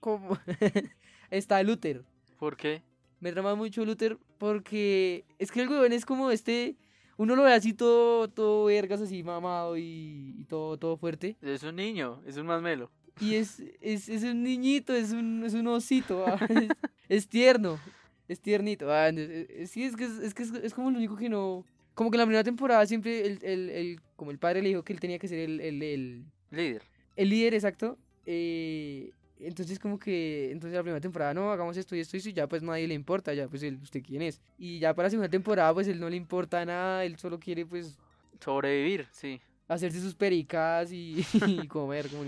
como... 0.00 0.38
está 1.30 1.62
Luther. 1.62 2.04
¿Por 2.38 2.56
qué? 2.56 2.82
Me 3.20 3.32
trama 3.32 3.54
mucho 3.54 3.84
Luther 3.84 4.18
porque 4.38 5.24
es 5.38 5.50
que 5.50 5.62
el 5.62 5.68
weón 5.68 5.92
es 5.92 6.04
como 6.04 6.30
este. 6.30 6.76
Uno 7.16 7.34
lo 7.34 7.44
ve 7.44 7.54
así 7.54 7.72
todo, 7.72 8.28
todo 8.28 8.66
vergas, 8.66 9.00
así 9.00 9.22
mamado 9.22 9.78
y, 9.78 10.34
y 10.38 10.44
todo, 10.44 10.76
todo 10.76 10.98
fuerte. 10.98 11.36
Es 11.40 11.62
un 11.62 11.76
niño, 11.76 12.20
es 12.26 12.36
un 12.36 12.46
masmelo. 12.46 12.90
Y 13.18 13.36
es, 13.36 13.62
es, 13.80 14.10
es 14.10 14.22
un 14.22 14.42
niñito, 14.42 14.92
es 14.92 15.12
un, 15.12 15.42
es 15.44 15.54
un 15.54 15.66
osito. 15.68 16.24
ah, 16.26 16.38
Es, 16.50 16.68
es 17.08 17.28
tierno, 17.28 17.78
es 18.28 18.40
tiernito. 18.40 18.90
ah, 18.90 19.08
es- 19.08 19.50
es- 19.50 19.70
Sí, 19.70 19.84
es 19.84 19.96
que, 19.96 20.04
es, 20.04 20.18
es 20.18 20.34
que 20.34 20.42
es, 20.42 20.52
es 20.52 20.74
como 20.74 20.90
lo 20.90 20.98
único 20.98 21.16
que 21.16 21.28
no. 21.28 21.64
Como 21.94 22.10
que 22.10 22.16
en 22.16 22.20
la 22.20 22.26
primera 22.26 22.44
temporada 22.44 22.84
siempre 22.86 23.26
el, 23.26 23.38
el, 23.42 23.70
el- 23.70 24.00
como 24.16 24.30
el 24.30 24.38
padre 24.38 24.62
le 24.62 24.68
dijo 24.68 24.82
que 24.82 24.92
él 24.92 25.00
tenía 25.00 25.18
que 25.18 25.28
ser 25.28 25.38
el, 25.40 25.60
el, 25.60 25.82
el, 25.82 26.24
Líder. 26.50 26.82
el 27.16 27.28
líder 27.30 27.54
exacto. 27.54 27.98
eh, 28.26 29.10
entonces 29.38 29.78
como 29.78 29.98
que, 29.98 30.50
entonces 30.50 30.74
la 30.76 30.82
primera 30.82 31.00
temporada, 31.00 31.34
no, 31.34 31.52
hagamos 31.52 31.76
esto 31.76 31.94
y 31.94 32.00
esto 32.00 32.16
y 32.16 32.18
esto, 32.18 32.30
y 32.30 32.32
ya 32.32 32.46
pues 32.48 32.62
nadie 32.62 32.88
le 32.88 32.94
importa, 32.94 33.34
ya 33.34 33.48
pues 33.48 33.62
él, 33.62 33.78
usted 33.82 34.02
quién 34.02 34.22
es. 34.22 34.40
Y 34.58 34.78
ya 34.78 34.94
para 34.94 35.06
la 35.06 35.10
segunda 35.10 35.28
temporada 35.28 35.74
pues 35.74 35.88
él 35.88 36.00
no 36.00 36.08
le 36.08 36.16
importa 36.16 36.64
nada, 36.64 37.04
él 37.04 37.18
solo 37.18 37.38
quiere 37.38 37.66
pues 37.66 37.98
Sobrevivir, 38.40 39.06
sí. 39.10 39.40
hacerse 39.68 40.00
sus 40.00 40.14
pericas 40.14 40.90
y, 40.90 41.24
y 41.46 41.66
comer 41.68 42.08
como 42.08 42.24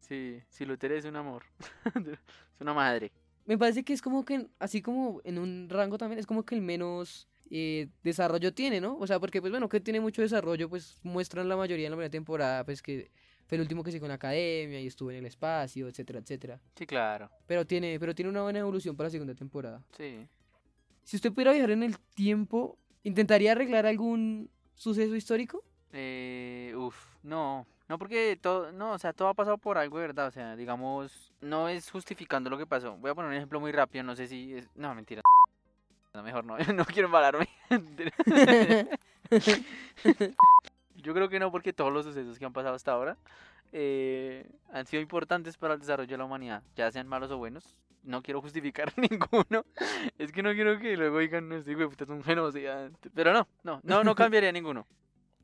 Sí, 0.00 0.40
si 0.48 0.64
Luther 0.64 0.92
es 0.92 1.04
un 1.04 1.16
amor. 1.16 1.44
es 1.94 2.60
una 2.60 2.74
madre. 2.74 3.10
Me 3.48 3.56
parece 3.56 3.82
que 3.82 3.94
es 3.94 4.02
como 4.02 4.26
que, 4.26 4.46
así 4.58 4.82
como 4.82 5.22
en 5.24 5.38
un 5.38 5.70
rango 5.70 5.96
también, 5.96 6.18
es 6.18 6.26
como 6.26 6.44
que 6.44 6.54
el 6.54 6.60
menos 6.60 7.26
eh, 7.50 7.88
desarrollo 8.04 8.52
tiene, 8.52 8.78
¿no? 8.78 8.98
O 8.98 9.06
sea, 9.06 9.18
porque 9.18 9.40
pues 9.40 9.50
bueno, 9.50 9.70
que 9.70 9.80
tiene 9.80 10.00
mucho 10.00 10.20
desarrollo, 10.20 10.68
pues 10.68 10.98
muestran 11.02 11.48
la 11.48 11.56
mayoría 11.56 11.86
en 11.86 11.92
la 11.92 11.96
primera 11.96 12.10
temporada, 12.10 12.62
pues 12.62 12.82
que 12.82 13.10
fue 13.46 13.56
el 13.56 13.62
último 13.62 13.82
que 13.82 13.90
se 13.90 14.00
con 14.00 14.08
la 14.08 14.16
academia 14.16 14.78
y 14.78 14.86
estuvo 14.86 15.10
en 15.10 15.16
el 15.16 15.24
espacio, 15.24 15.88
etcétera, 15.88 16.18
etcétera. 16.18 16.60
Sí, 16.76 16.86
claro. 16.86 17.30
Pero 17.46 17.66
tiene, 17.66 17.98
pero 17.98 18.14
tiene 18.14 18.28
una 18.28 18.42
buena 18.42 18.58
evolución 18.58 18.94
para 18.94 19.06
la 19.06 19.12
segunda 19.12 19.34
temporada. 19.34 19.82
Sí. 19.96 20.28
Si 21.04 21.16
usted 21.16 21.32
pudiera 21.32 21.52
viajar 21.52 21.70
en 21.70 21.84
el 21.84 21.98
tiempo, 22.14 22.76
¿intentaría 23.02 23.52
arreglar 23.52 23.86
algún 23.86 24.50
suceso 24.74 25.16
histórico? 25.16 25.64
Eh, 25.90 26.74
uf, 26.76 26.96
no. 27.22 27.66
No, 27.88 27.98
porque 27.98 28.38
todo, 28.40 28.70
no, 28.70 28.92
o 28.92 28.98
sea, 28.98 29.14
todo 29.14 29.28
ha 29.28 29.34
pasado 29.34 29.56
por 29.56 29.78
algo, 29.78 29.98
de 29.98 30.08
¿verdad? 30.08 30.26
O 30.26 30.30
sea, 30.30 30.56
digamos, 30.56 31.32
no 31.40 31.68
es 31.68 31.90
justificando 31.90 32.50
lo 32.50 32.58
que 32.58 32.66
pasó. 32.66 32.96
Voy 32.98 33.10
a 33.10 33.14
poner 33.14 33.30
un 33.30 33.36
ejemplo 33.36 33.60
muy 33.60 33.72
rápido, 33.72 34.04
no 34.04 34.14
sé 34.14 34.26
si 34.26 34.54
es... 34.54 34.68
No, 34.74 34.94
mentira. 34.94 35.22
No, 36.12 36.22
mejor 36.22 36.44
no, 36.44 36.58
no 36.74 36.84
quiero 36.84 37.06
embalarme. 37.06 37.48
Yo 40.96 41.14
creo 41.14 41.28
que 41.30 41.38
no, 41.38 41.50
porque 41.50 41.72
todos 41.72 41.92
los 41.92 42.04
sucesos 42.04 42.38
que 42.38 42.44
han 42.44 42.52
pasado 42.52 42.74
hasta 42.74 42.92
ahora 42.92 43.16
eh, 43.72 44.46
han 44.72 44.86
sido 44.86 45.00
importantes 45.00 45.56
para 45.56 45.74
el 45.74 45.80
desarrollo 45.80 46.10
de 46.10 46.18
la 46.18 46.24
humanidad, 46.24 46.62
ya 46.74 46.90
sean 46.90 47.08
malos 47.08 47.30
o 47.30 47.38
buenos. 47.38 47.76
No 48.02 48.22
quiero 48.22 48.40
justificar 48.42 48.92
ninguno. 48.96 49.64
Es 50.18 50.32
que 50.32 50.42
no 50.42 50.52
quiero 50.52 50.78
que 50.78 50.96
luego 50.96 51.18
digan, 51.18 51.48
no, 51.48 51.56
este 51.56 51.74
puta 51.74 52.04
es 52.04 52.10
un 52.10 52.22
genocida. 52.22 52.90
Pero 53.14 53.32
no, 53.32 53.48
no, 53.62 53.80
no, 53.82 54.04
no 54.04 54.14
cambiaría 54.14 54.52
ninguno. 54.52 54.86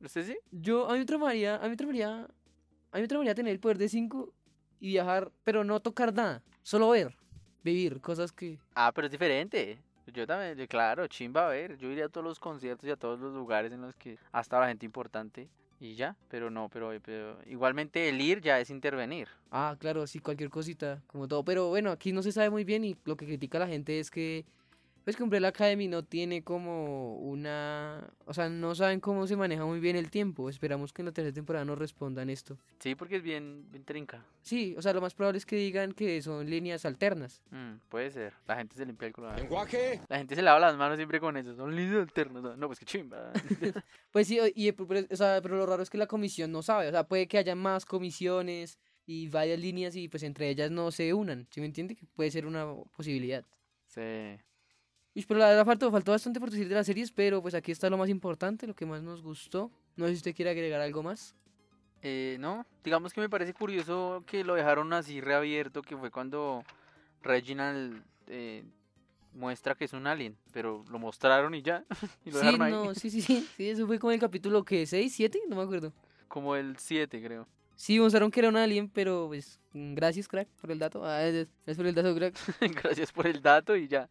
¿Usted 0.01 0.27
sí? 0.27 0.37
Yo, 0.51 0.89
a 0.89 0.93
mí 0.93 0.99
me 1.01 1.05
tramaría, 1.07 1.57
a 1.57 1.63
mí 1.63 1.71
me 1.71 1.77
tramaría, 1.77 2.09
a 2.25 2.97
mí 2.97 3.01
me 3.03 3.09
tramaría 3.09 3.35
tener 3.35 3.53
el 3.53 3.61
poder 3.61 3.79
de 3.79 3.89
5 3.89 4.33
y 4.81 4.89
viajar, 4.89 5.31
pero 5.45 5.65
no 5.65 5.81
tocar 5.81 6.13
nada, 6.13 6.43
solo 6.63 6.91
ver, 6.91 7.17
vivir 7.63 8.01
cosas 8.01 8.33
que... 8.33 8.59
Ah, 8.75 8.93
pero 8.95 9.07
es 9.07 9.11
diferente. 9.13 9.79
Yo 10.13 10.27
también, 10.27 10.57
yo- 10.59 10.69
claro, 10.69 11.07
chimba 11.07 11.47
a 11.47 11.51
ver. 11.51 11.79
Yo 11.79 11.89
iría 11.91 12.07
a 12.07 12.09
todos 12.11 12.25
los 12.27 12.39
conciertos 12.39 12.87
y 12.87 12.91
a 12.91 12.97
todos 12.97 13.19
los 13.19 13.33
lugares 13.33 13.73
en 13.73 13.81
los 13.81 13.95
que 13.97 14.19
ha 14.33 14.41
estado 14.41 14.61
la 14.63 14.69
gente 14.69 14.85
importante. 14.85 15.49
Y 15.81 15.95
ya, 15.95 16.17
pero 16.29 16.51
no, 16.51 16.69
pero, 16.69 16.93
pero 17.03 17.39
igualmente 17.47 18.09
el 18.09 18.21
ir 18.21 18.41
ya 18.43 18.61
es 18.61 18.69
intervenir. 18.71 19.29
Ah, 19.51 19.77
claro, 19.79 20.07
sí, 20.07 20.19
cualquier 20.19 20.51
cosita, 20.51 21.03
como 21.07 21.27
todo. 21.27 21.43
Pero 21.45 21.69
bueno, 21.69 21.91
aquí 21.91 22.13
no 22.13 22.23
se 22.23 22.33
sabe 22.33 22.51
muy 22.51 22.65
bien 22.65 22.85
y 22.85 22.97
lo 23.05 23.17
que 23.17 23.25
critica 23.27 23.59
la 23.59 23.67
gente 23.67 23.99
es 23.99 24.11
que, 24.11 24.45
pues 25.05 25.17
que 25.17 25.23
Umbrella 25.23 25.49
Academy 25.49 25.87
no 25.87 26.03
tiene 26.03 26.43
como 26.43 27.19
una... 27.19 28.11
O 28.25 28.33
sea, 28.33 28.49
no 28.49 28.75
saben 28.75 29.01
cómo 29.01 29.27
se 29.27 29.37
maneja 29.37 29.67
muy 29.67 29.79
bien 29.79 29.97
el 29.97 30.11
tiempo. 30.11 30.49
Esperamos 30.49 30.95
que 30.95 31.03
en 31.03 31.07
la 31.07 31.13
tercera 31.13 31.35
temporada 31.35 31.65
nos 31.67 31.79
respondan 31.79 32.31
esto. 32.31 32.57
Sí, 32.79 32.95
porque 32.95 33.17
es 33.17 33.23
bien, 33.23 33.67
bien 33.71 33.85
trinca. 33.85 34.25
Sí, 34.41 34.75
o 34.79 34.83
sea, 34.83 34.95
lo 34.95 35.03
más 35.03 35.15
probable 35.15 35.37
es 35.37 35.45
que 35.45 35.57
digan 35.57 35.93
que 35.93 36.23
son 36.23 36.49
líneas 36.49 36.87
alternas. 36.87 37.43
Mm, 37.51 37.75
puede 37.91 38.11
ser. 38.11 38.33
La 38.47 38.57
gente 38.57 38.77
se 38.77 38.87
limpia 38.87 39.07
el 39.09 39.13
culo. 39.13 39.35
Lenguaje. 39.35 40.01
La 40.09 40.17
gente 40.17 40.35
se 40.35 40.43
lava 40.43 40.59
las 40.59 40.77
manos 40.77 40.97
siempre 40.97 41.21
con 41.21 41.37
eso. 41.37 41.55
Son 41.55 41.77
líneas 41.77 42.01
alternas. 42.01 42.57
No, 42.57 42.67
pues 42.67 42.79
que 42.79 42.87
chimba. 42.87 43.31
Pues 44.11 44.29
sí, 44.29 44.39
y, 44.55 44.71
o 44.71 45.17
sea, 45.17 45.41
pero 45.43 45.57
lo 45.57 45.67
raro 45.67 45.83
es 45.83 45.91
que 45.91 45.99
la 45.99 46.07
comisión 46.07 46.53
no 46.53 46.63
sabe. 46.63 46.89
O 46.89 46.91
sea, 46.93 47.05
puede 47.05 47.27
que 47.27 47.37
haya 47.37 47.55
más 47.57 47.85
comisiones 47.85 48.79
y 49.07 49.29
varias 49.29 49.59
líneas 49.59 49.97
y 49.97 50.09
pues 50.09 50.23
entre 50.23 50.49
ellas 50.49 50.71
no 50.71 50.91
se 50.91 51.13
unan. 51.13 51.47
¿Sí 51.51 51.61
me 51.61 51.67
entiende? 51.67 51.97
Que 51.97 52.07
puede 52.07 52.31
ser 52.31 52.47
una 52.47 52.65
posibilidad. 52.97 53.45
sí. 53.89 54.39
Uy, 55.15 55.25
pero 55.29 55.39
la 55.41 55.49
verdad 55.49 55.65
faltó, 55.65 55.91
faltó 55.91 56.13
bastante 56.13 56.41
por 56.41 56.51
decir 56.51 56.69
de 56.69 56.75
las 56.75 56.87
series, 56.87 57.13
pero 57.13 57.41
pues 57.41 57.55
aquí 57.55 57.71
está 57.73 57.89
lo 57.89 57.97
más 57.97 58.09
importante, 58.09 58.67
lo 58.67 58.75
que 58.75 58.85
más 58.87 59.03
nos 59.03 59.23
gustó. 59.23 59.71
No 59.97 60.07
sé 60.07 60.13
si 60.13 60.17
usted 60.19 60.35
quiere 60.35 60.51
agregar 60.51 60.81
algo 60.81 61.03
más. 61.03 61.35
Eh, 62.03 62.37
no, 62.41 62.67
digamos 62.83 63.13
que 63.13 63.21
me 63.21 63.29
parece 63.31 63.55
curioso 63.55 64.25
que 64.27 64.45
lo 64.45 64.55
dejaron 64.55 64.93
así 64.93 65.21
reabierto, 65.21 65.83
que 65.83 65.97
fue 65.97 66.11
cuando 66.11 66.65
Reginald 67.23 68.03
eh, 68.27 68.65
muestra 69.33 69.75
que 69.75 69.85
es 69.85 69.93
un 69.93 70.07
alien, 70.07 70.37
pero 70.53 70.85
lo 70.91 70.99
mostraron 70.99 71.55
y 71.55 71.63
ya, 71.63 71.85
y 72.27 72.31
lo 72.31 72.41
Sí, 72.41 72.47
dejaron 72.47 72.63
ahí. 72.63 72.73
no, 72.73 72.95
sí, 72.95 73.11
sí, 73.11 73.23
sí, 73.23 73.49
sí, 73.57 73.69
eso 73.71 73.87
fue 73.87 73.99
como 73.99 74.11
el 74.13 74.21
capítulo 74.21 74.65
que 74.65 74.85
6, 74.87 75.15
7, 75.15 75.41
no 75.49 75.57
me 75.57 75.63
acuerdo. 75.63 75.93
Como 76.29 76.57
el 76.57 76.77
7, 76.77 77.23
creo. 77.23 77.47
Sí, 77.77 77.99
mostraron 77.99 78.31
que 78.31 78.41
era 78.41 78.49
un 78.49 78.57
alien, 78.57 78.89
pero 78.89 79.27
pues 79.29 79.59
gracias, 79.73 80.29
crack, 80.29 80.49
por 80.61 80.71
el 80.71 80.79
dato. 80.79 81.05
Ah, 81.05 81.25
es- 81.25 81.49
es 81.67 81.77
por 81.77 81.87
el 81.87 81.95
dato, 81.95 82.15
crack. 82.15 82.35
Gracias 82.83 83.13
por 83.13 83.27
el 83.27 83.41
dato 83.41 83.77
y 83.77 83.89
ya. 83.89 84.09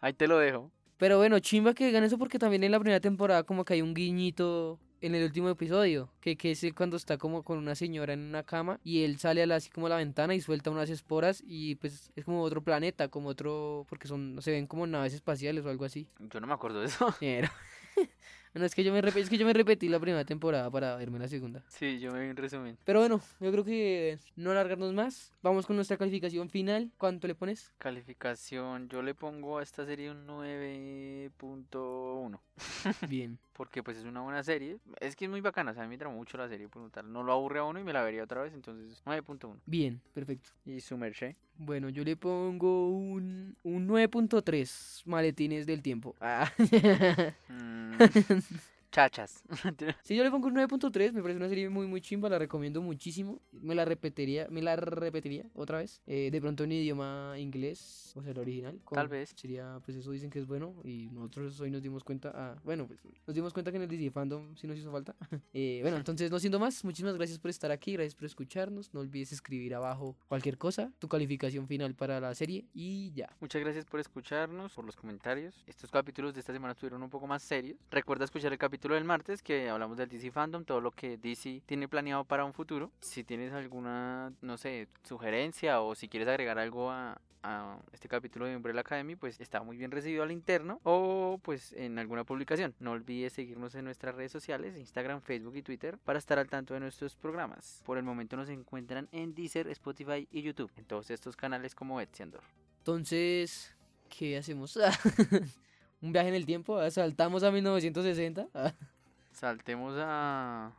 Ahí 0.00 0.12
te 0.12 0.26
lo 0.28 0.38
dejo. 0.38 0.70
Pero 0.96 1.18
bueno, 1.18 1.38
chimba 1.40 1.74
que 1.74 1.86
digan 1.86 2.04
eso 2.04 2.18
porque 2.18 2.38
también 2.38 2.62
en 2.64 2.70
la 2.72 2.78
primera 2.78 3.00
temporada 3.00 3.42
como 3.42 3.64
que 3.64 3.74
hay 3.74 3.82
un 3.82 3.94
guiñito 3.94 4.78
en 5.00 5.14
el 5.14 5.24
último 5.24 5.50
episodio, 5.50 6.08
que, 6.20 6.36
que 6.36 6.52
es 6.52 6.64
cuando 6.74 6.96
está 6.96 7.18
como 7.18 7.42
con 7.42 7.58
una 7.58 7.74
señora 7.74 8.14
en 8.14 8.20
una 8.20 8.42
cama 8.42 8.80
y 8.82 9.02
él 9.04 9.18
sale 9.18 9.42
a 9.42 9.46
la, 9.46 9.56
así 9.56 9.68
como 9.68 9.86
a 9.86 9.90
la 9.90 9.96
ventana 9.96 10.34
y 10.34 10.40
suelta 10.40 10.70
unas 10.70 10.88
esporas 10.88 11.42
y 11.46 11.74
pues 11.74 12.10
es 12.16 12.24
como 12.24 12.40
otro 12.40 12.62
planeta, 12.62 13.08
como 13.08 13.28
otro, 13.28 13.84
porque 13.88 14.08
son, 14.08 14.38
se 14.40 14.50
ven 14.50 14.66
como 14.66 14.86
naves 14.86 15.12
espaciales 15.12 15.64
o 15.66 15.68
algo 15.68 15.84
así. 15.84 16.08
Yo 16.20 16.40
no 16.40 16.46
me 16.46 16.54
acuerdo 16.54 16.80
de 16.80 16.86
eso. 16.86 17.14
Pero- 17.20 17.50
bueno, 18.54 18.66
es 18.66 18.74
que 18.74 18.84
yo 18.84 18.92
me 18.92 19.00
repetí, 19.00 19.22
es 19.22 19.30
que 19.30 19.36
yo 19.36 19.44
me 19.44 19.52
repetí 19.52 19.88
la 19.88 19.98
primera 19.98 20.24
temporada 20.24 20.70
para 20.70 20.94
verme 20.94 21.18
la 21.18 21.26
segunda. 21.26 21.64
Sí, 21.66 21.98
yo 21.98 22.12
me 22.12 22.20
vi 22.20 22.28
un 22.30 22.36
resumen. 22.36 22.78
Pero 22.84 23.00
bueno, 23.00 23.20
yo 23.40 23.50
creo 23.50 23.64
que 23.64 24.20
no 24.36 24.52
alargarnos 24.52 24.94
más. 24.94 25.32
Vamos 25.42 25.66
con 25.66 25.74
nuestra 25.74 25.96
calificación 25.96 26.48
final. 26.48 26.92
¿Cuánto 26.96 27.26
le 27.26 27.34
pones? 27.34 27.72
Calificación, 27.78 28.88
yo 28.88 29.02
le 29.02 29.14
pongo 29.14 29.58
a 29.58 29.64
esta 29.64 29.84
serie 29.84 30.12
un 30.12 30.28
9.1. 30.28 32.38
Bien. 33.08 33.40
Porque 33.54 33.82
pues 33.82 33.96
es 33.96 34.04
una 34.04 34.20
buena 34.20 34.42
serie. 34.42 34.78
Es 35.00 35.16
que 35.16 35.24
es 35.24 35.30
muy 35.30 35.40
bacana, 35.40 35.70
o 35.70 35.74
sea, 35.74 35.84
a 35.84 35.86
mí 35.86 35.90
me 35.90 35.98
tramó 35.98 36.16
mucho 36.16 36.36
la 36.36 36.48
serie 36.48 36.68
por 36.68 36.90
tal. 36.90 37.10
No 37.12 37.22
lo 37.22 37.32
aburre 37.32 37.60
a 37.60 37.64
uno 37.64 37.78
y 37.80 37.84
me 37.84 37.92
la 37.92 38.02
vería 38.02 38.24
otra 38.24 38.42
vez, 38.42 38.52
entonces 38.52 39.02
9.1. 39.06 39.56
Bien, 39.64 40.00
perfecto. 40.12 40.50
Y 40.66 40.80
su 40.80 40.98
merche. 40.98 41.36
Bueno, 41.56 41.88
yo 41.88 42.04
le 42.04 42.16
pongo 42.16 42.88
un, 42.90 43.56
un 43.62 43.88
9.3 43.88 45.02
maletines 45.06 45.66
del 45.66 45.82
tiempo. 45.82 46.14
Ah. 46.20 46.50
Mm, 47.48 47.94
chachas. 48.94 49.42
Si 50.04 50.14
yo 50.14 50.22
le 50.22 50.30
pongo 50.30 50.46
un 50.46 50.54
9.3, 50.54 51.12
me 51.12 51.22
parece 51.22 51.38
una 51.38 51.48
serie 51.48 51.68
muy 51.68 51.86
muy 51.86 52.00
chimba, 52.00 52.28
la 52.28 52.38
recomiendo 52.38 52.80
muchísimo. 52.80 53.40
Me 53.52 53.74
la 53.74 53.84
repetiría, 53.84 54.46
me 54.50 54.62
la 54.62 54.76
repetiría 54.76 55.46
otra 55.54 55.78
vez. 55.78 56.00
Eh, 56.06 56.30
de 56.30 56.40
pronto 56.40 56.62
en 56.64 56.72
idioma 56.72 57.34
inglés, 57.38 58.12
o 58.14 58.22
sea, 58.22 58.30
el 58.30 58.38
original. 58.38 58.80
Tal 58.90 59.08
vez. 59.08 59.34
Sería, 59.36 59.80
pues 59.84 59.96
eso 59.96 60.12
dicen 60.12 60.30
que 60.30 60.38
es 60.38 60.46
bueno 60.46 60.74
y 60.84 61.08
nosotros 61.10 61.58
hoy 61.60 61.70
nos 61.70 61.82
dimos 61.82 62.04
cuenta, 62.04 62.30
ah, 62.34 62.56
bueno, 62.64 62.86
pues 62.86 63.00
nos 63.26 63.34
dimos 63.34 63.52
cuenta 63.52 63.72
que 63.72 63.78
en 63.78 63.82
el 63.82 63.88
DC 63.88 64.10
Fandom 64.10 64.54
sí 64.56 64.66
nos 64.66 64.78
hizo 64.78 64.92
falta. 64.92 65.14
Eh, 65.56 65.78
bueno, 65.82 65.96
entonces 65.96 66.30
no 66.30 66.38
siendo 66.40 66.58
más, 66.58 66.84
muchísimas 66.84 67.16
gracias 67.16 67.38
por 67.38 67.48
estar 67.48 67.70
aquí, 67.70 67.92
gracias 67.92 68.14
por 68.14 68.24
escucharnos. 68.24 68.92
No 68.92 69.00
olvides 69.00 69.32
escribir 69.32 69.74
abajo 69.74 70.16
cualquier 70.26 70.58
cosa, 70.58 70.90
tu 70.98 71.08
calificación 71.08 71.68
final 71.68 71.94
para 71.94 72.18
la 72.20 72.34
serie 72.34 72.66
y 72.74 73.12
ya. 73.12 73.30
Muchas 73.40 73.62
gracias 73.62 73.84
por 73.84 74.00
escucharnos, 74.00 74.72
por 74.72 74.84
los 74.84 74.96
comentarios. 74.96 75.62
Estos 75.66 75.90
capítulos 75.90 76.34
de 76.34 76.40
esta 76.40 76.52
semana 76.52 76.72
estuvieron 76.72 77.02
un 77.02 77.10
poco 77.10 77.26
más 77.26 77.42
serios. 77.42 77.78
Recuerda 77.90 78.24
escuchar 78.24 78.52
el 78.52 78.58
capítulo 78.58 78.83
del 78.92 79.04
martes 79.04 79.42
que 79.42 79.70
hablamos 79.70 79.96
del 79.96 80.10
DC 80.10 80.30
Fandom, 80.30 80.66
todo 80.66 80.82
lo 80.82 80.90
que 80.90 81.16
DC 81.16 81.62
tiene 81.64 81.88
planeado 81.88 82.24
para 82.24 82.44
un 82.44 82.52
futuro. 82.52 82.90
Si 83.00 83.24
tienes 83.24 83.54
alguna, 83.54 84.34
no 84.42 84.58
sé, 84.58 84.88
sugerencia 85.04 85.80
o 85.80 85.94
si 85.94 86.08
quieres 86.08 86.28
agregar 86.28 86.58
algo 86.58 86.90
a, 86.90 87.18
a 87.44 87.78
este 87.92 88.08
capítulo 88.08 88.46
de 88.46 88.56
Umbrella 88.56 88.80
Academy, 88.80 89.16
pues 89.16 89.40
está 89.40 89.62
muy 89.62 89.76
bien 89.76 89.90
recibido 89.90 90.22
al 90.22 90.32
interno 90.32 90.80
o 90.82 91.38
pues 91.42 91.72
en 91.74 91.98
alguna 91.98 92.24
publicación. 92.24 92.74
No 92.80 92.92
olvides 92.92 93.34
seguirnos 93.34 93.74
en 93.74 93.84
nuestras 93.84 94.14
redes 94.14 94.32
sociales, 94.32 94.76
Instagram, 94.76 95.20
Facebook 95.20 95.56
y 95.56 95.62
Twitter 95.62 95.98
para 95.98 96.18
estar 96.18 96.38
al 96.38 96.48
tanto 96.48 96.74
de 96.74 96.80
nuestros 96.80 97.14
programas. 97.14 97.82
Por 97.84 97.98
el 97.98 98.04
momento 98.04 98.36
nos 98.36 98.48
encuentran 98.48 99.08
en 99.12 99.34
Deezer, 99.34 99.68
Spotify 99.68 100.26
y 100.30 100.42
YouTube, 100.42 100.72
en 100.76 100.86
todos 100.86 101.10
estos 101.10 101.36
canales 101.36 101.74
como 101.74 102.00
Etziandor. 102.00 102.42
Entonces, 102.78 103.74
¿qué 104.08 104.38
hacemos? 104.38 104.78
Un 106.04 106.12
viaje 106.12 106.28
en 106.28 106.34
el 106.34 106.44
tiempo, 106.44 106.78
ah, 106.78 106.90
saltamos 106.90 107.42
a 107.44 107.50
1960. 107.50 108.48
ah. 108.52 108.74
Saltemos 109.32 109.94
a. 109.98 110.70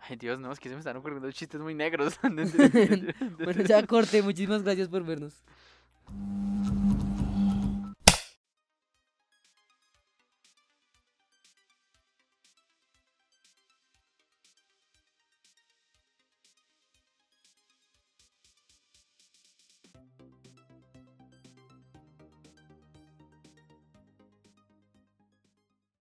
Ay, 0.00 0.16
Dios, 0.16 0.40
no, 0.40 0.50
es 0.50 0.58
que 0.58 0.68
se 0.68 0.74
me 0.74 0.80
están 0.80 0.96
ocurriendo 0.96 1.30
chistes 1.30 1.60
muy 1.60 1.74
negros. 1.74 2.18
Bueno, 3.38 3.62
ya 3.62 3.86
corte, 3.86 4.20
muchísimas 4.20 4.64
gracias 4.64 4.88
por 4.88 5.04
vernos. 5.04 5.34